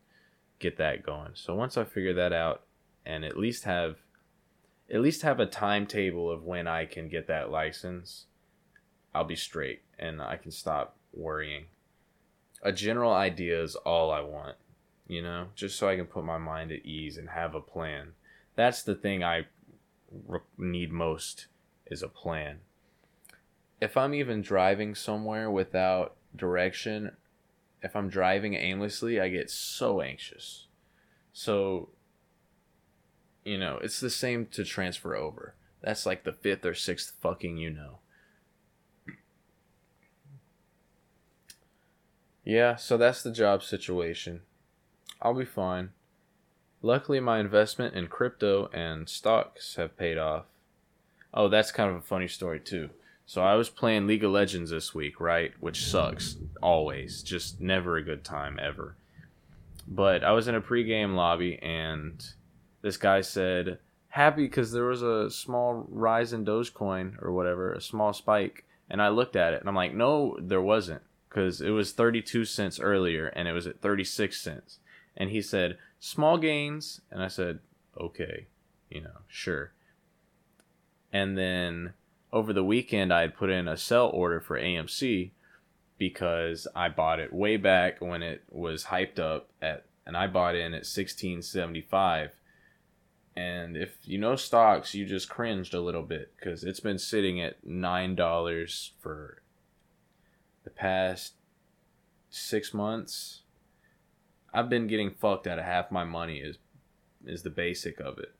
get 0.57 0.77
that 0.77 1.03
going. 1.03 1.31
So 1.33 1.53
once 1.53 1.75
I 1.75 1.83
figure 1.83 2.13
that 2.13 2.31
out 2.31 2.61
and 3.05 3.25
at 3.25 3.35
least 3.35 3.65
have 3.65 3.97
at 4.89 5.01
least 5.01 5.23
have 5.23 5.41
a 5.41 5.45
timetable 5.45 6.31
of 6.31 6.45
when 6.45 6.65
I 6.65 6.85
can 6.85 7.09
get 7.09 7.27
that 7.27 7.51
license, 7.51 8.27
I'll 9.13 9.23
be 9.23 9.35
straight 9.35 9.81
and 9.97 10.21
I 10.21 10.37
can 10.37 10.51
stop 10.51 10.95
worrying. 11.13 11.65
A 12.61 12.71
general 12.71 13.13
idea 13.13 13.61
is 13.61 13.75
all 13.75 14.11
I 14.11 14.21
want, 14.21 14.57
you 15.07 15.21
know, 15.21 15.47
just 15.55 15.77
so 15.77 15.87
I 15.87 15.95
can 15.95 16.05
put 16.05 16.25
my 16.25 16.37
mind 16.37 16.71
at 16.71 16.85
ease 16.85 17.17
and 17.17 17.29
have 17.29 17.55
a 17.55 17.61
plan. 17.61 18.13
That's 18.55 18.83
the 18.83 18.95
thing 18.95 19.23
I 19.23 19.47
need 20.57 20.91
most 20.91 21.47
is 21.87 22.03
a 22.03 22.07
plan. 22.07 22.59
If 23.81 23.95
I'm 23.95 24.13
even 24.13 24.41
driving 24.41 24.93
somewhere 24.93 25.49
without 25.49 26.15
direction, 26.35 27.11
if 27.81 27.95
I'm 27.95 28.09
driving 28.09 28.53
aimlessly, 28.55 29.19
I 29.19 29.29
get 29.29 29.49
so 29.49 30.01
anxious. 30.01 30.67
So, 31.31 31.89
you 33.45 33.57
know, 33.57 33.79
it's 33.81 34.01
the 34.01 34.09
same 34.09 34.47
to 34.47 34.65
transfer 34.65 35.15
over. 35.15 35.55
That's 35.81 36.05
like 36.05 36.25
the 36.25 36.33
fifth 36.33 36.65
or 36.65 36.73
sixth 36.73 37.13
fucking 37.21 37.57
you 37.57 37.69
know. 37.69 37.99
Yeah, 42.43 42.75
so 42.75 42.97
that's 42.97 43.21
the 43.21 43.31
job 43.31 43.63
situation. 43.63 44.41
I'll 45.21 45.33
be 45.33 45.45
fine. 45.45 45.89
Luckily, 46.81 47.19
my 47.19 47.39
investment 47.39 47.93
in 47.93 48.07
crypto 48.07 48.69
and 48.73 49.09
stocks 49.09 49.75
have 49.75 49.97
paid 49.97 50.17
off. 50.17 50.45
Oh, 51.33 51.49
that's 51.49 51.71
kind 51.71 51.89
of 51.89 51.97
a 51.97 52.01
funny 52.01 52.27
story, 52.27 52.59
too. 52.59 52.89
So 53.25 53.43
I 53.43 53.55
was 53.55 53.69
playing 53.69 54.07
League 54.07 54.23
of 54.23 54.31
Legends 54.31 54.71
this 54.71 54.95
week, 54.95 55.19
right? 55.19 55.51
Which 55.59 55.85
sucks 55.85 56.37
always. 56.63 57.21
Just 57.21 57.61
never 57.61 57.97
a 57.97 58.03
good 58.03 58.23
time 58.23 58.57
ever. 58.59 58.95
But 59.87 60.23
I 60.23 60.31
was 60.31 60.47
in 60.47 60.55
a 60.55 60.61
pregame 60.61 61.15
lobby 61.15 61.59
and 61.61 62.25
this 62.81 62.97
guy 62.97 63.21
said, 63.21 63.77
"Happy 64.07 64.45
because 64.45 64.71
there 64.71 64.85
was 64.85 65.03
a 65.03 65.29
small 65.29 65.85
rise 65.89 66.33
in 66.33 66.45
Dogecoin 66.45 67.21
or 67.21 67.31
whatever, 67.31 67.73
a 67.73 67.81
small 67.81 68.13
spike." 68.13 68.65
And 68.89 69.01
I 69.01 69.09
looked 69.09 69.35
at 69.35 69.53
it 69.53 69.59
and 69.59 69.69
I'm 69.69 69.75
like, 69.75 69.93
"No, 69.93 70.37
there 70.41 70.61
wasn't 70.61 71.03
because 71.29 71.61
it 71.61 71.69
was 71.69 71.91
32 71.91 72.45
cents 72.45 72.79
earlier 72.79 73.27
and 73.27 73.47
it 73.47 73.53
was 73.53 73.67
at 73.67 73.81
36 73.81 74.39
cents." 74.39 74.79
And 75.15 75.29
he 75.29 75.41
said, 75.41 75.77
"Small 75.99 76.37
gains." 76.37 77.01
And 77.11 77.21
I 77.21 77.27
said, 77.27 77.59
"Okay, 77.97 78.47
you 78.89 79.01
know, 79.01 79.19
sure." 79.27 79.71
And 81.11 81.37
then 81.37 81.93
over 82.31 82.53
the 82.53 82.63
weekend 82.63 83.13
I 83.13 83.21
had 83.21 83.35
put 83.35 83.49
in 83.49 83.67
a 83.67 83.77
sell 83.77 84.09
order 84.09 84.39
for 84.39 84.57
AMC 84.57 85.31
because 85.97 86.67
I 86.75 86.89
bought 86.89 87.19
it 87.19 87.33
way 87.33 87.57
back 87.57 88.01
when 88.01 88.23
it 88.23 88.43
was 88.49 88.85
hyped 88.85 89.19
up 89.19 89.49
at 89.61 89.85
and 90.05 90.15
I 90.17 90.27
bought 90.27 90.55
in 90.55 90.73
at 90.73 90.85
1675 90.85 92.31
and 93.35 93.77
if 93.77 93.97
you 94.03 94.17
know 94.17 94.35
stocks 94.35 94.95
you 94.95 95.05
just 95.05 95.29
cringed 95.29 95.73
a 95.73 95.81
little 95.81 96.03
bit 96.03 96.31
cuz 96.41 96.63
it's 96.63 96.79
been 96.79 96.97
sitting 96.97 97.41
at 97.41 97.65
$9 97.65 98.91
for 98.99 99.41
the 100.69 100.75
past 100.75 101.33
6 102.29 102.73
months 102.73 103.41
I've 104.53 104.69
been 104.69 104.87
getting 104.87 105.11
fucked 105.11 105.47
out 105.47 105.59
of 105.59 105.65
half 105.65 105.91
my 105.91 106.03
money 106.03 106.37
is 106.37 106.57
is 107.25 107.43
the 107.43 107.49
basic 107.49 107.99
of 107.99 108.17
it 108.17 108.33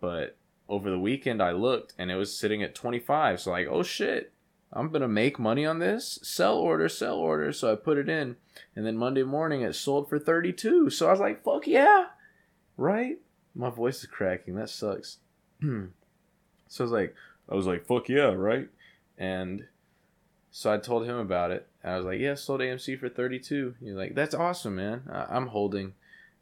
but 0.00 0.36
over 0.70 0.88
the 0.88 0.98
weekend 0.98 1.42
I 1.42 1.50
looked 1.50 1.94
and 1.98 2.10
it 2.10 2.14
was 2.14 2.34
sitting 2.34 2.62
at 2.62 2.74
25. 2.74 3.40
So 3.40 3.50
like, 3.50 3.66
oh 3.68 3.82
shit, 3.82 4.32
I'm 4.72 4.90
to 4.92 5.08
make 5.08 5.38
money 5.38 5.66
on 5.66 5.80
this. 5.80 6.20
Sell 6.22 6.56
order, 6.56 6.88
sell 6.88 7.16
order. 7.16 7.52
So 7.52 7.72
I 7.72 7.74
put 7.74 7.98
it 7.98 8.08
in 8.08 8.36
and 8.74 8.86
then 8.86 8.96
Monday 8.96 9.24
morning 9.24 9.62
it 9.62 9.74
sold 9.74 10.08
for 10.08 10.18
32. 10.18 10.88
So 10.90 11.08
I 11.08 11.10
was 11.10 11.20
like, 11.20 11.44
fuck 11.44 11.66
yeah. 11.66 12.06
Right? 12.76 13.18
My 13.54 13.68
voice 13.68 13.98
is 13.98 14.06
cracking. 14.06 14.54
That 14.54 14.70
sucks. 14.70 15.18
so 15.60 15.88
I 16.78 16.82
was 16.82 16.92
like, 16.92 17.14
I 17.48 17.54
was 17.56 17.66
like, 17.66 17.84
fuck 17.84 18.08
yeah, 18.08 18.32
right? 18.32 18.68
And 19.18 19.66
so 20.50 20.72
I 20.72 20.78
told 20.78 21.06
him 21.06 21.16
about 21.16 21.50
it. 21.50 21.68
I 21.84 21.96
was 21.96 22.04
like, 22.04 22.20
yeah, 22.20 22.34
sold 22.34 22.60
AMC 22.60 22.98
for 22.98 23.08
32. 23.08 23.76
He's 23.80 23.94
like, 23.94 24.14
that's 24.14 24.34
awesome, 24.34 24.76
man. 24.76 25.02
I- 25.10 25.36
am 25.36 25.48
holding. 25.48 25.94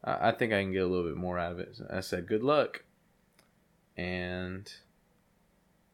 I-, 0.03 0.29
I 0.29 0.33
think 0.33 0.53
I 0.53 0.63
can 0.63 0.73
get 0.73 0.83
a 0.83 0.87
little 0.87 1.09
bit 1.09 1.17
more 1.17 1.39
out 1.39 1.53
of 1.53 1.59
it. 1.59 1.77
So 1.77 1.87
I 1.91 2.01
said, 2.01 2.27
good 2.27 2.43
luck. 2.43 2.85
And 3.97 4.73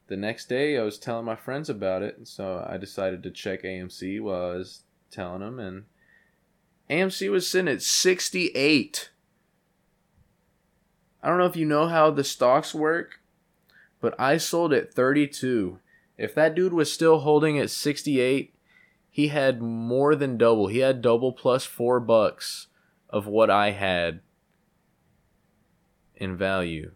the 0.07 0.17
next 0.17 0.49
day, 0.49 0.79
I 0.79 0.83
was 0.83 0.99
telling 0.99 1.25
my 1.25 1.37
friends 1.37 1.69
about 1.69 2.03
it, 2.03 2.29
so 2.29 2.65
I 2.69 2.77
decided 2.77 3.23
to 3.23 3.31
check 3.31 3.63
AMC 3.63 4.21
while 4.21 4.51
I 4.53 4.57
was 4.57 4.83
telling 5.11 5.41
them, 5.41 5.59
and 5.59 5.85
AMC 6.91 7.31
was 7.31 7.49
sitting 7.49 7.73
at 7.73 7.83
68. 7.83 9.11
I 11.23 11.29
don't 11.29 11.39
know 11.39 11.47
if 11.47 11.57
you 11.57 11.65
know 11.65 11.89
how 11.89 12.11
the 12.11 12.23
stocks 12.23 12.75
work, 12.75 13.21
but 14.01 14.15
I 14.21 14.37
sold 14.37 14.75
at 14.75 14.93
32. 14.93 15.79
If 16.17 16.35
that 16.35 16.55
dude 16.55 16.73
was 16.73 16.93
still 16.93 17.21
holding 17.21 17.59
at 17.59 17.71
68, 17.71 18.55
he 19.11 19.29
had 19.29 19.61
more 19.61 20.15
than 20.15 20.37
double. 20.37 20.69
He 20.69 20.79
had 20.79 21.03
double 21.03 21.33
plus 21.33 21.65
4 21.65 22.01
bucks 22.01 22.69
of 23.11 23.27
what 23.27 23.51
I 23.51 23.71
had 23.71 24.21
in 26.17 26.37
value 26.37 26.93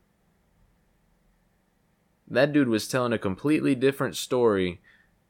that 2.30 2.52
dude 2.52 2.68
was 2.68 2.88
telling 2.88 3.12
a 3.12 3.18
completely 3.18 3.74
different 3.74 4.16
story 4.16 4.80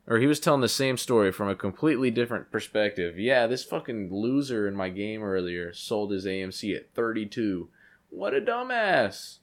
or 0.07 0.19
he 0.19 0.27
was 0.27 0.41
telling 0.41 0.63
the 0.63 0.69
same 0.69 0.97
story 0.97 1.31
from 1.31 1.49
a 1.49 1.55
completely 1.55 2.11
different 2.11 2.51
perspective. 2.51 3.19
Yeah, 3.19 3.47
this 3.47 3.63
fucking 3.63 4.09
loser 4.11 4.67
in 4.67 4.75
my 4.75 4.89
game 4.89 5.23
earlier 5.23 5.73
sold 5.75 6.13
his 6.13 6.25
AMC 6.25 6.75
at 6.75 6.95
32. 6.95 7.69
What 8.09 8.33
a 8.33 8.41
dumbass. 8.41 9.39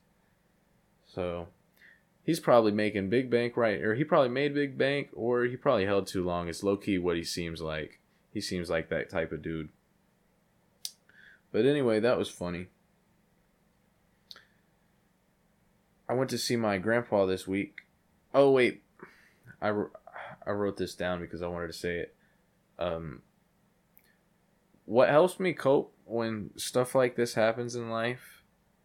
So, 1.05 1.49
he's 2.25 2.39
probably 2.39 2.71
making 2.71 3.09
big 3.09 3.29
bank 3.29 3.55
right 3.55 3.81
or 3.81 3.93
he 3.95 4.03
probably 4.03 4.29
made 4.29 4.53
big 4.53 4.77
bank 4.77 5.09
or 5.13 5.43
he 5.45 5.55
probably 5.55 5.85
held 5.85 6.07
too 6.07 6.23
long. 6.23 6.49
It's 6.49 6.63
low 6.63 6.75
key 6.75 6.97
what 6.97 7.15
he 7.15 7.23
seems 7.23 7.61
like. 7.61 7.99
He 8.33 8.41
seems 8.41 8.69
like 8.69 8.89
that 8.89 9.09
type 9.09 9.31
of 9.31 9.41
dude. 9.41 9.69
But 11.51 11.65
anyway, 11.65 12.01
that 12.01 12.17
was 12.17 12.29
funny. 12.29 12.67
I 16.09 16.13
went 16.13 16.29
to 16.31 16.37
see 16.37 16.55
my 16.55 16.77
grandpa 16.77 17.25
this 17.25 17.47
week. 17.47 17.81
Oh 18.33 18.51
wait, 18.51 18.83
I, 19.61 19.69
I 20.45 20.51
wrote 20.51 20.77
this 20.77 20.95
down 20.95 21.21
because 21.21 21.41
I 21.41 21.47
wanted 21.47 21.67
to 21.67 21.73
say 21.73 21.99
it. 21.99 22.15
Um, 22.77 23.21
what 24.85 25.09
helps 25.09 25.39
me 25.39 25.53
cope 25.53 25.93
when 26.03 26.51
stuff 26.57 26.93
like 26.93 27.15
this 27.15 27.35
happens 27.35 27.75
in 27.75 27.89
life, 27.89 28.34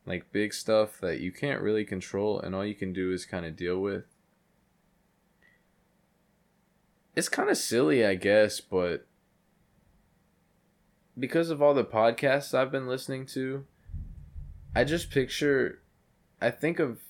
like 0.07 0.33
big 0.33 0.53
stuff 0.53 1.01
that 1.01 1.21
you 1.21 1.33
can't 1.33 1.61
really 1.61 1.85
control 1.85 2.41
and 2.41 2.55
all 2.55 2.65
you 2.65 2.75
can 2.75 2.93
do 2.93 3.13
is 3.13 3.25
kind 3.25 3.45
of 3.45 3.57
deal 3.57 3.81
with. 3.81 4.05
It's 7.15 7.29
kind 7.29 7.51
of 7.51 7.57
silly, 7.57 8.05
I 8.05 8.15
guess, 8.15 8.61
but 8.61 9.07
because 11.19 11.51
of 11.51 11.61
all 11.61 11.75
the 11.75 11.85
podcasts 11.85 12.55
I've 12.55 12.73
been 12.73 12.87
listening 12.87 13.27
to, 13.27 13.67
I 14.75 14.85
just 14.85 15.11
picture 15.11 15.81
I 16.41 16.51
think 16.51 16.79
of 16.79 17.01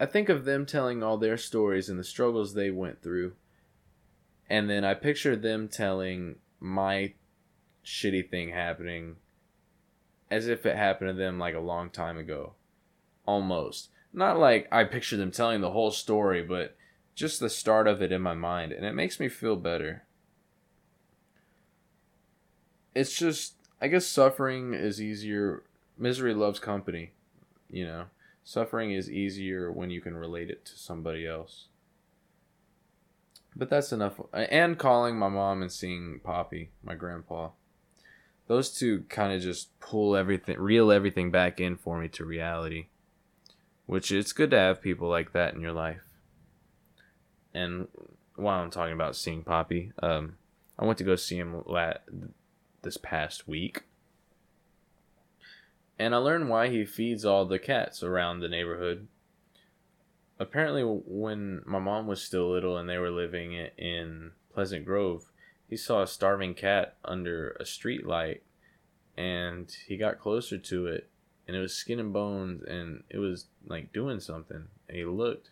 I 0.00 0.06
think 0.06 0.28
of 0.28 0.44
them 0.44 0.66
telling 0.66 1.02
all 1.02 1.18
their 1.18 1.36
stories 1.36 1.88
and 1.88 1.98
the 1.98 2.04
struggles 2.04 2.54
they 2.54 2.70
went 2.70 3.02
through. 3.02 3.34
And 4.50 4.68
then 4.68 4.84
I 4.84 4.94
picture 4.94 5.36
them 5.36 5.68
telling 5.68 6.36
my 6.58 7.14
shitty 7.84 8.28
thing 8.28 8.50
happening 8.50 9.16
as 10.30 10.48
if 10.48 10.66
it 10.66 10.76
happened 10.76 11.10
to 11.10 11.14
them 11.14 11.38
like 11.38 11.54
a 11.54 11.60
long 11.60 11.90
time 11.90 12.18
ago. 12.18 12.54
Almost. 13.26 13.90
Not 14.12 14.38
like 14.38 14.68
I 14.70 14.84
picture 14.84 15.16
them 15.16 15.30
telling 15.30 15.60
the 15.60 15.72
whole 15.72 15.90
story, 15.90 16.42
but 16.42 16.76
just 17.14 17.40
the 17.40 17.50
start 17.50 17.86
of 17.86 18.02
it 18.02 18.12
in 18.12 18.22
my 18.22 18.34
mind. 18.34 18.72
And 18.72 18.84
it 18.84 18.94
makes 18.94 19.18
me 19.18 19.28
feel 19.28 19.56
better. 19.56 20.04
It's 22.94 23.16
just, 23.16 23.54
I 23.80 23.88
guess 23.88 24.06
suffering 24.06 24.72
is 24.72 25.00
easier. 25.00 25.64
Misery 25.98 26.34
loves 26.34 26.60
company, 26.60 27.12
you 27.70 27.84
know? 27.84 28.04
Suffering 28.44 28.92
is 28.92 29.10
easier 29.10 29.72
when 29.72 29.90
you 29.90 30.00
can 30.00 30.16
relate 30.16 30.50
it 30.50 30.64
to 30.66 30.78
somebody 30.78 31.26
else. 31.26 31.68
But 33.56 33.70
that's 33.70 33.92
enough. 33.92 34.20
And 34.32 34.78
calling 34.78 35.16
my 35.16 35.28
mom 35.28 35.62
and 35.62 35.72
seeing 35.72 36.20
Poppy, 36.22 36.70
my 36.82 36.94
grandpa. 36.94 37.50
Those 38.46 38.70
two 38.70 39.04
kind 39.08 39.32
of 39.32 39.40
just 39.40 39.78
pull 39.80 40.16
everything, 40.16 40.58
reel 40.58 40.92
everything 40.92 41.30
back 41.30 41.60
in 41.60 41.76
for 41.76 41.98
me 41.98 42.08
to 42.08 42.24
reality. 42.24 42.86
Which 43.86 44.10
it's 44.10 44.32
good 44.32 44.50
to 44.50 44.58
have 44.58 44.82
people 44.82 45.08
like 45.08 45.32
that 45.32 45.54
in 45.54 45.60
your 45.60 45.72
life. 45.72 46.04
And 47.52 47.88
while 48.36 48.60
I'm 48.60 48.70
talking 48.70 48.94
about 48.94 49.16
seeing 49.16 49.42
Poppy, 49.42 49.92
um, 50.02 50.36
I 50.78 50.84
went 50.84 50.98
to 50.98 51.04
go 51.04 51.16
see 51.16 51.36
him 51.36 51.62
lat 51.66 52.04
this 52.82 52.96
past 52.96 53.46
week 53.46 53.82
and 55.98 56.14
I 56.14 56.18
learned 56.18 56.48
why 56.48 56.68
he 56.68 56.84
feeds 56.84 57.24
all 57.24 57.44
the 57.44 57.58
cats 57.58 58.02
around 58.02 58.40
the 58.40 58.48
neighborhood. 58.48 59.06
Apparently, 60.38 60.82
when 60.82 61.62
my 61.64 61.78
mom 61.78 62.06
was 62.06 62.20
still 62.20 62.50
little 62.50 62.76
and 62.76 62.88
they 62.88 62.98
were 62.98 63.10
living 63.10 63.52
in 63.52 64.32
Pleasant 64.52 64.84
Grove, 64.84 65.30
he 65.68 65.76
saw 65.76 66.02
a 66.02 66.06
starving 66.06 66.54
cat 66.54 66.96
under 67.04 67.56
a 67.60 67.64
street 67.64 68.06
light 68.06 68.42
and 69.16 69.76
he 69.86 69.96
got 69.96 70.18
closer 70.18 70.58
to 70.58 70.86
it 70.86 71.08
and 71.46 71.56
it 71.56 71.60
was 71.60 71.74
skin 71.74 72.00
and 72.00 72.12
bones 72.12 72.62
and 72.62 73.02
it 73.08 73.18
was 73.18 73.46
like 73.66 73.92
doing 73.92 74.20
something 74.20 74.64
and 74.88 74.96
he 74.96 75.04
looked 75.04 75.50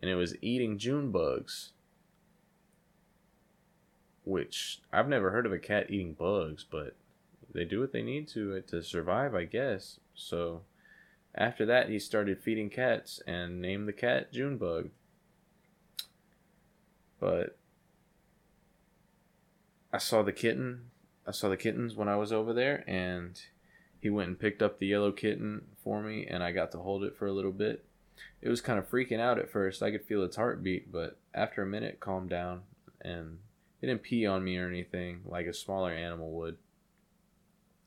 and 0.00 0.10
it 0.10 0.14
was 0.14 0.36
eating 0.42 0.78
June 0.78 1.10
bugs 1.10 1.72
which 4.24 4.80
I've 4.92 5.08
never 5.08 5.30
heard 5.30 5.46
of 5.46 5.52
a 5.52 5.58
cat 5.58 5.86
eating 5.90 6.12
bugs 6.12 6.64
but 6.68 6.94
they 7.52 7.64
do 7.64 7.80
what 7.80 7.92
they 7.92 8.02
need 8.02 8.28
to 8.28 8.56
uh, 8.56 8.60
to 8.70 8.82
survive, 8.82 9.34
I 9.34 9.44
guess. 9.44 10.00
So 10.14 10.62
after 11.34 11.64
that, 11.66 11.88
he 11.88 11.98
started 11.98 12.40
feeding 12.40 12.70
cats 12.70 13.22
and 13.26 13.60
named 13.60 13.88
the 13.88 13.92
cat 13.92 14.32
Junebug. 14.32 14.90
But 17.20 17.57
I 19.92 19.98
saw 19.98 20.22
the 20.22 20.32
kitten. 20.32 20.90
I 21.26 21.30
saw 21.30 21.48
the 21.48 21.56
kittens 21.56 21.94
when 21.94 22.08
I 22.08 22.16
was 22.16 22.32
over 22.32 22.52
there, 22.52 22.84
and 22.86 23.40
he 24.00 24.10
went 24.10 24.28
and 24.28 24.38
picked 24.38 24.62
up 24.62 24.78
the 24.78 24.86
yellow 24.86 25.12
kitten 25.12 25.62
for 25.82 26.02
me, 26.02 26.26
and 26.26 26.42
I 26.42 26.52
got 26.52 26.72
to 26.72 26.78
hold 26.78 27.04
it 27.04 27.16
for 27.16 27.26
a 27.26 27.32
little 27.32 27.52
bit. 27.52 27.84
It 28.40 28.48
was 28.48 28.60
kind 28.60 28.78
of 28.78 28.90
freaking 28.90 29.20
out 29.20 29.38
at 29.38 29.50
first. 29.50 29.82
I 29.82 29.90
could 29.90 30.04
feel 30.04 30.22
its 30.24 30.36
heartbeat, 30.36 30.92
but 30.92 31.18
after 31.34 31.62
a 31.62 31.66
minute, 31.66 32.00
calmed 32.00 32.30
down, 32.30 32.62
and 33.00 33.38
it 33.80 33.86
didn't 33.86 34.02
pee 34.02 34.26
on 34.26 34.44
me 34.44 34.58
or 34.58 34.68
anything 34.68 35.20
like 35.24 35.46
a 35.46 35.54
smaller 35.54 35.92
animal 35.92 36.32
would. 36.32 36.56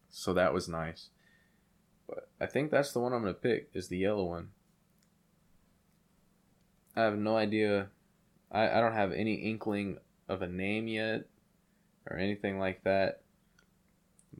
So 0.10 0.34
that 0.34 0.54
was 0.54 0.68
nice. 0.68 1.10
But 2.08 2.30
I 2.40 2.46
think 2.46 2.72
that's 2.72 2.92
the 2.92 3.00
one 3.00 3.14
I'm 3.14 3.22
gonna 3.22 3.34
pick. 3.34 3.70
Is 3.74 3.88
the 3.88 3.98
yellow 3.98 4.26
one. 4.26 4.50
I 6.96 7.02
have 7.04 7.18
no 7.18 7.38
idea. 7.38 7.90
I, 8.52 8.70
I 8.70 8.82
don't 8.82 8.94
have 8.94 9.14
any 9.14 9.36
inkling 9.36 9.98
of 10.28 10.42
a 10.42 10.48
name 10.48 10.88
yet 10.88 11.28
or 12.10 12.18
anything 12.18 12.60
like 12.60 12.84
that. 12.84 13.22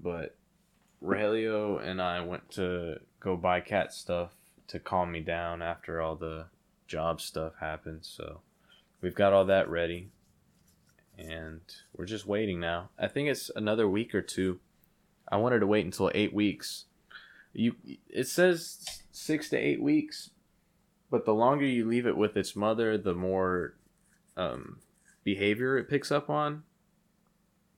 But 0.02 0.36
Raelio 1.04 1.82
and 1.84 2.02
I 2.02 2.22
went 2.22 2.50
to 2.52 3.00
go 3.20 3.36
buy 3.36 3.62
cat 3.62 3.94
stuff 3.94 4.32
to 4.68 4.80
calm 4.80 5.12
me 5.12 5.20
down 5.20 5.62
after 5.62 6.02
all 6.02 6.16
the 6.16 6.46
job 6.88 7.22
stuff 7.22 7.54
happened. 7.60 8.00
So 8.04 8.42
we've 9.02 9.16
got 9.16 9.34
all 9.34 9.46
that 9.46 9.70
ready. 9.70 10.10
And 11.18 11.62
we're 11.96 12.06
just 12.06 12.26
waiting 12.26 12.60
now. 12.60 12.90
I 12.98 13.08
think 13.08 13.30
it's 13.30 13.52
another 13.56 13.88
week 13.88 14.16
or 14.16 14.22
two. 14.22 14.60
I 15.32 15.38
wanted 15.38 15.60
to 15.60 15.68
wait 15.68 15.86
until 15.86 16.12
eight 16.16 16.34
weeks. 16.34 16.86
You 17.54 17.76
it 18.10 18.28
says 18.28 18.86
six 19.12 19.50
to 19.50 19.58
eight 19.58 19.82
weeks, 19.82 20.32
but 21.10 21.26
the 21.26 21.34
longer 21.34 21.66
you 21.66 21.86
leave 21.86 22.08
it 22.08 22.18
with 22.18 22.38
its 22.38 22.56
mother, 22.56 22.98
the 22.98 23.14
more 23.14 23.76
um, 24.38 24.80
behavior 25.24 25.78
it 25.78 25.90
picks 25.90 26.12
up 26.12 26.30
on. 26.30 26.64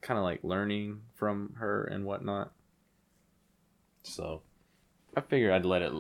Kind 0.03 0.19
of 0.19 0.23
like 0.23 0.43
learning 0.43 1.01
from 1.15 1.55
her 1.57 1.85
and 1.85 2.05
whatnot. 2.05 2.51
So 4.03 4.41
I 5.15 5.21
figured 5.21 5.53
I'd 5.53 5.65
let 5.65 5.81
it 5.81 5.93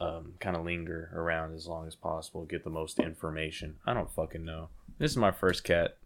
um, 0.00 0.34
kind 0.38 0.54
of 0.54 0.64
linger 0.64 1.10
around 1.14 1.54
as 1.54 1.66
long 1.66 1.86
as 1.86 1.94
possible, 1.94 2.44
get 2.44 2.62
the 2.62 2.70
most 2.70 3.00
information. 3.00 3.76
I 3.86 3.94
don't 3.94 4.12
fucking 4.12 4.44
know. 4.44 4.68
This 4.98 5.12
is 5.12 5.16
my 5.16 5.30
first 5.30 5.64
cat. 5.64 5.96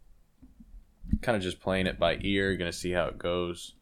Kind 1.21 1.35
of 1.35 1.43
just 1.43 1.59
playing 1.59 1.85
it 1.85 1.99
by 1.99 2.17
ear, 2.21 2.55
gonna 2.55 2.71
see 2.71 2.91
how 2.91 3.05
it 3.05 3.17
goes. 3.17 3.73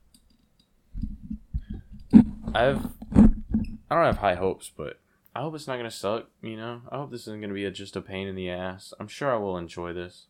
I've 2.53 2.85
I 3.13 3.95
don't 3.95 4.05
have 4.05 4.17
high 4.17 4.35
hopes, 4.35 4.71
but 4.75 4.99
I 5.35 5.41
hope 5.41 5.55
it's 5.55 5.67
not 5.67 5.77
gonna 5.77 5.91
suck. 5.91 6.27
You 6.41 6.57
know, 6.57 6.81
I 6.91 6.97
hope 6.97 7.11
this 7.11 7.21
isn't 7.21 7.41
gonna 7.41 7.53
be 7.53 7.65
a, 7.65 7.71
just 7.71 7.95
a 7.95 8.01
pain 8.01 8.27
in 8.27 8.35
the 8.35 8.49
ass. 8.49 8.93
I'm 8.99 9.07
sure 9.07 9.31
I 9.31 9.37
will 9.37 9.57
enjoy 9.57 9.93
this. 9.93 10.25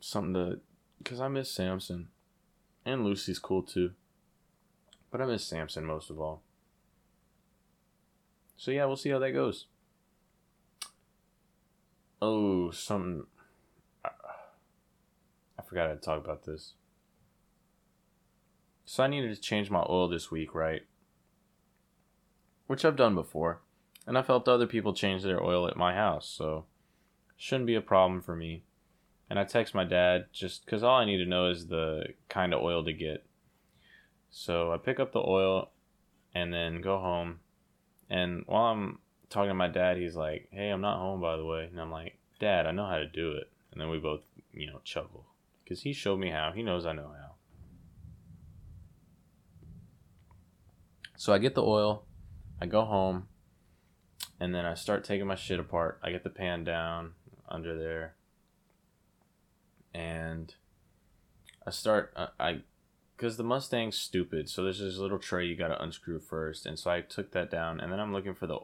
Something 0.00 0.34
to, 0.34 0.60
cause 1.04 1.20
I 1.20 1.28
miss 1.28 1.50
Samson, 1.50 2.08
and 2.84 3.04
Lucy's 3.04 3.38
cool 3.38 3.62
too. 3.62 3.92
But 5.10 5.20
I 5.20 5.26
miss 5.26 5.44
Samson 5.44 5.84
most 5.84 6.10
of 6.10 6.20
all. 6.20 6.42
So 8.56 8.70
yeah, 8.70 8.84
we'll 8.86 8.96
see 8.96 9.10
how 9.10 9.18
that 9.18 9.32
goes. 9.32 9.66
Oh, 12.20 12.70
something. 12.70 13.24
I 14.04 15.62
forgot 15.68 15.88
to 15.88 15.96
talk 15.96 16.24
about 16.24 16.44
this. 16.44 16.74
So 18.84 19.02
I 19.02 19.08
needed 19.08 19.34
to 19.34 19.40
change 19.40 19.70
my 19.70 19.84
oil 19.88 20.08
this 20.08 20.30
week, 20.30 20.54
right? 20.54 20.82
Which 22.66 22.84
I've 22.84 22.96
done 22.96 23.14
before. 23.14 23.60
And 24.06 24.16
I've 24.16 24.28
helped 24.28 24.48
other 24.48 24.66
people 24.66 24.94
change 24.94 25.22
their 25.22 25.42
oil 25.42 25.66
at 25.66 25.76
my 25.76 25.94
house, 25.94 26.28
so 26.28 26.66
shouldn't 27.36 27.66
be 27.66 27.74
a 27.74 27.80
problem 27.80 28.20
for 28.22 28.36
me. 28.36 28.62
And 29.28 29.38
I 29.38 29.44
text 29.44 29.74
my 29.74 29.84
dad 29.84 30.26
just 30.32 30.64
because 30.64 30.82
all 30.82 30.96
I 30.96 31.04
need 31.04 31.18
to 31.18 31.26
know 31.26 31.50
is 31.50 31.66
the 31.66 32.04
kind 32.28 32.54
of 32.54 32.62
oil 32.62 32.84
to 32.84 32.92
get. 32.92 33.24
So 34.30 34.72
I 34.72 34.76
pick 34.76 35.00
up 35.00 35.12
the 35.12 35.24
oil 35.26 35.70
and 36.34 36.52
then 36.52 36.80
go 36.80 36.98
home. 36.98 37.40
And 38.08 38.44
while 38.46 38.66
I'm 38.66 38.98
talking 39.30 39.50
to 39.50 39.54
my 39.54 39.68
dad, 39.68 39.96
he's 39.96 40.14
like, 40.14 40.48
Hey, 40.52 40.68
I'm 40.68 40.80
not 40.80 40.98
home, 40.98 41.20
by 41.20 41.36
the 41.36 41.44
way. 41.44 41.68
And 41.70 41.80
I'm 41.80 41.90
like, 41.90 42.18
Dad, 42.38 42.66
I 42.66 42.70
know 42.70 42.86
how 42.86 42.98
to 42.98 43.06
do 43.06 43.32
it. 43.32 43.50
And 43.72 43.80
then 43.80 43.88
we 43.88 43.98
both, 43.98 44.20
you 44.52 44.66
know, 44.66 44.80
chuckle. 44.84 45.26
Because 45.64 45.82
he 45.82 45.92
showed 45.92 46.20
me 46.20 46.30
how. 46.30 46.52
He 46.54 46.62
knows 46.62 46.86
I 46.86 46.92
know 46.92 47.10
how. 47.18 47.26
So 51.16 51.32
I 51.32 51.38
get 51.38 51.54
the 51.54 51.62
oil, 51.62 52.04
I 52.60 52.66
go 52.66 52.84
home, 52.84 53.28
and 54.38 54.54
then 54.54 54.66
I 54.66 54.74
start 54.74 55.02
taking 55.02 55.26
my 55.26 55.34
shit 55.34 55.58
apart. 55.58 55.98
I 56.02 56.10
get 56.10 56.24
the 56.24 56.30
pan 56.30 56.62
down 56.62 57.12
under 57.48 57.76
there, 57.76 58.14
and 59.96 60.54
I 61.66 61.70
start 61.70 62.12
uh, 62.16 62.28
I 62.38 62.60
because 63.16 63.36
the 63.36 63.44
Mustang's 63.44 63.96
stupid. 63.96 64.48
So 64.48 64.62
there's 64.62 64.80
this 64.80 64.98
little 64.98 65.18
tray 65.18 65.46
you 65.46 65.56
got 65.56 65.68
to 65.68 65.82
unscrew 65.82 66.20
first, 66.20 66.66
and 66.66 66.78
so 66.78 66.90
I 66.90 67.00
took 67.00 67.32
that 67.32 67.50
down, 67.50 67.80
and 67.80 67.92
then 67.92 68.00
I'm 68.00 68.12
looking 68.12 68.34
for 68.34 68.46
the 68.46 68.58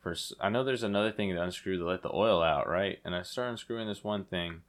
first. 0.00 0.34
I 0.40 0.48
know 0.48 0.64
there's 0.64 0.82
another 0.82 1.12
thing 1.12 1.30
to 1.30 1.42
unscrew 1.42 1.78
to 1.78 1.86
let 1.86 2.02
the 2.02 2.14
oil 2.14 2.42
out, 2.42 2.68
right? 2.68 2.98
And 3.04 3.14
I 3.14 3.22
start 3.22 3.50
unscrewing 3.50 3.86
this 3.86 4.02
one 4.02 4.24
thing, 4.24 4.62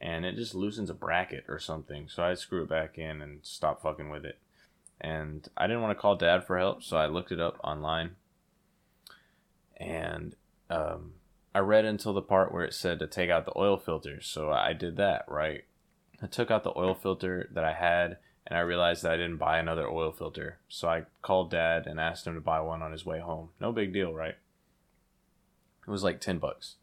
and 0.00 0.24
it 0.24 0.36
just 0.36 0.54
loosens 0.54 0.90
a 0.90 0.94
bracket 0.94 1.44
or 1.48 1.58
something. 1.58 2.08
So 2.08 2.22
I 2.22 2.34
screw 2.34 2.62
it 2.62 2.68
back 2.68 2.98
in 2.98 3.22
and 3.22 3.40
stop 3.42 3.82
fucking 3.82 4.10
with 4.10 4.24
it 4.24 4.38
and 5.00 5.48
I 5.56 5.66
didn't 5.66 5.82
want 5.82 5.96
to 5.96 6.00
call 6.00 6.16
dad 6.16 6.46
for 6.46 6.58
help, 6.58 6.82
so 6.82 6.96
I 6.96 7.06
looked 7.06 7.32
it 7.32 7.40
up 7.40 7.58
online. 7.62 8.16
And 9.76 10.34
um, 10.70 11.12
I 11.56 11.60
read 11.60 11.86
until 11.86 12.12
the 12.12 12.20
part 12.20 12.52
where 12.52 12.64
it 12.66 12.74
said 12.74 12.98
to 12.98 13.06
take 13.06 13.30
out 13.30 13.46
the 13.46 13.58
oil 13.58 13.78
filter, 13.78 14.20
so 14.20 14.50
I 14.50 14.74
did 14.74 14.98
that, 14.98 15.24
right? 15.26 15.64
I 16.22 16.26
took 16.26 16.50
out 16.50 16.64
the 16.64 16.76
oil 16.76 16.94
filter 16.94 17.48
that 17.50 17.64
I 17.64 17.72
had, 17.72 18.18
and 18.46 18.58
I 18.58 18.60
realized 18.60 19.02
that 19.02 19.12
I 19.12 19.16
didn't 19.16 19.38
buy 19.38 19.56
another 19.56 19.88
oil 19.88 20.12
filter. 20.12 20.58
So 20.68 20.86
I 20.86 21.04
called 21.22 21.50
dad 21.50 21.86
and 21.86 21.98
asked 21.98 22.26
him 22.26 22.34
to 22.34 22.42
buy 22.42 22.60
one 22.60 22.82
on 22.82 22.92
his 22.92 23.06
way 23.06 23.20
home. 23.20 23.52
No 23.58 23.72
big 23.72 23.94
deal, 23.94 24.12
right? 24.12 24.34
It 25.86 25.90
was 25.90 26.04
like 26.04 26.20
10 26.20 26.36
bucks. 26.40 26.76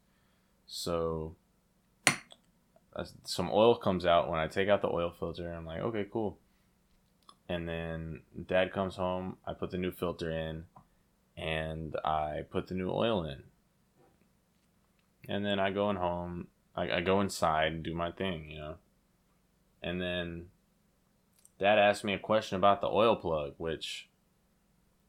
So 0.66 1.36
uh, 2.96 3.04
some 3.22 3.50
oil 3.52 3.76
comes 3.76 4.04
out 4.04 4.28
when 4.28 4.40
I 4.40 4.48
take 4.48 4.68
out 4.68 4.82
the 4.82 4.92
oil 4.92 5.14
filter. 5.16 5.52
I'm 5.52 5.66
like, 5.66 5.82
okay, 5.82 6.04
cool 6.12 6.38
and 7.48 7.68
then 7.68 8.22
dad 8.46 8.72
comes 8.72 8.96
home 8.96 9.36
i 9.46 9.52
put 9.52 9.70
the 9.70 9.76
new 9.76 9.90
filter 9.90 10.30
in 10.30 10.64
and 11.36 11.94
i 12.04 12.40
put 12.50 12.68
the 12.68 12.74
new 12.74 12.90
oil 12.90 13.22
in 13.22 13.42
and 15.28 15.44
then 15.44 15.58
i 15.58 15.70
go 15.70 15.90
in 15.90 15.96
home 15.96 16.46
I, 16.76 16.90
I 16.90 17.00
go 17.00 17.20
inside 17.20 17.72
and 17.72 17.82
do 17.82 17.94
my 17.94 18.10
thing 18.10 18.50
you 18.50 18.58
know 18.58 18.74
and 19.82 20.00
then 20.00 20.46
dad 21.58 21.78
asked 21.78 22.04
me 22.04 22.14
a 22.14 22.18
question 22.18 22.56
about 22.56 22.80
the 22.80 22.88
oil 22.88 23.16
plug 23.16 23.54
which 23.58 24.08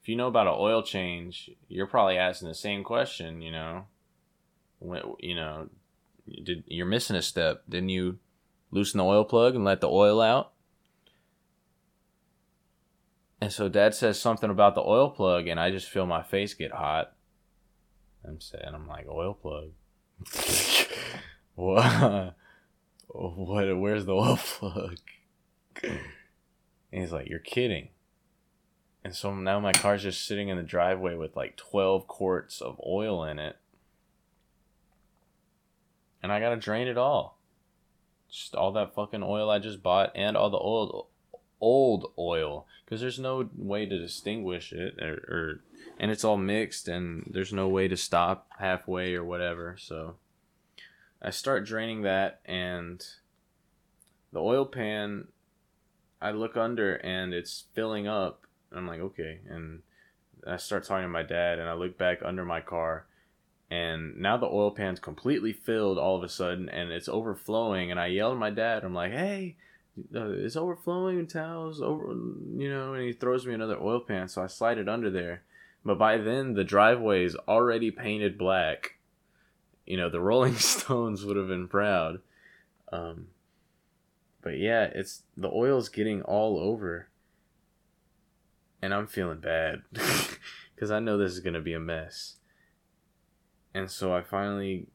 if 0.02 0.10
you 0.10 0.16
know 0.16 0.28
about 0.28 0.48
an 0.48 0.56
oil 0.58 0.84
change 0.84 1.50
you're 1.68 1.88
probably 1.88 2.18
asking 2.18 2.48
the 2.48 2.56
same 2.56 2.84
question 2.84 3.42
you 3.42 3.52
know 3.52 3.86
when, 4.80 5.02
you 5.20 5.36
know 5.36 5.70
did 6.44 6.64
you're 6.68 6.86
missing 6.86 7.16
a 7.16 7.22
step 7.22 7.64
didn't 7.70 7.90
you 7.90 8.20
loosen 8.72 8.98
the 8.98 9.04
oil 9.04 9.24
plug 9.24 9.56
and 9.56 9.64
let 9.64 9.82
the 9.82 9.90
oil 9.90 10.22
out 10.22 10.54
and 13.42 13.52
so 13.54 13.70
dad 13.70 13.94
says 13.94 14.20
something 14.20 14.50
about 14.50 14.76
the 14.76 14.82
oil 14.82 15.10
plug, 15.12 15.48
and 15.48 15.60
I 15.60 15.70
just 15.70 15.90
feel 15.90 16.06
my 16.06 16.24
face 16.24 16.54
get 16.54 16.72
hot. 16.72 17.14
I'm 18.28 18.42
saying, 18.42 18.72
I'm 18.74 18.88
like, 18.88 19.08
oil 19.08 19.36
plug? 19.36 19.70
what? 21.56 22.36
what? 23.08 23.78
Where's 23.78 24.06
the 24.06 24.14
oil 24.16 24.38
plug? 24.38 24.98
And 25.84 26.00
he's 26.92 27.12
like, 27.12 27.28
you're 27.28 27.40
kidding. 27.40 27.90
And 29.04 29.14
so 29.14 29.36
now 29.36 29.60
my 29.60 29.72
car's 29.72 30.04
just 30.04 30.26
sitting 30.26 30.50
in 30.50 30.58
the 30.58 30.64
driveway 30.64 31.16
with 31.16 31.36
like 31.36 31.58
12 31.58 32.08
quarts 32.08 32.62
of 32.62 32.82
oil 32.86 33.24
in 33.24 33.38
it. 33.38 33.58
And 36.24 36.32
I 36.32 36.40
gotta 36.40 36.56
drain 36.56 36.88
it 36.88 36.98
all. 36.98 37.38
Just 38.32 38.56
all 38.56 38.72
that 38.72 38.96
fucking 38.96 39.22
oil 39.22 39.50
I 39.50 39.60
just 39.60 39.84
bought 39.84 40.12
and 40.16 40.36
all 40.36 40.50
the 40.50 40.58
oil 40.58 41.10
old 41.62 42.12
oil 42.18 42.66
because 42.84 43.02
there's 43.02 43.20
no 43.20 43.50
way 43.56 43.86
to 43.86 44.00
distinguish 44.00 44.74
it 44.74 45.00
or, 45.02 45.14
or, 45.14 45.62
and 46.00 46.12
it's 46.12 46.24
all 46.24 46.38
mixed 46.38 46.88
and 46.88 47.30
there's 47.32 47.54
no 47.54 47.68
way 47.68 47.88
to 47.88 47.98
stop 47.98 48.48
halfway 48.60 49.16
or 49.16 49.24
whatever 49.24 49.76
so. 49.80 50.16
I 51.22 51.32
start 51.32 51.66
draining 51.66 52.04
that 52.04 52.40
and 52.46 53.04
the 54.36 54.42
oil 54.42 54.66
pan 54.66 55.30
i 56.22 56.30
look 56.30 56.58
under 56.58 56.96
and 56.96 57.34
it's 57.34 57.64
filling 57.74 58.06
up 58.06 58.46
i'm 58.74 58.86
like 58.86 59.00
okay 59.00 59.40
and 59.50 59.82
i 60.46 60.58
start 60.58 60.84
talking 60.84 61.06
to 61.06 61.10
my 61.10 61.24
dad 61.24 61.58
and 61.58 61.70
i 61.70 61.74
look 61.74 61.98
back 61.98 62.20
under 62.22 62.44
my 62.44 62.60
car 62.60 63.06
and 63.72 64.18
now 64.18 64.36
the 64.36 64.46
oil 64.46 64.72
pan's 64.72 65.00
completely 65.00 65.54
filled 65.54 65.98
all 65.98 66.18
of 66.18 66.24
a 66.24 66.28
sudden 66.28 66.68
and 66.68 66.92
it's 66.92 67.08
overflowing 67.08 67.90
and 67.90 68.00
i 68.00 68.08
yell 68.08 68.34
at 68.34 68.38
my 68.38 68.50
dad 68.50 68.84
i'm 68.84 68.94
like 68.94 69.14
hey 69.14 69.56
uh, 70.14 70.28
it's 70.32 70.58
overflowing 70.58 71.18
in 71.18 71.28
towels 71.28 71.82
over 71.82 72.08
you 72.58 72.70
know 72.70 72.94
and 72.94 73.04
he 73.04 73.14
throws 73.14 73.46
me 73.46 73.54
another 73.54 73.80
oil 73.82 74.02
pan 74.02 74.28
so 74.28 74.44
i 74.44 74.48
slide 74.48 74.78
it 74.78 74.90
under 74.90 75.10
there 75.10 75.44
but 75.86 76.00
by 76.00 76.18
then 76.18 76.56
the 76.56 76.64
driveway 76.64 77.24
is 77.24 77.36
already 77.48 77.92
painted 77.92 78.38
black. 78.38 78.96
You 79.86 79.98
know 79.98 80.10
the 80.10 80.20
rolling 80.20 80.56
stones 80.58 81.24
would 81.24 81.38
have 81.38 81.48
been 81.48 81.68
proud. 81.68 82.20
Um 82.92 83.28
but 84.42 84.58
yeah 84.58 84.90
it's 84.94 85.24
the 85.38 85.50
oil's 85.50 85.90
getting 85.90 86.24
all 86.24 86.60
over. 86.60 87.10
And 88.82 88.94
i'm 88.94 89.08
feeling 89.08 89.40
bad 89.40 89.84
because 90.76 90.92
i 90.92 91.00
know 91.00 91.18
this 91.18 91.34
is 91.34 91.40
to 91.54 91.62
be 91.62 91.74
a 91.74 91.80
mess. 91.80 92.38
And 93.74 93.90
so 93.92 94.14
i 94.14 94.22
finally 94.22 94.88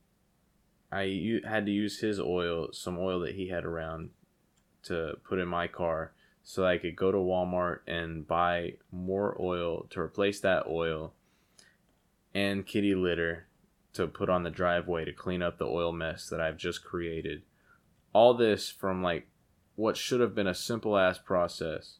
i 0.91 1.03
u- 1.03 1.43
had 1.47 1.67
to 1.67 1.73
use 1.73 2.01
his 2.01 2.19
oil 2.19 2.69
some 2.73 2.99
oil 2.99 3.21
that 3.21 3.37
he 3.37 3.49
had 3.49 3.65
around 3.65 4.11
to 4.83 5.17
put 5.25 5.39
in 5.39 5.47
my 5.47 5.69
car 5.69 6.13
so 6.43 6.65
I 6.65 6.79
could 6.79 6.97
go 6.97 7.13
to 7.13 7.19
Walmart 7.19 7.81
and 7.87 8.27
buy 8.27 8.75
more 8.91 9.37
oil 9.41 9.87
to 9.91 10.01
replace 10.01 10.41
that 10.41 10.67
oil 10.67 11.13
and 12.35 12.67
kitty 12.67 12.95
litter 12.95 13.47
to 13.93 14.07
put 14.07 14.29
on 14.31 14.43
the 14.43 14.51
driveway 14.51 15.05
to 15.05 15.13
clean 15.13 15.43
up 15.43 15.59
the 15.59 15.67
oil 15.67 15.93
mess 15.93 16.29
that 16.29 16.41
I've 16.41 16.57
just 16.57 16.85
created. 16.85 17.43
All 18.13 18.35
this 18.35 18.71
from 18.71 19.03
like 19.03 19.29
what 19.77 19.97
should 19.97 20.21
have 20.21 20.35
been 20.35 20.47
a 20.47 20.55
simple 20.55 20.97
ass 20.97 21.19
process. 21.19 21.99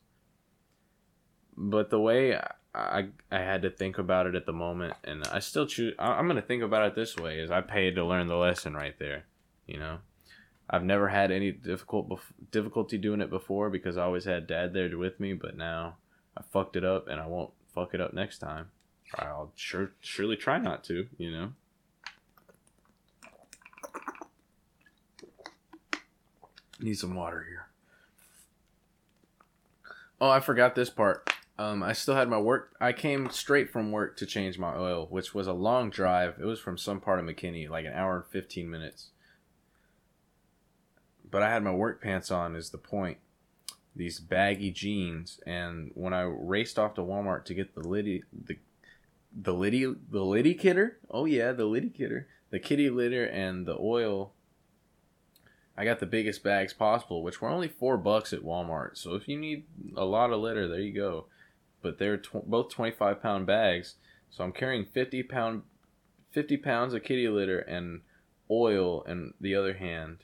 But 1.57 1.91
the 1.91 2.01
way 2.01 2.37
I, 2.37 2.53
I, 2.75 3.09
I 3.31 3.39
had 3.39 3.63
to 3.63 3.71
think 3.71 3.99
about 3.99 4.27
it 4.27 4.35
at 4.35 4.47
the 4.47 4.53
moment, 4.53 4.95
and 5.05 5.25
I 5.33 5.41
still 5.41 5.67
choose. 5.67 5.95
I'm 5.99 6.27
gonna 6.27 6.43
think 6.43 6.63
about 6.63 6.87
it 6.87 6.95
this 6.95 7.17
way: 7.17 7.39
is 7.39 7.51
I 7.51 7.61
paid 7.61 7.97
to 7.97 8.05
learn 8.05 8.29
the 8.29 8.37
lesson 8.37 8.75
right 8.75 8.99
there. 8.99 9.25
You 9.67 9.79
know, 9.79 9.99
I've 10.73 10.85
never 10.85 11.09
had 11.09 11.33
any 11.33 11.51
difficult 11.51 12.21
difficulty 12.53 12.97
doing 12.97 13.21
it 13.21 13.29
before 13.29 13.71
because 13.71 13.97
I 13.97 14.05
always 14.05 14.25
had 14.25 14.47
dad 14.47 14.73
there 14.73 14.97
with 14.97 15.19
me. 15.19 15.33
But 15.33 15.57
now 15.57 15.97
I 16.37 16.43
fucked 16.43 16.77
it 16.77 16.85
up, 16.85 17.09
and 17.09 17.21
I 17.21 17.27
won't 17.27 17.51
fuck 17.75 17.93
it 17.93 18.01
up 18.01 18.15
next 18.15 18.39
time. 18.39 18.69
I'll 19.17 19.51
sure 19.57 19.91
surely 20.01 20.37
try 20.37 20.59
not 20.59 20.85
to. 20.85 21.09
You 21.19 21.33
know. 21.33 21.53
Need 26.79 26.95
some 26.95 27.17
water 27.17 27.45
here. 27.49 27.67
Oh, 30.21 30.31
I 30.31 30.41
forgot 30.41 30.77
this 30.77 30.89
part. 30.89 31.31
Um, 31.59 31.83
I 31.83 31.93
still 31.93 32.15
had 32.15 32.29
my 32.29 32.39
work. 32.39 32.75
I 32.81 32.93
came 32.93 33.29
straight 33.29 33.71
from 33.71 33.93
work 33.93 34.17
to 34.19 34.27
change 34.27 34.59
my 34.59 34.75
oil, 34.75 35.07
which 35.11 35.35
was 35.35 35.47
a 35.47 35.53
long 35.53 35.91
drive. 35.91 36.37
It 36.41 36.45
was 36.45 36.61
from 36.61 36.79
some 36.79 37.01
part 37.01 37.19
of 37.19 37.27
McKinney, 37.27 37.69
like 37.69 37.85
an 37.85 37.93
hour 37.93 38.17
and 38.17 38.27
15 38.27 38.71
minutes. 38.71 39.09
But 41.31 41.43
I 41.43 41.51
had 41.51 41.63
my 41.63 41.73
work 41.73 42.03
pants 42.03 42.31
on, 42.31 42.57
is 42.57 42.71
the 42.71 42.79
point. 42.79 43.19
These 43.95 44.21
baggy 44.21 44.71
jeans. 44.71 45.41
And 45.47 45.91
when 45.95 46.13
I 46.13 46.23
raced 46.23 46.79
off 46.79 46.95
to 46.95 47.03
Walmart 47.03 47.45
to 47.47 47.55
get 47.55 47.75
the 47.75 47.87
Liddy, 47.87 48.23
the, 48.33 48.59
the 49.35 49.55
Liddy, 49.55 49.85
the 49.85 50.25
Liddy 50.25 50.55
kidder. 50.55 50.99
Oh, 51.11 51.25
yeah, 51.25 51.53
the 51.53 51.67
Liddy 51.67 51.91
kidder. 51.91 52.29
The 52.51 52.59
kitty 52.59 52.91
litter 52.91 53.25
and 53.25 53.65
the 53.65 53.77
oil 53.79 54.33
I 55.81 55.85
got 55.85 55.99
the 55.99 56.05
biggest 56.05 56.43
bags 56.43 56.75
possible, 56.75 57.23
which 57.23 57.41
were 57.41 57.49
only 57.49 57.67
four 57.67 57.97
bucks 57.97 58.35
at 58.35 58.43
Walmart. 58.43 58.99
So 58.99 59.15
if 59.15 59.27
you 59.27 59.39
need 59.39 59.65
a 59.97 60.05
lot 60.05 60.31
of 60.31 60.41
litter, 60.41 60.69
there 60.69 60.79
you 60.79 60.93
go. 60.93 61.25
But 61.81 61.99
they're 61.99 62.19
tw- 62.19 62.45
both 62.45 62.69
25 62.69 63.23
pound 63.23 63.47
bags. 63.47 63.95
So 64.29 64.45
I'm 64.45 64.53
carrying 64.53 64.85
50 64.85 65.23
pound, 65.23 65.63
50 66.33 66.59
pounds 66.59 66.93
of 66.93 67.03
kitty 67.03 67.29
litter 67.29 67.61
and 67.61 68.03
oil 68.51 69.03
in 69.05 69.33
the 69.41 69.55
other 69.55 69.73
hand, 69.73 70.19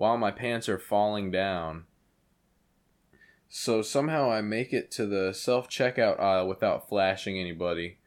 while 0.00 0.16
my 0.16 0.30
pants 0.30 0.66
are 0.66 0.78
falling 0.78 1.30
down. 1.30 1.84
So 3.50 3.82
somehow 3.82 4.30
I 4.30 4.40
make 4.40 4.72
it 4.72 4.90
to 4.92 5.04
the 5.04 5.34
self 5.34 5.68
checkout 5.68 6.18
aisle 6.18 6.48
without 6.48 6.88
flashing 6.88 7.38
anybody. 7.38 7.98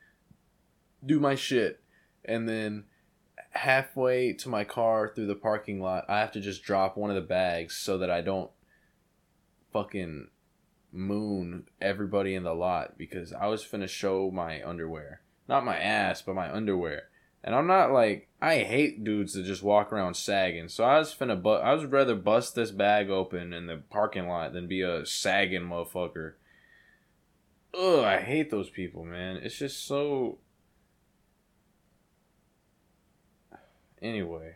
Do 1.06 1.20
my 1.20 1.36
shit, 1.36 1.84
and 2.26 2.50
then 2.50 2.86
halfway 3.52 4.34
to 4.34 4.50
my 4.50 4.64
car 4.64 5.12
through 5.14 5.28
the 5.28 5.36
parking 5.36 5.80
lot, 5.80 6.06
I 6.10 6.20
have 6.20 6.32
to 6.32 6.42
just 6.42 6.64
drop 6.64 6.98
one 6.98 7.12
of 7.12 7.16
the 7.16 7.22
bags 7.22 7.76
so 7.76 8.00
that 8.00 8.10
I 8.10 8.22
don't 8.22 8.50
fucking 9.72 10.30
moon 10.92 11.66
everybody 11.80 12.34
in 12.34 12.42
the 12.42 12.56
lot 12.56 12.98
because 12.98 13.32
I 13.34 13.46
was 13.46 13.64
finna 13.64 13.88
show 13.88 14.32
my 14.32 14.68
underwear. 14.68 15.22
Not 15.48 15.64
my 15.64 15.78
ass, 15.78 16.24
but 16.24 16.34
my 16.34 16.52
underwear. 16.52 17.10
And 17.44 17.54
I'm 17.54 17.68
not 17.68 17.92
like 17.92 18.30
I 18.42 18.60
hate 18.60 19.04
dudes 19.04 19.34
that 19.34 19.44
just 19.44 19.64
walk 19.64 19.92
around 19.92 20.16
sagging. 20.16 20.70
So 20.70 20.84
I 20.84 20.98
was 20.98 21.14
finna 21.14 21.42
but 21.42 21.62
I 21.62 21.74
was 21.74 21.86
rather 21.86 22.16
bust 22.16 22.56
this 22.56 22.72
bag 22.72 23.10
open 23.10 23.54
in 23.54 23.68
the 23.68 23.82
parking 23.90 24.28
lot 24.28 24.54
than 24.54 24.68
be 24.68 24.82
a 24.82 25.06
sagging 25.06 25.62
motherfucker. 25.62 26.34
Ugh, 27.78 28.04
I 28.04 28.22
hate 28.22 28.52
those 28.52 28.70
people, 28.70 29.04
man. 29.04 29.38
It's 29.38 29.58
just 29.58 29.86
so 29.86 30.38
Anyway, 34.04 34.56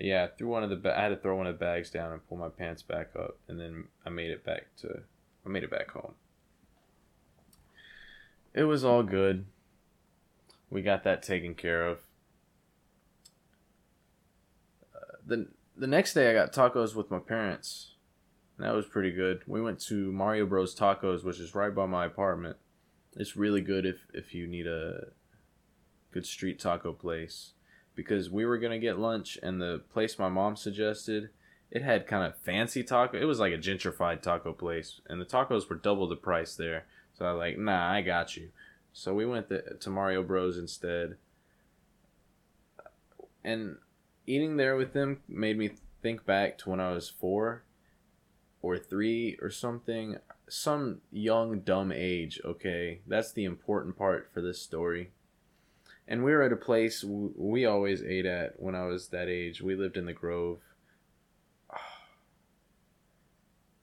yeah, 0.00 0.24
I 0.24 0.26
threw 0.28 0.46
one 0.46 0.62
of 0.62 0.70
the 0.70 0.76
ba- 0.76 0.96
I 0.96 1.02
had 1.02 1.08
to 1.08 1.16
throw 1.16 1.36
one 1.36 1.48
of 1.48 1.58
the 1.58 1.64
bags 1.64 1.90
down 1.90 2.12
and 2.12 2.26
pull 2.28 2.38
my 2.38 2.48
pants 2.48 2.80
back 2.80 3.10
up, 3.18 3.38
and 3.48 3.58
then 3.58 3.88
I 4.06 4.10
made 4.10 4.30
it 4.30 4.44
back 4.44 4.68
to 4.78 5.02
I 5.44 5.48
made 5.48 5.64
it 5.64 5.70
back 5.72 5.90
home. 5.90 6.14
It 8.54 8.62
was 8.64 8.84
all 8.84 9.02
good. 9.02 9.46
We 10.72 10.80
got 10.80 11.04
that 11.04 11.22
taken 11.22 11.54
care 11.54 11.86
of. 11.86 11.98
Uh, 14.94 15.16
the 15.26 15.48
the 15.76 15.86
next 15.86 16.14
day 16.14 16.30
I 16.30 16.32
got 16.32 16.54
tacos 16.54 16.94
with 16.94 17.10
my 17.10 17.18
parents. 17.18 17.90
That 18.58 18.74
was 18.74 18.86
pretty 18.86 19.10
good. 19.10 19.42
We 19.46 19.60
went 19.60 19.80
to 19.80 20.10
Mario 20.12 20.46
Bros 20.46 20.74
Tacos, 20.74 21.24
which 21.24 21.40
is 21.40 21.54
right 21.54 21.74
by 21.74 21.84
my 21.84 22.06
apartment. 22.06 22.56
It's 23.14 23.36
really 23.36 23.60
good 23.60 23.84
if 23.84 24.06
if 24.14 24.32
you 24.32 24.46
need 24.46 24.66
a 24.66 25.08
good 26.10 26.24
street 26.24 26.58
taco 26.58 26.94
place 26.94 27.52
because 27.94 28.30
we 28.30 28.46
were 28.46 28.58
gonna 28.58 28.78
get 28.78 28.98
lunch 28.98 29.38
and 29.42 29.60
the 29.60 29.82
place 29.92 30.18
my 30.18 30.30
mom 30.30 30.56
suggested 30.56 31.28
it 31.70 31.82
had 31.82 32.06
kind 32.06 32.24
of 32.24 32.38
fancy 32.38 32.82
taco 32.82 33.18
it 33.18 33.24
was 33.24 33.38
like 33.38 33.52
a 33.52 33.58
gentrified 33.58 34.20
taco 34.20 34.52
place 34.52 35.00
and 35.06 35.18
the 35.18 35.24
tacos 35.24 35.70
were 35.70 35.76
double 35.76 36.06
the 36.06 36.16
price 36.16 36.54
there 36.54 36.84
so 37.14 37.24
i 37.24 37.32
was 37.32 37.38
like 37.38 37.58
nah 37.58 37.90
i 37.90 38.02
got 38.02 38.36
you 38.36 38.50
so 38.92 39.14
we 39.14 39.26
went 39.26 39.48
to, 39.48 39.74
to 39.74 39.90
mario 39.90 40.22
bros 40.22 40.58
instead 40.58 41.16
and 43.44 43.76
eating 44.26 44.56
there 44.56 44.76
with 44.76 44.92
them 44.92 45.20
made 45.28 45.58
me 45.58 45.70
think 46.02 46.24
back 46.24 46.58
to 46.58 46.70
when 46.70 46.80
i 46.80 46.90
was 46.90 47.08
four 47.08 47.64
or 48.60 48.78
three 48.78 49.36
or 49.42 49.50
something 49.50 50.16
some 50.48 51.00
young 51.10 51.60
dumb 51.60 51.92
age 51.92 52.40
okay 52.44 53.00
that's 53.06 53.32
the 53.32 53.44
important 53.44 53.96
part 53.96 54.30
for 54.32 54.40
this 54.40 54.60
story 54.60 55.10
and 56.08 56.24
we 56.24 56.32
were 56.32 56.42
at 56.42 56.52
a 56.52 56.56
place 56.56 57.04
we 57.04 57.64
always 57.64 58.02
ate 58.02 58.26
at 58.26 58.60
when 58.60 58.74
I 58.74 58.84
was 58.84 59.08
that 59.08 59.28
age. 59.28 59.62
We 59.62 59.74
lived 59.74 59.96
in 59.96 60.06
the 60.06 60.12
Grove. 60.12 60.58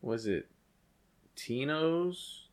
Was 0.01 0.27
it 0.27 0.47
Tino's? 1.35 2.48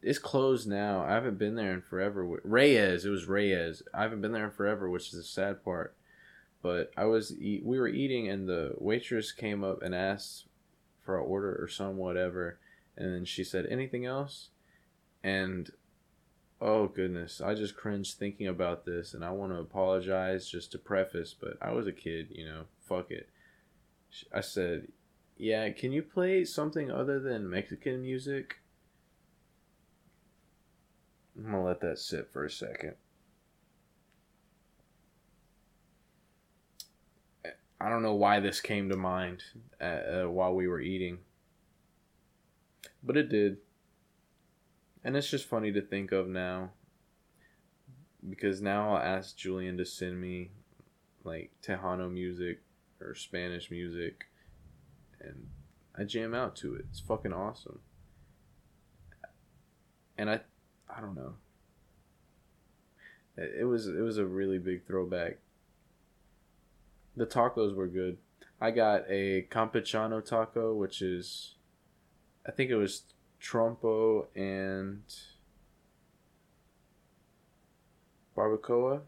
It's 0.00 0.18
closed 0.18 0.68
now. 0.68 1.02
I 1.02 1.12
haven't 1.12 1.38
been 1.38 1.56
there 1.56 1.72
in 1.72 1.82
forever. 1.82 2.24
Reyes, 2.44 3.04
it 3.04 3.10
was 3.10 3.26
Reyes. 3.26 3.82
I 3.92 4.02
haven't 4.02 4.20
been 4.20 4.32
there 4.32 4.44
in 4.44 4.50
forever, 4.50 4.88
which 4.88 5.08
is 5.08 5.14
the 5.14 5.24
sad 5.24 5.64
part. 5.64 5.96
But 6.62 6.92
I 6.96 7.04
was 7.04 7.32
we 7.40 7.62
were 7.64 7.88
eating, 7.88 8.28
and 8.28 8.48
the 8.48 8.74
waitress 8.78 9.32
came 9.32 9.62
up 9.64 9.82
and 9.82 9.94
asked 9.94 10.46
for 11.04 11.18
an 11.18 11.24
order 11.24 11.56
or 11.60 11.68
some 11.68 11.96
whatever, 11.96 12.58
and 12.96 13.14
then 13.14 13.24
she 13.24 13.44
said, 13.44 13.66
"Anything 13.66 14.04
else?" 14.06 14.50
And 15.22 15.70
Oh 16.60 16.88
goodness, 16.88 17.40
I 17.40 17.54
just 17.54 17.76
cringe 17.76 18.14
thinking 18.14 18.48
about 18.48 18.84
this, 18.84 19.14
and 19.14 19.24
I 19.24 19.30
want 19.30 19.52
to 19.52 19.60
apologize 19.60 20.50
just 20.50 20.72
to 20.72 20.78
preface, 20.78 21.32
but 21.38 21.56
I 21.62 21.70
was 21.70 21.86
a 21.86 21.92
kid, 21.92 22.28
you 22.32 22.44
know. 22.44 22.64
Fuck 22.80 23.12
it. 23.12 23.28
I 24.32 24.40
said, 24.40 24.88
"Yeah, 25.36 25.70
can 25.70 25.92
you 25.92 26.02
play 26.02 26.44
something 26.44 26.90
other 26.90 27.20
than 27.20 27.48
Mexican 27.48 28.02
music?" 28.02 28.56
I'm 31.38 31.52
gonna 31.52 31.64
let 31.64 31.80
that 31.80 31.98
sit 31.98 32.30
for 32.32 32.44
a 32.44 32.50
second. 32.50 32.94
I 37.80 37.88
don't 37.88 38.02
know 38.02 38.14
why 38.14 38.40
this 38.40 38.60
came 38.60 38.88
to 38.88 38.96
mind 38.96 39.44
uh, 39.80 39.84
uh, 40.24 40.24
while 40.24 40.52
we 40.52 40.66
were 40.66 40.80
eating, 40.80 41.18
but 43.04 43.16
it 43.16 43.28
did 43.28 43.58
and 45.04 45.16
it's 45.16 45.30
just 45.30 45.46
funny 45.46 45.72
to 45.72 45.80
think 45.80 46.12
of 46.12 46.28
now 46.28 46.70
because 48.28 48.60
now 48.60 48.94
I'll 48.94 49.02
ask 49.02 49.36
Julian 49.36 49.78
to 49.78 49.84
send 49.84 50.20
me 50.20 50.50
like 51.24 51.52
Tejano 51.62 52.12
music 52.12 52.62
or 53.00 53.14
Spanish 53.14 53.70
music 53.70 54.26
and 55.20 55.46
I 55.96 56.04
jam 56.04 56.34
out 56.34 56.56
to 56.56 56.74
it. 56.74 56.86
It's 56.90 57.00
fucking 57.00 57.32
awesome. 57.32 57.80
And 60.16 60.28
I 60.28 60.40
I 60.98 61.00
don't 61.00 61.14
know. 61.14 61.34
It 63.36 63.64
was 63.64 63.86
it 63.86 64.00
was 64.00 64.18
a 64.18 64.26
really 64.26 64.58
big 64.58 64.84
throwback. 64.84 65.38
The 67.16 67.24
tacos 67.24 67.74
were 67.74 67.86
good. 67.86 68.18
I 68.60 68.72
got 68.72 69.04
a 69.08 69.46
campechano 69.48 70.24
taco 70.24 70.74
which 70.74 71.00
is 71.00 71.54
I 72.44 72.50
think 72.50 72.70
it 72.70 72.76
was 72.76 73.02
trompo 73.40 74.26
and 74.34 75.02
barbacoa. 78.36 79.02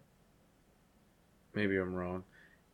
Maybe 1.54 1.76
I'm 1.76 1.94
wrong. 1.94 2.22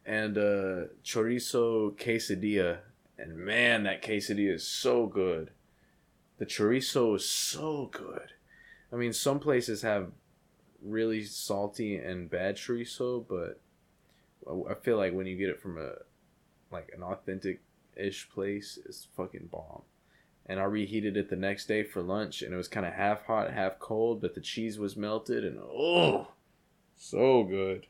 And 0.04 0.36
uh, 0.36 0.92
chorizo 1.02 1.96
quesadilla. 1.96 2.80
And 3.16 3.38
man, 3.38 3.84
that 3.84 4.02
quesadilla 4.02 4.56
is 4.56 4.68
so 4.68 5.06
good. 5.06 5.52
The 6.36 6.44
chorizo 6.44 7.16
is 7.16 7.26
so 7.26 7.88
good. 7.90 8.32
I 8.96 8.98
mean, 8.98 9.12
some 9.12 9.40
places 9.40 9.82
have 9.82 10.10
really 10.82 11.22
salty 11.22 11.96
and 11.96 12.30
bad 12.30 12.56
chorizo, 12.56 13.26
but 13.28 13.60
I 14.70 14.72
feel 14.72 14.96
like 14.96 15.12
when 15.12 15.26
you 15.26 15.36
get 15.36 15.50
it 15.50 15.60
from 15.60 15.76
a 15.76 15.96
like 16.72 16.90
an 16.96 17.02
authentic 17.02 17.60
ish 17.94 18.30
place 18.30 18.78
it's 18.86 19.06
fucking 19.14 19.50
bomb. 19.52 19.82
And 20.46 20.58
I 20.58 20.64
reheated 20.64 21.18
it 21.18 21.28
the 21.28 21.36
next 21.36 21.66
day 21.66 21.82
for 21.82 22.00
lunch, 22.00 22.40
and 22.40 22.54
it 22.54 22.56
was 22.56 22.68
kind 22.68 22.86
of 22.86 22.94
half 22.94 23.26
hot, 23.26 23.52
half 23.52 23.78
cold, 23.78 24.22
but 24.22 24.34
the 24.34 24.40
cheese 24.40 24.78
was 24.78 24.96
melted, 24.96 25.44
and 25.44 25.58
oh, 25.58 26.28
so 26.96 27.42
good. 27.42 27.86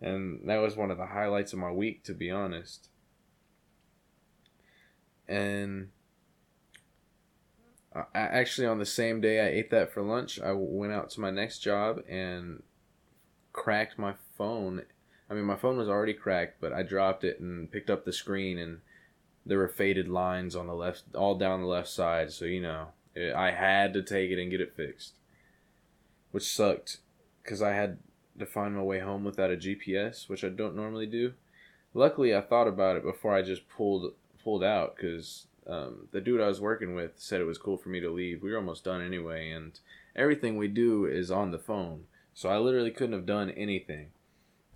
And 0.00 0.48
that 0.48 0.58
was 0.58 0.76
one 0.76 0.92
of 0.92 0.98
the 0.98 1.06
highlights 1.06 1.52
of 1.52 1.58
my 1.58 1.72
week, 1.72 2.04
to 2.04 2.14
be 2.14 2.30
honest. 2.30 2.90
And 5.26 5.88
Uh, 7.94 8.04
I, 8.14 8.20
actually, 8.20 8.66
on 8.66 8.78
the 8.78 8.86
same 8.86 9.20
day 9.20 9.40
I 9.40 9.50
ate 9.50 9.70
that 9.70 9.92
for 9.92 10.02
lunch, 10.02 10.40
I 10.40 10.52
went 10.52 10.92
out 10.92 11.10
to 11.10 11.20
my 11.20 11.30
next 11.30 11.58
job 11.58 12.00
and 12.08 12.62
cracked 13.52 13.98
my 13.98 14.14
phone. 14.36 14.82
I 15.30 15.34
mean, 15.34 15.44
my 15.44 15.56
phone 15.56 15.76
was 15.76 15.88
already 15.88 16.14
cracked, 16.14 16.60
but 16.60 16.72
I 16.72 16.82
dropped 16.82 17.24
it 17.24 17.40
and 17.40 17.70
picked 17.70 17.90
up 17.90 18.04
the 18.04 18.12
screen, 18.12 18.58
and 18.58 18.80
there 19.44 19.58
were 19.58 19.68
faded 19.68 20.08
lines 20.08 20.56
on 20.56 20.66
the 20.66 20.74
left, 20.74 21.04
all 21.14 21.36
down 21.36 21.60
the 21.60 21.66
left 21.66 21.88
side. 21.88 22.32
So, 22.32 22.44
you 22.44 22.60
know, 22.60 22.88
it, 23.14 23.34
I 23.34 23.50
had 23.50 23.92
to 23.94 24.02
take 24.02 24.30
it 24.30 24.40
and 24.40 24.50
get 24.50 24.60
it 24.60 24.76
fixed, 24.76 25.14
which 26.30 26.44
sucked 26.44 26.98
because 27.42 27.62
I 27.62 27.72
had 27.72 27.98
to 28.38 28.46
find 28.46 28.74
my 28.74 28.82
way 28.82 29.00
home 29.00 29.24
without 29.24 29.50
a 29.50 29.56
GPS, 29.56 30.28
which 30.28 30.44
I 30.44 30.48
don't 30.48 30.76
normally 30.76 31.06
do. 31.06 31.34
Luckily, 31.94 32.34
I 32.34 32.40
thought 32.40 32.68
about 32.68 32.96
it 32.96 33.02
before 33.02 33.34
I 33.34 33.42
just 33.42 33.68
pulled 33.68 34.14
pulled 34.42 34.64
out 34.64 34.96
because 34.96 35.46
um, 35.66 36.08
the 36.10 36.20
dude 36.20 36.40
I 36.40 36.48
was 36.48 36.60
working 36.60 36.94
with 36.94 37.12
said 37.16 37.40
it 37.40 37.44
was 37.46 37.58
cool 37.58 37.76
for 37.76 37.88
me 37.88 38.00
to 38.00 38.10
leave. 38.10 38.42
We 38.42 38.50
were 38.50 38.58
almost 38.58 38.84
done 38.84 39.00
anyway, 39.00 39.50
and 39.50 39.78
everything 40.16 40.56
we 40.56 40.68
do 40.68 41.06
is 41.06 41.30
on 41.30 41.50
the 41.50 41.58
phone. 41.58 42.04
So 42.34 42.48
I 42.48 42.58
literally 42.58 42.90
couldn't 42.90 43.14
have 43.14 43.26
done 43.26 43.50
anything. 43.50 44.08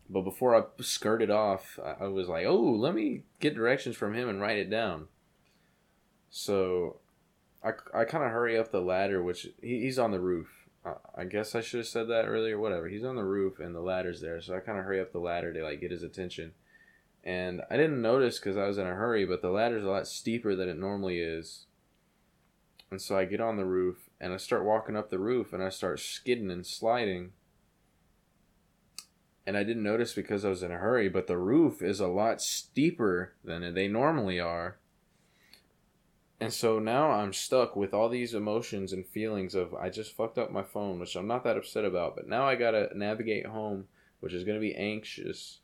But 0.08 0.22
before 0.22 0.54
I 0.54 0.62
skirted 0.80 1.30
off, 1.30 1.80
I 2.00 2.06
was 2.06 2.28
like, 2.28 2.46
oh, 2.46 2.60
let 2.60 2.94
me 2.94 3.22
get 3.40 3.56
directions 3.56 3.96
from 3.96 4.14
him 4.14 4.28
and 4.28 4.40
write 4.40 4.58
it 4.58 4.70
down. 4.70 5.08
So 6.30 6.98
I, 7.64 7.70
I 7.92 8.04
kind 8.04 8.22
of 8.22 8.30
hurry 8.30 8.56
up 8.56 8.70
the 8.70 8.80
ladder, 8.80 9.20
which 9.22 9.48
he, 9.60 9.80
he's 9.80 9.98
on 9.98 10.12
the 10.12 10.20
roof. 10.20 10.68
I 11.16 11.24
guess 11.24 11.56
I 11.56 11.62
should 11.62 11.78
have 11.78 11.88
said 11.88 12.06
that 12.08 12.26
earlier. 12.26 12.60
Whatever. 12.60 12.86
He's 12.86 13.02
on 13.02 13.16
the 13.16 13.24
roof 13.24 13.58
and 13.58 13.74
the 13.74 13.80
ladder's 13.80 14.20
there, 14.20 14.40
so 14.40 14.54
I 14.54 14.60
kind 14.60 14.78
of 14.78 14.84
hurry 14.84 15.00
up 15.00 15.10
the 15.10 15.18
ladder 15.18 15.52
to 15.52 15.64
like 15.64 15.80
get 15.80 15.90
his 15.90 16.04
attention 16.04 16.52
and 17.26 17.62
I 17.68 17.76
didn't 17.76 18.00
notice 18.00 18.38
because 18.38 18.56
I 18.56 18.68
was 18.68 18.78
in 18.78 18.86
a 18.86 18.94
hurry, 18.94 19.26
but 19.26 19.42
the 19.42 19.50
ladder's 19.50 19.82
a 19.82 19.88
lot 19.88 20.06
steeper 20.06 20.54
than 20.54 20.68
it 20.68 20.78
normally 20.78 21.18
is. 21.18 21.66
And 22.88 23.02
so 23.02 23.18
I 23.18 23.24
get 23.24 23.40
on 23.40 23.56
the 23.56 23.64
roof 23.64 24.08
and 24.20 24.32
I 24.32 24.36
start 24.36 24.64
walking 24.64 24.96
up 24.96 25.10
the 25.10 25.18
roof 25.18 25.52
and 25.52 25.60
I 25.60 25.70
start 25.70 25.98
skidding 25.98 26.52
and 26.52 26.64
sliding. 26.64 27.32
And 29.44 29.56
I 29.56 29.64
didn't 29.64 29.82
notice 29.82 30.12
because 30.12 30.44
I 30.44 30.50
was 30.50 30.62
in 30.62 30.70
a 30.70 30.76
hurry, 30.76 31.08
but 31.08 31.26
the 31.26 31.36
roof 31.36 31.82
is 31.82 31.98
a 31.98 32.06
lot 32.06 32.40
steeper 32.40 33.32
than 33.42 33.74
they 33.74 33.88
normally 33.88 34.38
are. 34.38 34.78
And 36.38 36.52
so 36.52 36.78
now 36.78 37.10
I'm 37.10 37.32
stuck 37.32 37.74
with 37.74 37.92
all 37.92 38.08
these 38.08 38.34
emotions 38.34 38.92
and 38.92 39.04
feelings 39.04 39.56
of 39.56 39.74
I 39.74 39.90
just 39.90 40.14
fucked 40.14 40.38
up 40.38 40.52
my 40.52 40.62
phone, 40.62 41.00
which 41.00 41.16
I'm 41.16 41.26
not 41.26 41.42
that 41.42 41.56
upset 41.56 41.84
about, 41.84 42.14
but 42.14 42.28
now 42.28 42.46
I 42.46 42.54
gotta 42.54 42.90
navigate 42.94 43.46
home, 43.46 43.86
which 44.20 44.32
is 44.32 44.44
gonna 44.44 44.60
be 44.60 44.76
anxious 44.76 45.58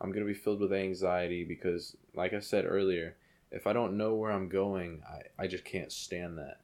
I'm 0.00 0.10
going 0.10 0.26
to 0.26 0.32
be 0.32 0.38
filled 0.38 0.60
with 0.60 0.72
anxiety 0.72 1.44
because, 1.44 1.96
like 2.14 2.32
I 2.32 2.40
said 2.40 2.64
earlier, 2.66 3.16
if 3.50 3.66
I 3.66 3.72
don't 3.72 3.96
know 3.96 4.14
where 4.14 4.32
I'm 4.32 4.48
going, 4.48 5.02
I, 5.08 5.44
I 5.44 5.46
just 5.46 5.64
can't 5.64 5.92
stand 5.92 6.38
that. 6.38 6.60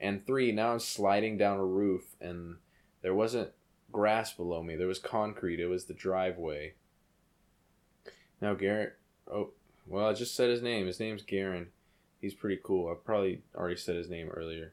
And 0.00 0.26
three, 0.26 0.52
now 0.52 0.72
I'm 0.72 0.80
sliding 0.80 1.38
down 1.38 1.58
a 1.58 1.64
roof 1.64 2.16
and 2.20 2.56
there 3.02 3.14
wasn't 3.14 3.50
grass 3.92 4.32
below 4.32 4.62
me, 4.62 4.76
there 4.76 4.86
was 4.86 4.98
concrete, 4.98 5.60
it 5.60 5.66
was 5.66 5.84
the 5.84 5.94
driveway. 5.94 6.74
Now, 8.40 8.54
Garrett, 8.54 8.96
oh, 9.32 9.50
well, 9.86 10.08
I 10.08 10.12
just 10.12 10.34
said 10.34 10.50
his 10.50 10.62
name. 10.62 10.86
His 10.86 11.00
name's 11.00 11.22
Garen. 11.22 11.68
He's 12.20 12.34
pretty 12.34 12.60
cool. 12.62 12.90
I 12.90 12.94
probably 12.94 13.42
already 13.54 13.76
said 13.76 13.96
his 13.96 14.10
name 14.10 14.28
earlier. 14.28 14.72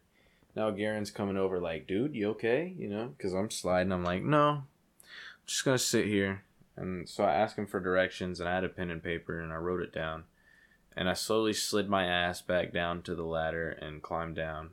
Now 0.55 0.71
Garen's 0.71 1.11
coming 1.11 1.37
over, 1.37 1.59
like, 1.59 1.87
dude, 1.87 2.15
you 2.15 2.29
okay? 2.31 2.73
You 2.77 2.89
know, 2.89 3.13
because 3.15 3.33
I'm 3.33 3.49
sliding. 3.49 3.91
I'm 3.91 4.03
like, 4.03 4.23
no, 4.23 4.49
I'm 4.49 4.63
just 5.45 5.65
gonna 5.65 5.77
sit 5.77 6.05
here. 6.05 6.43
And 6.75 7.07
so 7.07 7.23
I 7.23 7.33
asked 7.33 7.57
him 7.57 7.67
for 7.67 7.79
directions, 7.79 8.39
and 8.39 8.49
I 8.49 8.55
had 8.55 8.63
a 8.63 8.69
pen 8.69 8.89
and 8.89 9.03
paper, 9.03 9.39
and 9.39 9.51
I 9.51 9.57
wrote 9.57 9.81
it 9.81 9.93
down. 9.93 10.23
And 10.95 11.09
I 11.09 11.13
slowly 11.13 11.53
slid 11.53 11.89
my 11.89 12.05
ass 12.05 12.41
back 12.41 12.73
down 12.73 13.01
to 13.03 13.15
the 13.15 13.23
ladder 13.23 13.69
and 13.69 14.01
climbed 14.01 14.35
down. 14.35 14.71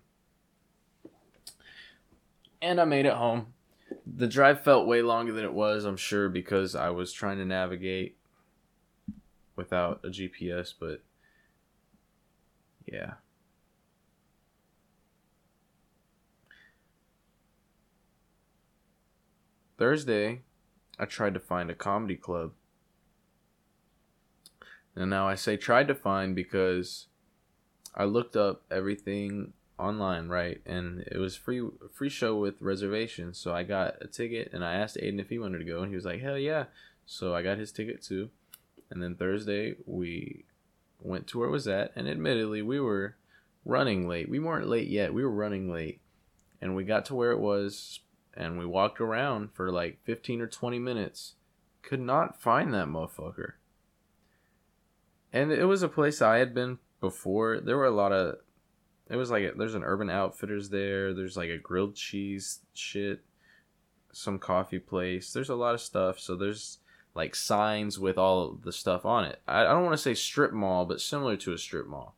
And 2.62 2.80
I 2.80 2.84
made 2.84 3.06
it 3.06 3.14
home. 3.14 3.54
The 4.06 4.26
drive 4.26 4.62
felt 4.62 4.86
way 4.86 5.02
longer 5.02 5.32
than 5.32 5.44
it 5.44 5.52
was, 5.52 5.84
I'm 5.84 5.96
sure, 5.96 6.28
because 6.28 6.74
I 6.74 6.90
was 6.90 7.12
trying 7.12 7.38
to 7.38 7.44
navigate 7.44 8.16
without 9.56 10.00
a 10.04 10.08
GPS, 10.08 10.72
but 10.78 11.02
yeah. 12.86 13.14
Thursday, 19.78 20.42
I 21.00 21.06
tried 21.06 21.32
to 21.32 21.40
find 21.40 21.70
a 21.70 21.74
comedy 21.74 22.14
club. 22.14 22.52
And 24.94 25.08
now 25.08 25.26
I 25.26 25.34
say 25.34 25.56
tried 25.56 25.88
to 25.88 25.94
find 25.94 26.36
because 26.36 27.06
I 27.94 28.04
looked 28.04 28.36
up 28.36 28.64
everything 28.70 29.54
online, 29.78 30.28
right? 30.28 30.60
And 30.66 31.00
it 31.10 31.16
was 31.16 31.36
free 31.36 31.66
free 31.90 32.10
show 32.10 32.36
with 32.36 32.60
reservations. 32.60 33.38
So 33.38 33.54
I 33.54 33.62
got 33.62 33.94
a 34.02 34.06
ticket 34.06 34.50
and 34.52 34.62
I 34.62 34.74
asked 34.74 34.98
Aiden 34.98 35.18
if 35.18 35.30
he 35.30 35.38
wanted 35.38 35.58
to 35.58 35.64
go 35.64 35.80
and 35.80 35.88
he 35.88 35.96
was 35.96 36.04
like, 36.04 36.20
"Hell 36.20 36.36
yeah." 36.36 36.66
So 37.06 37.34
I 37.34 37.40
got 37.40 37.56
his 37.56 37.72
ticket 37.72 38.02
too. 38.02 38.28
And 38.90 39.02
then 39.02 39.14
Thursday 39.14 39.76
we 39.86 40.44
went 41.00 41.26
to 41.28 41.38
where 41.38 41.48
it 41.48 41.52
was 41.52 41.66
at 41.66 41.92
and 41.96 42.06
admittedly 42.06 42.60
we 42.60 42.78
were 42.78 43.16
running 43.64 44.06
late. 44.06 44.28
We 44.28 44.38
weren't 44.38 44.68
late 44.68 44.88
yet. 44.88 45.14
We 45.14 45.24
were 45.24 45.30
running 45.30 45.72
late. 45.72 46.02
And 46.60 46.76
we 46.76 46.84
got 46.84 47.06
to 47.06 47.14
where 47.14 47.32
it 47.32 47.40
was 47.40 48.00
and 48.40 48.58
we 48.58 48.64
walked 48.64 49.02
around 49.02 49.52
for 49.52 49.70
like 49.70 49.98
15 50.04 50.40
or 50.40 50.46
20 50.46 50.78
minutes. 50.78 51.34
Could 51.82 52.00
not 52.00 52.40
find 52.40 52.72
that 52.72 52.86
motherfucker. 52.86 53.52
And 55.30 55.52
it 55.52 55.66
was 55.66 55.82
a 55.82 55.88
place 55.88 56.22
I 56.22 56.38
had 56.38 56.54
been 56.54 56.78
before. 57.00 57.60
There 57.60 57.76
were 57.76 57.84
a 57.84 57.90
lot 57.90 58.12
of. 58.12 58.36
It 59.10 59.16
was 59.16 59.30
like 59.30 59.44
a, 59.44 59.52
there's 59.56 59.74
an 59.74 59.84
Urban 59.84 60.08
Outfitters 60.08 60.70
there. 60.70 61.12
There's 61.12 61.36
like 61.36 61.50
a 61.50 61.58
grilled 61.58 61.96
cheese 61.96 62.60
shit, 62.72 63.20
some 64.10 64.38
coffee 64.38 64.78
place. 64.78 65.32
There's 65.32 65.50
a 65.50 65.54
lot 65.54 65.74
of 65.74 65.80
stuff. 65.80 66.18
So 66.18 66.34
there's 66.34 66.78
like 67.14 67.34
signs 67.34 67.98
with 67.98 68.16
all 68.16 68.58
the 68.62 68.72
stuff 68.72 69.04
on 69.04 69.24
it. 69.24 69.42
I, 69.46 69.62
I 69.62 69.64
don't 69.64 69.84
want 69.84 69.94
to 69.94 70.02
say 70.02 70.14
strip 70.14 70.52
mall, 70.52 70.86
but 70.86 71.02
similar 71.02 71.36
to 71.36 71.52
a 71.52 71.58
strip 71.58 71.86
mall. 71.86 72.16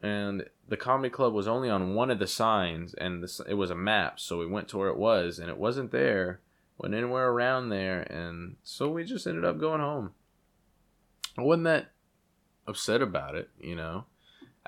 And 0.00 0.44
the 0.68 0.76
comedy 0.76 1.10
club 1.10 1.32
was 1.32 1.46
only 1.46 1.70
on 1.70 1.94
one 1.94 2.10
of 2.10 2.18
the 2.18 2.26
signs 2.26 2.94
and 2.94 3.24
it 3.48 3.54
was 3.54 3.70
a 3.70 3.74
map 3.74 4.18
so 4.18 4.38
we 4.38 4.46
went 4.46 4.68
to 4.68 4.78
where 4.78 4.88
it 4.88 4.96
was 4.96 5.38
and 5.38 5.48
it 5.48 5.58
wasn't 5.58 5.90
there 5.92 6.40
went 6.78 6.94
anywhere 6.94 7.28
around 7.28 7.68
there 7.68 8.02
and 8.02 8.56
so 8.62 8.90
we 8.90 9.04
just 9.04 9.26
ended 9.26 9.44
up 9.44 9.58
going 9.58 9.80
home. 9.80 10.12
I 11.38 11.42
wasn't 11.42 11.64
that 11.64 11.90
upset 12.66 13.00
about 13.00 13.34
it 13.34 13.50
you 13.60 13.76
know? 13.76 14.04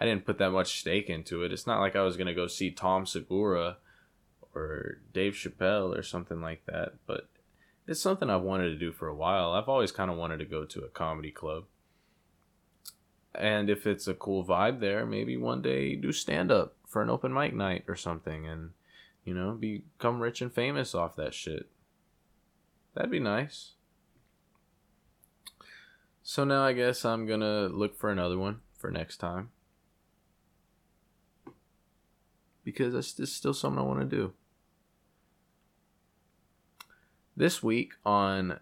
I 0.00 0.04
didn't 0.04 0.26
put 0.26 0.38
that 0.38 0.52
much 0.52 0.78
stake 0.78 1.10
into 1.10 1.42
it. 1.42 1.52
It's 1.52 1.66
not 1.66 1.80
like 1.80 1.96
i 1.96 2.02
was 2.02 2.16
going 2.16 2.28
to 2.28 2.34
go 2.34 2.46
see 2.46 2.70
tom 2.70 3.06
segura 3.06 3.78
or 4.54 4.98
dave 5.12 5.34
chappelle 5.34 5.96
or 5.96 6.02
something 6.02 6.40
like 6.40 6.64
that 6.66 6.94
but 7.06 7.28
it's 7.86 8.00
something 8.00 8.30
i've 8.30 8.42
wanted 8.42 8.68
to 8.68 8.76
do 8.76 8.92
for 8.92 9.08
a 9.08 9.14
while. 9.14 9.52
I've 9.52 9.68
always 9.68 9.92
kind 9.92 10.10
of 10.10 10.16
wanted 10.16 10.38
to 10.38 10.44
go 10.44 10.64
to 10.64 10.84
a 10.84 10.88
comedy 10.88 11.30
club 11.30 11.64
and 13.34 13.70
if 13.70 13.86
it's 13.86 14.08
a 14.08 14.14
cool 14.14 14.44
vibe 14.44 14.80
there, 14.80 15.06
maybe 15.06 15.36
one 15.36 15.62
day 15.62 15.94
do 15.96 16.12
stand 16.12 16.50
up 16.50 16.74
for 16.86 17.02
an 17.02 17.10
open 17.10 17.32
mic 17.32 17.54
night 17.54 17.84
or 17.88 17.96
something 17.96 18.46
and 18.46 18.70
you 19.28 19.34
know, 19.34 19.52
become 19.52 20.20
rich 20.20 20.40
and 20.40 20.50
famous 20.50 20.94
off 20.94 21.14
that 21.16 21.34
shit. 21.34 21.68
That'd 22.94 23.10
be 23.10 23.20
nice. 23.20 23.72
So 26.22 26.44
now 26.44 26.62
I 26.62 26.72
guess 26.72 27.04
I'm 27.04 27.26
going 27.26 27.40
to 27.40 27.66
look 27.66 27.94
for 27.94 28.10
another 28.10 28.38
one 28.38 28.60
for 28.78 28.90
next 28.90 29.18
time. 29.18 29.50
Because 32.64 32.94
that's 32.94 33.30
still 33.30 33.52
something 33.52 33.78
I 33.78 33.82
want 33.82 34.00
to 34.00 34.16
do. 34.16 34.32
This 37.36 37.62
week 37.62 37.92
on 38.06 38.60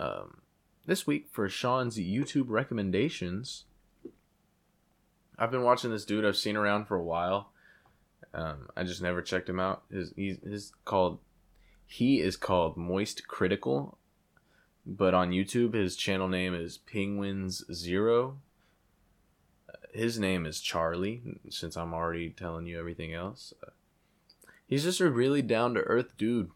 um, 0.00 0.40
this 0.86 1.06
week 1.06 1.28
for 1.30 1.46
Sean's 1.50 1.98
YouTube 1.98 2.46
recommendations, 2.48 3.64
I've 5.38 5.50
been 5.50 5.62
watching 5.62 5.90
this 5.90 6.04
dude 6.04 6.24
I've 6.24 6.36
seen 6.36 6.56
around 6.56 6.86
for 6.86 6.96
a 6.96 7.02
while. 7.02 7.50
Um, 8.32 8.68
I 8.76 8.84
just 8.84 9.02
never 9.02 9.22
checked 9.22 9.48
him 9.48 9.60
out. 9.60 9.82
His 9.90 10.12
he's, 10.16 10.38
his 10.42 10.72
called 10.84 11.18
he 11.86 12.20
is 12.20 12.36
called 12.36 12.76
Moist 12.76 13.28
Critikal, 13.28 13.96
but 14.86 15.14
on 15.14 15.30
YouTube 15.30 15.74
his 15.74 15.96
channel 15.96 16.28
name 16.28 16.54
is 16.54 16.78
Penguins 16.78 17.64
Zero. 17.72 18.38
His 19.92 20.18
name 20.18 20.46
is 20.46 20.60
Charlie. 20.60 21.22
Since 21.50 21.76
I'm 21.76 21.94
already 21.94 22.30
telling 22.30 22.66
you 22.66 22.78
everything 22.78 23.14
else, 23.14 23.54
he's 24.66 24.82
just 24.82 25.00
a 25.00 25.10
really 25.10 25.42
down 25.42 25.74
to 25.74 25.80
earth 25.80 26.16
dude. 26.16 26.50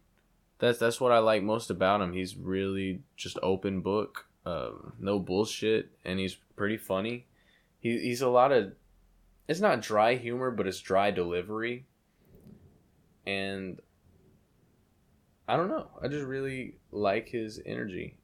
That's 0.59 0.79
that's 0.79 1.01
what 1.01 1.12
I 1.12 1.18
like 1.18 1.45
most 1.45 1.70
about 1.70 2.01
him. 2.01 2.12
He's 2.12 2.37
really 2.37 3.03
just 3.16 3.39
open 3.43 3.81
book. 3.81 4.26
um, 4.49 4.95
no 4.99 5.18
bullshit, 5.18 5.91
and 6.05 6.18
he's 6.18 6.37
pretty 6.57 6.79
funny. 6.79 7.26
He 7.81 7.99
he's 7.99 8.22
a 8.22 8.29
lot 8.29 8.53
of 8.53 8.72
it's 9.47 9.61
not 9.61 9.81
dry 9.81 10.14
humor, 10.16 10.51
but 10.51 10.66
it's 10.66 10.81
dry 10.81 11.11
delivery. 11.11 11.87
And 13.26 13.81
I 15.49 15.57
don't 15.57 15.68
know. 15.68 15.89
I 16.03 16.09
just 16.09 16.26
really 16.26 16.76
like 16.91 17.29
his 17.29 17.61
energy. 17.64 18.18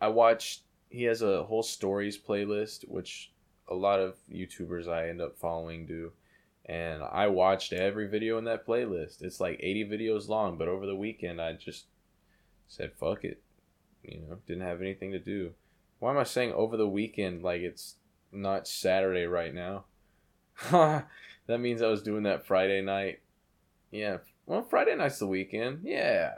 I 0.00 0.08
watched 0.08 0.62
he 0.88 1.04
has 1.04 1.22
a 1.22 1.44
whole 1.44 1.62
stories 1.62 2.18
playlist 2.18 2.88
which 2.88 3.32
a 3.68 3.74
lot 3.74 4.00
of 4.00 4.16
YouTubers 4.30 4.88
I 4.88 5.08
end 5.08 5.20
up 5.20 5.38
following 5.38 5.86
do. 5.86 6.12
And 6.66 7.02
I 7.02 7.26
watched 7.26 7.72
every 7.72 8.06
video 8.06 8.38
in 8.38 8.44
that 8.44 8.66
playlist. 8.66 9.22
It's 9.22 9.40
like 9.40 9.58
80 9.60 9.86
videos 9.86 10.28
long, 10.28 10.56
but 10.56 10.68
over 10.68 10.86
the 10.86 10.96
weekend 10.96 11.40
I 11.40 11.52
just 11.54 11.86
said 12.68 12.92
fuck 12.98 13.24
it. 13.24 13.42
You 14.02 14.20
know, 14.20 14.38
didn't 14.46 14.66
have 14.66 14.80
anything 14.80 15.12
to 15.12 15.18
do. 15.18 15.52
Why 16.02 16.10
am 16.10 16.18
I 16.18 16.24
saying 16.24 16.52
over 16.54 16.76
the 16.76 16.88
weekend 16.88 17.44
like 17.44 17.60
it's 17.60 17.94
not 18.32 18.66
Saturday 18.66 19.24
right 19.26 19.54
now? 19.54 19.84
that 20.72 21.60
means 21.60 21.80
I 21.80 21.86
was 21.86 22.02
doing 22.02 22.24
that 22.24 22.44
Friday 22.44 22.82
night. 22.82 23.20
Yeah, 23.92 24.16
well, 24.44 24.64
Friday 24.64 24.96
night's 24.96 25.20
the 25.20 25.28
weekend. 25.28 25.82
Yeah. 25.84 26.32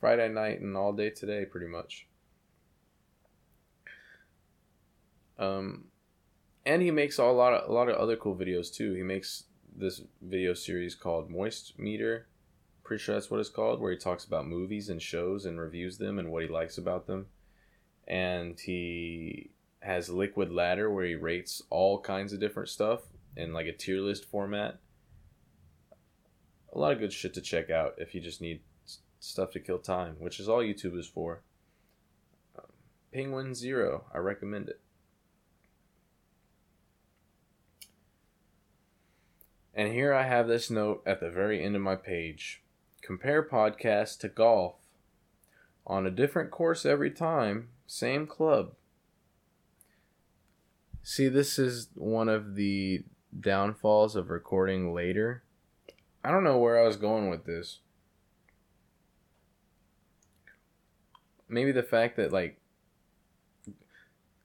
Friday 0.00 0.30
night 0.30 0.62
and 0.62 0.74
all 0.74 0.94
day 0.94 1.10
today, 1.10 1.44
pretty 1.44 1.66
much. 1.66 2.06
Um, 5.38 5.88
and 6.64 6.80
he 6.80 6.90
makes 6.90 7.18
a 7.18 7.24
lot 7.24 7.52
of 7.52 7.68
a 7.68 7.72
lot 7.74 7.90
of 7.90 7.96
other 7.96 8.16
cool 8.16 8.34
videos 8.34 8.74
too. 8.74 8.94
He 8.94 9.02
makes 9.02 9.44
this 9.76 10.00
video 10.22 10.54
series 10.54 10.94
called 10.94 11.28
Moist 11.28 11.78
Meter. 11.78 12.26
Pretty 12.84 13.02
sure 13.02 13.16
that's 13.16 13.30
what 13.30 13.38
it's 13.38 13.50
called, 13.50 13.82
where 13.82 13.92
he 13.92 13.98
talks 13.98 14.24
about 14.24 14.46
movies 14.46 14.88
and 14.88 15.02
shows 15.02 15.44
and 15.44 15.60
reviews 15.60 15.98
them 15.98 16.18
and 16.18 16.32
what 16.32 16.42
he 16.42 16.48
likes 16.48 16.78
about 16.78 17.06
them. 17.06 17.26
And 18.06 18.58
he 18.58 19.50
has 19.80 20.08
Liquid 20.08 20.52
Ladder, 20.52 20.90
where 20.90 21.04
he 21.04 21.14
rates 21.14 21.62
all 21.70 22.00
kinds 22.00 22.32
of 22.32 22.40
different 22.40 22.68
stuff 22.68 23.00
in 23.36 23.52
like 23.52 23.66
a 23.66 23.72
tier 23.72 24.00
list 24.00 24.24
format. 24.24 24.78
A 26.72 26.78
lot 26.78 26.92
of 26.92 26.98
good 26.98 27.12
shit 27.12 27.34
to 27.34 27.40
check 27.40 27.70
out 27.70 27.94
if 27.98 28.14
you 28.14 28.20
just 28.20 28.40
need 28.40 28.60
stuff 29.20 29.50
to 29.52 29.60
kill 29.60 29.78
time, 29.78 30.16
which 30.18 30.40
is 30.40 30.48
all 30.48 30.60
YouTube 30.60 30.98
is 30.98 31.06
for. 31.06 31.42
Um, 32.58 32.64
Penguin 33.12 33.54
Zero, 33.54 34.04
I 34.12 34.18
recommend 34.18 34.68
it. 34.68 34.80
And 39.74 39.92
here 39.92 40.12
I 40.12 40.24
have 40.24 40.48
this 40.48 40.70
note 40.70 41.02
at 41.06 41.20
the 41.20 41.30
very 41.30 41.64
end 41.64 41.76
of 41.76 41.82
my 41.82 41.96
page. 41.96 42.62
Compare 43.00 43.42
podcast 43.42 44.18
to 44.20 44.28
golf. 44.28 44.74
On 45.86 46.06
a 46.06 46.10
different 46.10 46.50
course 46.50 46.84
every 46.84 47.10
time, 47.10 47.68
same 47.92 48.26
club. 48.26 48.72
See, 51.02 51.28
this 51.28 51.58
is 51.58 51.90
one 51.94 52.30
of 52.30 52.54
the 52.54 53.04
downfalls 53.38 54.16
of 54.16 54.30
recording 54.30 54.94
later. 54.94 55.42
I 56.24 56.30
don't 56.30 56.42
know 56.42 56.56
where 56.56 56.80
I 56.80 56.86
was 56.86 56.96
going 56.96 57.28
with 57.28 57.44
this. 57.44 57.80
Maybe 61.50 61.70
the 61.70 61.82
fact 61.82 62.16
that, 62.16 62.32
like, 62.32 62.58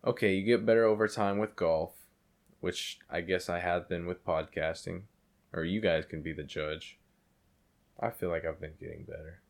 okay, 0.06 0.34
you 0.34 0.46
get 0.46 0.66
better 0.66 0.84
over 0.84 1.08
time 1.08 1.38
with 1.38 1.56
golf, 1.56 1.94
which 2.60 3.00
I 3.10 3.22
guess 3.22 3.48
I 3.48 3.60
have 3.60 3.88
been 3.88 4.06
with 4.06 4.26
podcasting 4.26 5.04
or 5.54 5.64
you 5.64 5.80
guys 5.80 6.04
can 6.06 6.22
be 6.22 6.34
the 6.34 6.44
judge. 6.44 7.00
I 7.98 8.10
feel 8.10 8.30
like 8.30 8.44
I've 8.44 8.60
been 8.60 8.74
getting 8.78 9.06
better. 9.06 9.42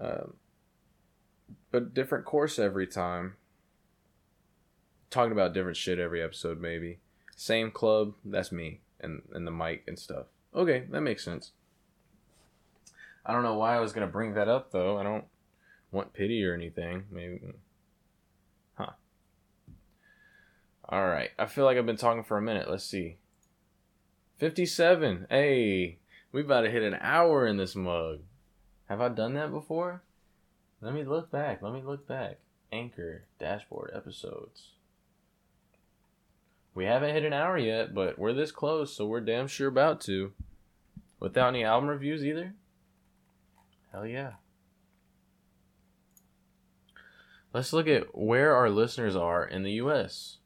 Um, 0.00 0.34
but 1.70 1.94
different 1.94 2.24
course 2.24 2.58
every 2.58 2.86
time. 2.86 3.36
Talking 5.10 5.32
about 5.32 5.54
different 5.54 5.76
shit 5.76 5.98
every 5.98 6.22
episode, 6.22 6.60
maybe. 6.60 7.00
Same 7.36 7.70
club, 7.70 8.14
that's 8.24 8.52
me, 8.52 8.80
and, 9.00 9.22
and 9.32 9.46
the 9.46 9.50
mic 9.50 9.84
and 9.88 9.98
stuff. 9.98 10.26
Okay, 10.54 10.84
that 10.90 11.00
makes 11.00 11.24
sense. 11.24 11.52
I 13.24 13.32
don't 13.32 13.42
know 13.42 13.54
why 13.54 13.76
I 13.76 13.80
was 13.80 13.92
going 13.92 14.06
to 14.06 14.12
bring 14.12 14.34
that 14.34 14.48
up, 14.48 14.72
though. 14.72 14.98
I 14.98 15.02
don't 15.02 15.24
want 15.90 16.12
pity 16.12 16.44
or 16.44 16.54
anything. 16.54 17.04
Maybe. 17.10 17.40
Huh. 18.74 18.90
Alright, 20.90 21.30
I 21.38 21.46
feel 21.46 21.64
like 21.64 21.76
I've 21.76 21.86
been 21.86 21.96
talking 21.96 22.24
for 22.24 22.38
a 22.38 22.42
minute. 22.42 22.70
Let's 22.70 22.84
see. 22.84 23.16
57. 24.38 25.26
Hey, 25.28 25.98
we 26.32 26.40
about 26.40 26.62
to 26.62 26.70
hit 26.70 26.82
an 26.82 26.98
hour 27.00 27.46
in 27.46 27.56
this 27.56 27.76
mug. 27.76 28.20
Have 28.88 29.00
I 29.00 29.08
done 29.08 29.34
that 29.34 29.50
before? 29.50 30.02
Let 30.80 30.94
me 30.94 31.04
look 31.04 31.30
back. 31.30 31.62
Let 31.62 31.72
me 31.72 31.82
look 31.82 32.06
back. 32.06 32.38
Anchor 32.72 33.24
dashboard 33.38 33.90
episodes. 33.94 34.70
We 36.74 36.84
haven't 36.84 37.14
hit 37.14 37.24
an 37.24 37.32
hour 37.32 37.58
yet, 37.58 37.94
but 37.94 38.18
we're 38.18 38.32
this 38.32 38.52
close, 38.52 38.94
so 38.94 39.06
we're 39.06 39.20
damn 39.20 39.48
sure 39.48 39.68
about 39.68 40.00
to. 40.02 40.32
Without 41.18 41.48
any 41.48 41.64
album 41.64 41.90
reviews 41.90 42.24
either? 42.24 42.54
Hell 43.92 44.06
yeah. 44.06 44.34
Let's 47.52 47.72
look 47.72 47.88
at 47.88 48.16
where 48.16 48.54
our 48.54 48.70
listeners 48.70 49.16
are 49.16 49.44
in 49.44 49.64
the 49.64 49.72
US. 49.72 50.38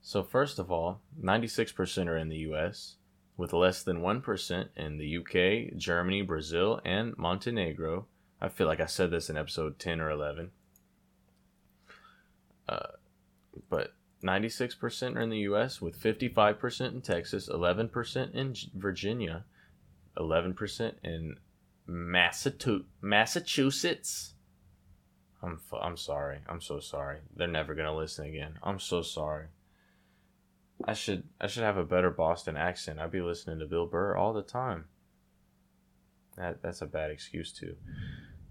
So, 0.00 0.22
first 0.24 0.58
of 0.58 0.72
all, 0.72 1.00
96% 1.22 2.08
are 2.08 2.16
in 2.16 2.30
the 2.30 2.38
US, 2.38 2.96
with 3.36 3.52
less 3.52 3.82
than 3.82 4.00
1% 4.00 4.68
in 4.76 4.98
the 4.98 5.18
UK, 5.18 5.76
Germany, 5.76 6.22
Brazil, 6.22 6.80
and 6.84 7.16
Montenegro. 7.16 8.06
I 8.42 8.48
feel 8.48 8.66
like 8.66 8.80
I 8.80 8.86
said 8.86 9.12
this 9.12 9.30
in 9.30 9.36
episode 9.36 9.78
10 9.78 10.00
or 10.00 10.10
11. 10.10 10.50
Uh, 12.68 12.88
but 13.70 13.94
96% 14.24 15.16
are 15.16 15.20
in 15.20 15.30
the 15.30 15.38
US, 15.38 15.80
with 15.80 15.96
55% 15.98 16.92
in 16.92 17.00
Texas, 17.02 17.48
11% 17.48 18.34
in 18.34 18.54
Virginia, 18.74 19.44
11% 20.18 20.94
in 21.04 21.36
Massachusetts. 21.86 24.34
I'm, 25.40 25.60
I'm 25.80 25.96
sorry. 25.96 26.40
I'm 26.48 26.60
so 26.60 26.80
sorry. 26.80 27.18
They're 27.36 27.46
never 27.46 27.76
going 27.76 27.86
to 27.86 27.94
listen 27.94 28.26
again. 28.26 28.58
I'm 28.64 28.80
so 28.80 29.02
sorry. 29.02 29.46
I 30.84 30.94
should 30.94 31.22
I 31.40 31.46
should 31.46 31.62
have 31.62 31.76
a 31.76 31.84
better 31.84 32.10
Boston 32.10 32.56
accent. 32.56 32.98
I'd 32.98 33.12
be 33.12 33.20
listening 33.20 33.60
to 33.60 33.66
Bill 33.66 33.86
Burr 33.86 34.16
all 34.16 34.32
the 34.32 34.42
time. 34.42 34.86
That 36.36 36.60
that's 36.60 36.82
a 36.82 36.86
bad 36.86 37.12
excuse 37.12 37.52
too. 37.52 37.76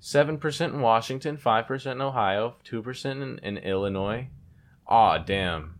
Seven 0.04 0.40
percent 0.40 0.74
in 0.74 0.82
Washington, 0.82 1.38
five 1.38 1.68
percent 1.68 1.98
in 1.98 2.02
Ohio, 2.02 2.56
two 2.64 2.82
percent 2.82 3.22
in, 3.22 3.38
in 3.40 3.60
Illinois. 3.60 4.30
Aw, 4.88 5.20
damn. 5.20 5.76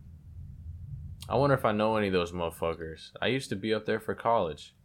I 1.28 1.34
wonder 1.34 1.56
if 1.56 1.64
I 1.64 1.72
know 1.72 1.96
any 1.96 2.06
of 2.06 2.12
those 2.12 2.30
motherfuckers. 2.30 3.10
I 3.20 3.26
used 3.26 3.48
to 3.48 3.56
be 3.56 3.74
up 3.74 3.84
there 3.84 3.98
for 3.98 4.14
college. 4.14 4.76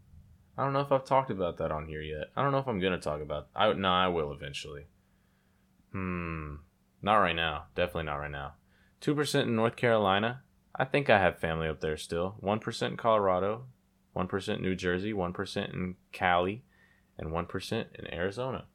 I 0.57 0.63
don't 0.63 0.73
know 0.73 0.81
if 0.81 0.91
I've 0.91 1.05
talked 1.05 1.29
about 1.29 1.57
that 1.57 1.71
on 1.71 1.85
here 1.85 2.01
yet. 2.01 2.31
I 2.35 2.41
don't 2.41 2.51
know 2.51 2.57
if 2.57 2.67
I'm 2.67 2.79
gonna 2.79 2.99
talk 2.99 3.21
about. 3.21 3.49
I 3.55 3.71
no, 3.73 3.87
I 3.87 4.07
will 4.07 4.33
eventually. 4.33 4.87
Hmm, 5.91 6.55
not 7.03 7.17
right 7.17 7.35
now. 7.35 7.65
Definitely 7.75 8.05
not 8.05 8.15
right 8.15 8.31
now. 8.31 8.53
Two 8.99 9.13
percent 9.13 9.47
in 9.47 9.55
North 9.55 9.75
Carolina, 9.75 10.41
I 10.75 10.85
think 10.85 11.11
I 11.11 11.19
have 11.19 11.37
family 11.37 11.67
up 11.67 11.79
there 11.79 11.97
still. 11.97 12.37
1% 12.41 12.87
in 12.87 12.97
Colorado, 12.97 13.65
1% 14.15 14.61
New 14.61 14.75
Jersey, 14.75 15.13
1% 15.13 15.73
in 15.73 15.95
Cali, 16.11 16.63
and 17.19 17.29
1% 17.29 17.85
in 17.93 18.13
Arizona. 18.13 18.65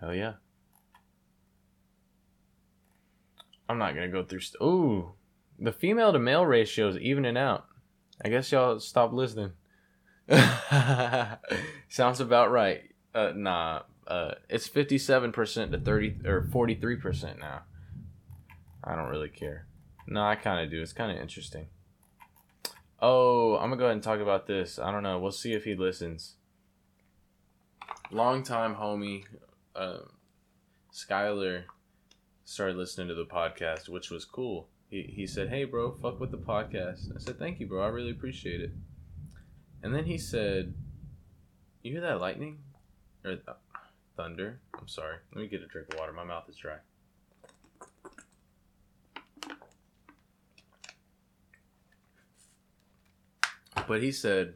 Hell 0.00 0.14
yeah. 0.14 0.34
I'm 3.68 3.78
not 3.78 3.94
to 3.94 4.08
go 4.08 4.24
through. 4.24 4.40
St- 4.40 4.62
Ooh, 4.62 5.12
the 5.58 5.72
female 5.72 6.12
to 6.12 6.18
male 6.18 6.46
ratio 6.46 6.88
is 6.88 6.96
evening 6.98 7.36
out. 7.36 7.66
I 8.24 8.28
guess 8.28 8.50
y'all 8.50 8.80
stop 8.80 9.12
listening. 9.12 9.52
Sounds 11.88 12.20
about 12.20 12.50
right. 12.50 12.82
Uh, 13.14 13.32
nah, 13.34 13.82
uh, 14.06 14.32
it's 14.48 14.68
57% 14.68 15.72
to 15.72 15.78
30 15.78 16.16
or 16.24 16.42
43% 16.42 17.38
now. 17.38 17.62
I 18.82 18.96
don't 18.96 19.08
really 19.08 19.28
care. 19.28 19.66
No, 20.06 20.22
I 20.22 20.36
kind 20.36 20.64
of 20.64 20.70
do. 20.70 20.80
It's 20.80 20.92
kind 20.92 21.12
of 21.12 21.18
interesting. 21.18 21.66
Oh, 23.00 23.56
I'm 23.56 23.68
gonna 23.68 23.76
go 23.76 23.84
ahead 23.84 23.94
and 23.94 24.02
talk 24.02 24.20
about 24.20 24.46
this. 24.46 24.78
I 24.78 24.90
don't 24.90 25.02
know. 25.02 25.18
We'll 25.18 25.30
see 25.30 25.52
if 25.52 25.64
he 25.64 25.74
listens. 25.74 26.36
Long 28.10 28.42
time 28.42 28.76
homie, 28.76 29.24
uh, 29.78 30.00
Skyler, 30.92 31.62
started 32.44 32.76
listening 32.76 33.08
to 33.08 33.14
the 33.14 33.24
podcast, 33.24 33.88
which 33.88 34.10
was 34.10 34.24
cool. 34.24 34.68
He 34.90 35.02
he 35.02 35.26
said, 35.26 35.48
"Hey, 35.50 35.64
bro, 35.64 35.92
fuck 35.92 36.18
with 36.18 36.32
the 36.32 36.38
podcast." 36.38 37.14
I 37.14 37.20
said, 37.20 37.38
"Thank 37.38 37.60
you, 37.60 37.66
bro. 37.66 37.82
I 37.82 37.88
really 37.88 38.10
appreciate 38.10 38.60
it." 38.60 38.72
And 39.82 39.94
then 39.94 40.04
he 40.04 40.18
said, 40.18 40.74
"You 41.82 41.92
hear 41.92 42.00
that 42.00 42.20
lightning 42.20 42.58
or 43.24 43.36
th- 43.36 43.56
thunder?" 44.16 44.60
I'm 44.78 44.88
sorry. 44.88 45.18
Let 45.32 45.42
me 45.42 45.48
get 45.48 45.62
a 45.62 45.66
drink 45.66 45.92
of 45.92 45.98
water. 46.00 46.12
My 46.12 46.24
mouth 46.24 46.48
is 46.48 46.56
dry. 46.56 46.78
But 53.86 54.02
he 54.02 54.10
said, 54.10 54.54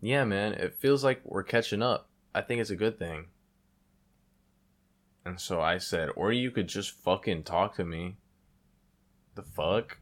"Yeah, 0.00 0.24
man, 0.24 0.54
it 0.54 0.74
feels 0.74 1.04
like 1.04 1.20
we're 1.24 1.44
catching 1.44 1.80
up. 1.80 2.10
I 2.34 2.40
think 2.40 2.60
it's 2.60 2.70
a 2.70 2.76
good 2.76 2.98
thing. 2.98 3.26
And 5.26 5.40
so 5.40 5.60
I 5.60 5.78
said, 5.78 6.10
or 6.14 6.32
you 6.32 6.52
could 6.52 6.68
just 6.68 6.92
fucking 7.02 7.42
talk 7.42 7.74
to 7.76 7.84
me. 7.84 8.16
The 9.34 9.42
fuck? 9.42 9.98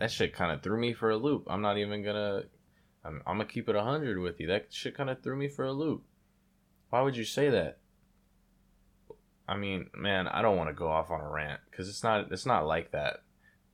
That 0.00 0.10
shit 0.10 0.34
kind 0.34 0.50
of 0.50 0.60
threw 0.60 0.76
me 0.76 0.92
for 0.92 1.10
a 1.10 1.16
loop. 1.16 1.46
I'm 1.46 1.62
not 1.62 1.78
even 1.78 2.02
gonna. 2.02 2.42
I'm, 3.04 3.22
I'm 3.28 3.36
gonna 3.36 3.48
keep 3.48 3.68
it 3.68 3.76
100 3.76 4.18
with 4.18 4.40
you. 4.40 4.48
That 4.48 4.72
shit 4.72 4.96
kind 4.96 5.08
of 5.08 5.22
threw 5.22 5.36
me 5.36 5.46
for 5.46 5.64
a 5.64 5.72
loop. 5.72 6.02
Why 6.90 7.00
would 7.02 7.16
you 7.16 7.24
say 7.24 7.48
that? 7.50 7.78
I 9.46 9.56
mean, 9.56 9.88
man, 9.94 10.26
I 10.26 10.42
don't 10.42 10.56
want 10.56 10.68
to 10.68 10.74
go 10.74 10.88
off 10.88 11.12
on 11.12 11.20
a 11.20 11.30
rant 11.30 11.60
because 11.70 11.88
it's 11.88 12.02
not 12.02 12.32
it's 12.32 12.44
not 12.44 12.66
like 12.66 12.90
that. 12.90 13.22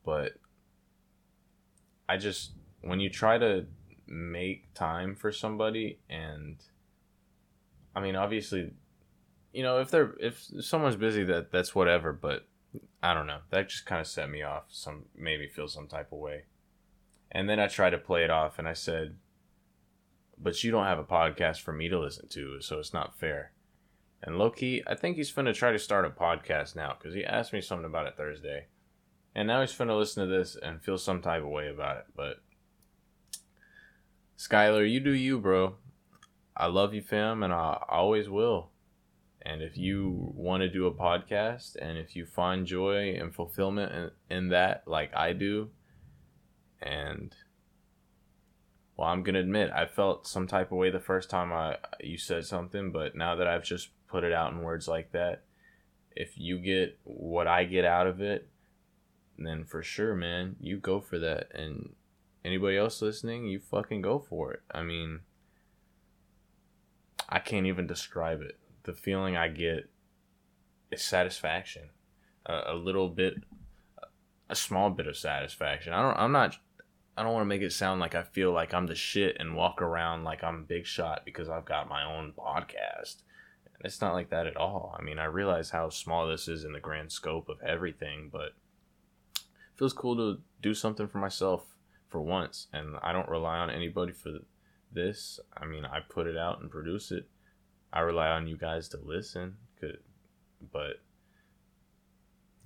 But 0.05 0.33
I 2.07 2.19
just 2.19 2.53
when 2.83 3.01
you 3.01 3.09
try 3.09 3.39
to 3.39 3.65
make 4.07 4.75
time 4.75 5.15
for 5.15 5.33
somebody 5.33 6.01
and 6.11 6.57
I 7.97 8.01
mean, 8.01 8.15
obviously, 8.15 8.73
you 9.53 9.63
know, 9.63 9.81
if 9.81 9.91
they're 9.91 10.15
if 10.21 10.45
someone's 10.61 10.97
busy, 10.97 11.25
that 11.25 11.51
that's 11.51 11.75
whatever. 11.75 12.13
But 12.13 12.47
I 13.03 13.15
don't 13.15 13.27
know. 13.27 13.41
That 13.51 13.69
just 13.69 13.87
kind 13.87 14.01
of 14.01 14.07
set 14.07 14.31
me 14.31 14.43
off. 14.43 14.65
Some 14.69 15.07
made 15.17 15.41
me 15.41 15.49
feel 15.49 15.69
some 15.69 15.89
type 15.89 16.13
of 16.13 16.19
way. 16.19 16.45
And 17.33 17.49
then 17.49 17.61
I 17.61 17.69
tried 17.69 17.91
to 17.91 17.99
play 17.99 18.25
it 18.25 18.31
off, 18.31 18.59
and 18.59 18.67
I 18.67 18.73
said, 18.73 19.17
"But 20.39 20.63
you 20.63 20.71
don't 20.71 20.87
have 20.87 20.99
a 20.99 21.05
podcast 21.05 21.61
for 21.61 21.73
me 21.73 21.89
to 21.89 21.99
listen 21.99 22.29
to, 22.29 22.61
so 22.61 22.79
it's 22.79 22.93
not 22.93 23.19
fair." 23.19 23.53
And 24.23 24.37
low 24.37 24.51
key, 24.51 24.83
I 24.87 24.95
think 24.95 25.17
he's 25.17 25.33
finna 25.33 25.55
try 25.55 25.73
to 25.73 25.79
start 25.79 26.05
a 26.05 26.11
podcast 26.11 26.77
now 26.77 26.95
because 26.99 27.15
he 27.15 27.25
asked 27.25 27.53
me 27.53 27.61
something 27.61 27.87
about 27.87 28.07
it 28.07 28.17
Thursday, 28.17 28.67
and 29.35 29.49
now 29.49 29.61
he's 29.61 29.73
finna 29.73 29.99
listen 29.99 30.29
to 30.29 30.35
this 30.35 30.57
and 30.57 30.83
feel 30.83 30.99
some 30.99 31.23
type 31.23 31.43
of 31.43 31.49
way 31.49 31.69
about 31.69 31.97
it. 31.99 32.05
But 32.15 32.43
Skylar, 34.37 34.91
you 34.91 35.01
do 35.01 35.13
you, 35.13 35.39
bro. 35.39 35.77
I 36.57 36.67
love 36.67 36.95
you, 36.95 37.03
fam, 37.03 37.43
and 37.43 37.53
I 37.53 37.83
always 37.89 38.29
will. 38.29 38.70
And 39.43 39.63
if 39.63 39.77
you 39.77 40.33
want 40.35 40.63
to 40.63 40.69
do 40.69 40.87
a 40.87 40.95
podcast 40.95 41.77
and 41.81 41.97
if 41.97 42.15
you 42.15 42.27
find 42.27 42.67
joy 42.67 43.15
and 43.19 43.35
fulfillment 43.35 43.93
in, 43.93 44.37
in 44.37 44.49
that, 44.51 44.85
like 44.87 45.15
I 45.17 45.33
do, 45.33 45.71
and 46.83 47.35
well, 48.97 49.09
I'm 49.09 49.23
gonna 49.23 49.41
admit 49.41 49.71
I 49.75 49.87
felt 49.87 50.27
some 50.27 50.47
type 50.47 50.73
of 50.73 50.79
way 50.79 50.91
the 50.91 51.01
first 51.01 51.31
time 51.31 51.53
I 51.53 51.79
you 52.01 52.19
said 52.19 52.45
something, 52.45 52.93
but 52.93 53.17
now 53.17 53.35
that 53.37 53.47
I've 53.47 53.65
just 53.65 53.89
put 54.09 54.25
it 54.25 54.33
out 54.33 54.53
in 54.53 54.61
words 54.61 54.87
like 54.87 55.13
that, 55.13 55.45
if 56.15 56.37
you 56.37 56.59
get 56.59 56.99
what 57.05 57.47
I 57.47 57.65
get 57.65 57.87
out 57.87 58.07
of 58.07 58.21
it, 58.21 58.49
then 59.39 59.65
for 59.65 59.83
sure, 59.83 60.15
man, 60.15 60.57
you 60.61 60.77
go 60.77 61.01
for 61.01 61.19
that. 61.19 61.49
And 61.55 61.95
anybody 62.45 62.77
else 62.77 63.01
listening, 63.01 63.47
you 63.47 63.59
fucking 63.59 64.03
go 64.03 64.19
for 64.19 64.53
it. 64.53 64.61
I 64.71 64.83
mean, 64.83 65.21
I 67.29 67.39
can't 67.39 67.67
even 67.67 67.87
describe 67.87 68.43
it. 68.43 68.60
The 68.91 68.97
feeling 68.97 69.37
I 69.37 69.47
get 69.47 69.89
is 70.91 71.01
satisfaction, 71.01 71.91
a, 72.45 72.73
a 72.73 72.75
little 72.75 73.09
bit, 73.09 73.35
a 74.49 74.57
small 74.57 74.91
bit 74.91 75.07
of 75.07 75.17
satisfaction. 75.17 75.93
I 75.93 76.03
don't. 76.03 76.19
I'm 76.19 76.33
not. 76.33 76.57
I 77.17 77.23
don't 77.23 77.33
want 77.33 77.43
to 77.43 77.49
make 77.49 77.63
it 77.63 77.73
sound 77.73 78.01
like 78.01 78.17
I 78.17 78.25
feel 78.25 78.51
like 78.51 78.75
I'm 78.75 78.89
the 78.89 78.97
shit 78.97 79.37
and 79.39 79.55
walk 79.55 79.81
around 79.81 80.25
like 80.25 80.43
I'm 80.43 80.65
big 80.65 80.87
shot 80.87 81.23
because 81.25 81.49
I've 81.49 81.67
got 81.67 81.89
my 81.89 82.03
own 82.05 82.33
podcast. 82.37 83.23
It's 83.85 84.01
not 84.01 84.13
like 84.13 84.31
that 84.31 84.49
at 84.49 84.57
all. 84.57 84.97
I 84.99 85.03
mean, 85.05 85.21
I 85.21 85.27
realize 85.27 85.71
how 85.71 85.89
small 85.91 86.27
this 86.27 86.49
is 86.49 86.65
in 86.65 86.73
the 86.73 86.81
grand 86.81 87.13
scope 87.13 87.49
of 87.49 87.63
everything, 87.63 88.29
but 88.33 88.55
it 89.37 89.43
feels 89.77 89.93
cool 89.93 90.17
to 90.17 90.43
do 90.61 90.75
something 90.75 91.07
for 91.07 91.19
myself 91.19 91.77
for 92.09 92.21
once, 92.21 92.67
and 92.73 92.97
I 93.03 93.13
don't 93.13 93.29
rely 93.29 93.59
on 93.59 93.71
anybody 93.71 94.11
for 94.11 94.39
this. 94.91 95.39
I 95.57 95.65
mean, 95.65 95.85
I 95.85 96.01
put 96.01 96.27
it 96.27 96.37
out 96.37 96.61
and 96.61 96.69
produce 96.69 97.13
it. 97.13 97.29
I 97.93 98.01
rely 98.01 98.29
on 98.29 98.47
you 98.47 98.57
guys 98.57 98.89
to 98.91 98.99
listen, 99.03 99.57
but 100.73 101.01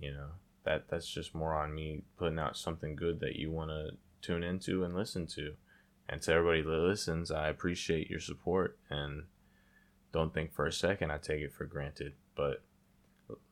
you 0.00 0.12
know 0.12 0.28
that 0.64 0.88
that's 0.88 1.08
just 1.08 1.34
more 1.34 1.54
on 1.54 1.74
me 1.74 2.02
putting 2.18 2.38
out 2.38 2.56
something 2.56 2.96
good 2.96 3.20
that 3.20 3.36
you 3.36 3.50
want 3.50 3.70
to 3.70 3.90
tune 4.20 4.42
into 4.42 4.84
and 4.84 4.94
listen 4.94 5.26
to. 5.26 5.54
And 6.08 6.20
to 6.22 6.32
everybody 6.32 6.62
that 6.62 6.88
listens, 6.88 7.30
I 7.30 7.48
appreciate 7.48 8.10
your 8.10 8.20
support 8.20 8.78
and 8.90 9.24
don't 10.12 10.34
think 10.34 10.52
for 10.52 10.66
a 10.66 10.72
second 10.72 11.10
I 11.10 11.18
take 11.18 11.40
it 11.40 11.54
for 11.54 11.64
granted. 11.64 12.12
But 12.36 12.62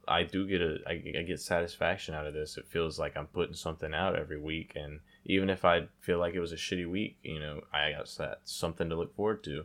I 0.06 0.24
do 0.24 0.46
get 0.46 0.60
a 0.60 0.78
I, 0.86 1.02
I 1.18 1.22
get 1.22 1.40
satisfaction 1.40 2.14
out 2.14 2.26
of 2.26 2.34
this. 2.34 2.56
It 2.56 2.68
feels 2.68 2.98
like 2.98 3.16
I'm 3.16 3.26
putting 3.26 3.54
something 3.54 3.94
out 3.94 4.18
every 4.18 4.40
week, 4.40 4.72
and 4.74 5.00
even 5.24 5.48
if 5.48 5.64
I 5.64 5.86
feel 6.00 6.18
like 6.18 6.34
it 6.34 6.40
was 6.40 6.52
a 6.52 6.56
shitty 6.56 6.90
week, 6.90 7.16
you 7.22 7.40
know, 7.40 7.60
I 7.72 7.92
got 7.92 8.08
that 8.18 8.40
something 8.44 8.88
to 8.88 8.96
look 8.96 9.14
forward 9.14 9.44
to. 9.44 9.64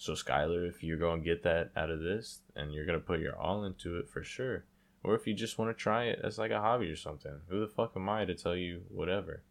So 0.00 0.14
Skylar, 0.14 0.66
if 0.66 0.82
you're 0.82 0.96
going 0.96 1.20
to 1.20 1.24
get 1.26 1.42
that 1.42 1.72
out 1.76 1.90
of 1.90 2.00
this, 2.00 2.40
and 2.56 2.72
you're 2.72 2.86
gonna 2.86 3.00
put 3.00 3.20
your 3.20 3.38
all 3.38 3.64
into 3.64 3.98
it 3.98 4.08
for 4.08 4.24
sure, 4.24 4.64
or 5.04 5.14
if 5.14 5.26
you 5.26 5.34
just 5.34 5.58
want 5.58 5.70
to 5.70 5.74
try 5.74 6.04
it 6.04 6.20
as 6.24 6.38
like 6.38 6.50
a 6.50 6.58
hobby 6.58 6.90
or 6.90 6.96
something, 6.96 7.40
who 7.50 7.60
the 7.60 7.68
fuck 7.68 7.92
am 7.94 8.08
I 8.08 8.24
to 8.24 8.34
tell 8.34 8.56
you 8.56 8.80
whatever, 8.88 9.42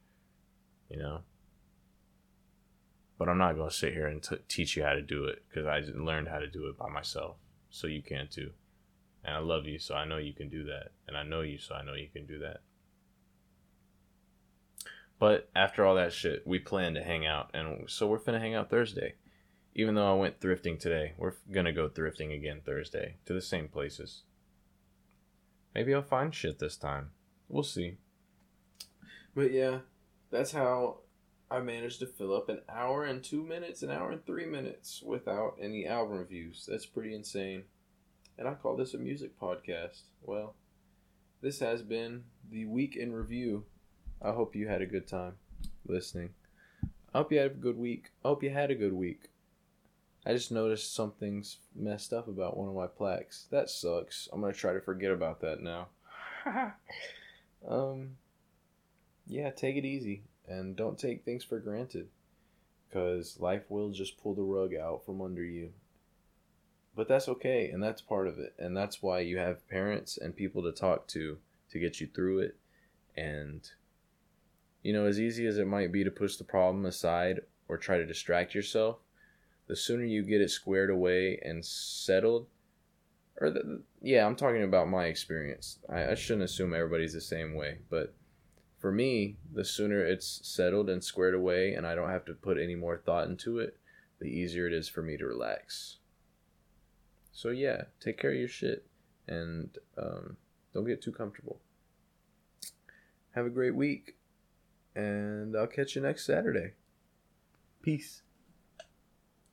you 0.89 0.97
know? 0.97 1.19
But 3.19 3.29
I'm 3.29 3.37
not 3.37 3.57
gonna 3.57 3.69
sit 3.69 3.93
here 3.93 4.07
and 4.07 4.23
t- 4.23 4.37
teach 4.47 4.75
you 4.75 4.83
how 4.83 4.93
to 4.93 5.03
do 5.03 5.25
it 5.25 5.43
because 5.47 5.67
I 5.67 5.83
learned 5.93 6.29
how 6.29 6.39
to 6.39 6.47
do 6.47 6.65
it 6.65 6.79
by 6.79 6.89
myself, 6.89 7.35
so 7.69 7.85
you 7.85 8.01
can 8.01 8.27
too. 8.27 8.49
And 9.23 9.35
I 9.35 9.39
love 9.39 9.67
you, 9.67 9.77
so 9.77 9.93
I 9.93 10.05
know 10.05 10.17
you 10.17 10.33
can 10.33 10.49
do 10.49 10.63
that. 10.63 10.93
And 11.07 11.15
I 11.15 11.21
know 11.21 11.41
you, 11.41 11.59
so 11.59 11.75
I 11.75 11.83
know 11.83 11.93
you 11.93 12.09
can 12.11 12.25
do 12.25 12.39
that. 12.39 12.61
But 15.19 15.51
after 15.55 15.85
all 15.85 15.93
that 15.93 16.11
shit, 16.11 16.47
we 16.47 16.57
plan 16.57 16.95
to 16.95 17.03
hang 17.03 17.27
out. 17.27 17.51
And 17.53 17.87
so 17.87 18.07
we're 18.07 18.17
finna 18.17 18.39
hang 18.39 18.55
out 18.55 18.71
Thursday. 18.71 19.13
Even 19.79 19.95
though 19.95 20.11
I 20.11 20.19
went 20.19 20.39
thrifting 20.39 20.77
today, 20.77 21.13
we're 21.17 21.35
gonna 21.51 21.71
go 21.71 21.87
thrifting 21.87 22.35
again 22.35 22.61
Thursday 22.65 23.15
to 23.25 23.33
the 23.33 23.41
same 23.41 23.67
places. 23.67 24.23
Maybe 25.73 25.93
I'll 25.93 26.01
find 26.01 26.35
shit 26.35 26.59
this 26.59 26.75
time. 26.75 27.11
We'll 27.47 27.63
see. 27.63 27.97
But 29.33 29.51
yeah, 29.51 29.79
that's 30.31 30.51
how 30.51 30.97
I 31.49 31.59
managed 31.59 31.99
to 31.99 32.07
fill 32.07 32.35
up 32.35 32.49
an 32.49 32.59
hour 32.67 33.05
and 33.05 33.23
two 33.23 33.43
minutes, 33.43 33.81
an 33.81 33.91
hour 33.91 34.11
and 34.11 34.25
three 34.25 34.45
minutes 34.45 35.01
without 35.01 35.57
any 35.61 35.87
album 35.87 36.17
reviews. 36.17 36.67
That's 36.69 36.85
pretty 36.85 37.15
insane 37.15 37.63
and 38.39 38.47
I 38.47 38.53
call 38.53 38.77
this 38.77 38.93
a 38.93 38.97
music 38.97 39.37
podcast. 39.39 40.03
Well, 40.23 40.55
this 41.41 41.59
has 41.59 41.81
been 41.81 42.23
the 42.49 42.65
week 42.65 42.95
in 42.95 43.11
review. 43.11 43.65
I 44.21 44.31
hope 44.31 44.55
you 44.55 44.67
had 44.67 44.81
a 44.81 44.87
good 44.87 45.07
time 45.07 45.33
listening. 45.85 46.29
I 47.13 47.17
hope 47.17 47.31
you 47.33 47.39
had 47.39 47.51
a 47.51 47.53
good 47.55 47.77
week. 47.77 48.11
I 48.23 48.29
hope 48.29 48.43
you 48.43 48.49
had 48.49 48.71
a 48.71 48.75
good 48.75 48.93
week. 48.93 49.29
I 50.29 50.33
just 50.33 50.51
noticed 50.51 50.93
something's 50.93 51.57
messed 51.75 52.13
up 52.13 52.27
about 52.27 52.55
one 52.55 52.69
of 52.69 52.75
my 52.75 52.85
plaques. 52.85 53.47
That 53.49 53.67
sucks. 53.67 54.29
I'm 54.31 54.41
gonna 54.41 54.53
try 54.53 54.73
to 54.73 54.79
forget 54.79 55.09
about 55.11 55.41
that 55.41 55.59
now. 55.59 55.87
um, 57.67 58.11
yeah, 59.25 59.49
take 59.49 59.75
it 59.75 59.85
easy 59.85 60.21
and 60.47 60.75
don't 60.75 60.99
take 60.99 61.25
things 61.25 61.43
for 61.43 61.57
granted, 61.57 62.09
cause 62.93 63.37
life 63.39 63.63
will 63.69 63.89
just 63.89 64.21
pull 64.21 64.35
the 64.35 64.43
rug 64.43 64.75
out 64.75 65.03
from 65.03 65.19
under 65.19 65.43
you 65.43 65.71
but 66.95 67.07
that's 67.07 67.29
okay 67.29 67.69
and 67.69 67.81
that's 67.81 68.01
part 68.01 68.27
of 68.27 68.37
it 68.39 68.53
and 68.59 68.75
that's 68.75 69.01
why 69.01 69.19
you 69.19 69.37
have 69.37 69.67
parents 69.69 70.17
and 70.17 70.35
people 70.35 70.61
to 70.63 70.71
talk 70.71 71.07
to 71.07 71.37
to 71.71 71.79
get 71.79 72.01
you 72.01 72.07
through 72.07 72.39
it 72.39 72.57
and 73.15 73.71
you 74.83 74.91
know 74.91 75.05
as 75.05 75.19
easy 75.19 75.45
as 75.45 75.57
it 75.57 75.67
might 75.67 75.91
be 75.91 76.03
to 76.03 76.11
push 76.11 76.35
the 76.35 76.43
problem 76.43 76.85
aside 76.85 77.39
or 77.69 77.77
try 77.77 77.97
to 77.97 78.05
distract 78.05 78.53
yourself 78.53 78.97
the 79.69 79.75
sooner 79.75 80.03
you 80.03 80.23
get 80.23 80.41
it 80.41 80.51
squared 80.51 80.89
away 80.89 81.39
and 81.43 81.65
settled 81.65 82.47
or 83.39 83.49
the, 83.49 83.81
yeah 84.01 84.25
i'm 84.25 84.35
talking 84.35 84.63
about 84.63 84.89
my 84.89 85.05
experience 85.05 85.79
I, 85.89 86.11
I 86.11 86.15
shouldn't 86.15 86.43
assume 86.43 86.73
everybody's 86.73 87.13
the 87.13 87.21
same 87.21 87.55
way 87.55 87.77
but 87.89 88.13
for 88.79 88.91
me 88.91 89.37
the 89.53 89.63
sooner 89.63 90.03
it's 90.03 90.41
settled 90.43 90.89
and 90.89 91.01
squared 91.01 91.35
away 91.35 91.73
and 91.73 91.87
i 91.87 91.95
don't 91.95 92.09
have 92.09 92.25
to 92.25 92.33
put 92.33 92.57
any 92.57 92.75
more 92.75 92.97
thought 92.97 93.29
into 93.29 93.59
it 93.59 93.77
the 94.19 94.27
easier 94.27 94.67
it 94.67 94.73
is 94.73 94.89
for 94.89 95.01
me 95.01 95.15
to 95.15 95.25
relax 95.25 95.99
so 97.39 97.51
yeah, 97.51 97.83
take 98.01 98.17
care 98.17 98.31
of 98.31 98.37
your 98.37 98.49
shit 98.49 98.85
and 99.25 99.69
um, 99.97 100.35
don't 100.73 100.85
get 100.85 101.01
too 101.01 101.13
comfortable. 101.13 101.61
Have 103.31 103.45
a 103.45 103.49
great 103.49 103.75
week, 103.75 104.17
and 104.93 105.55
I'll 105.55 105.65
catch 105.65 105.95
you 105.95 106.01
next 106.01 106.25
Saturday. 106.25 106.73
Peace. 107.81 108.23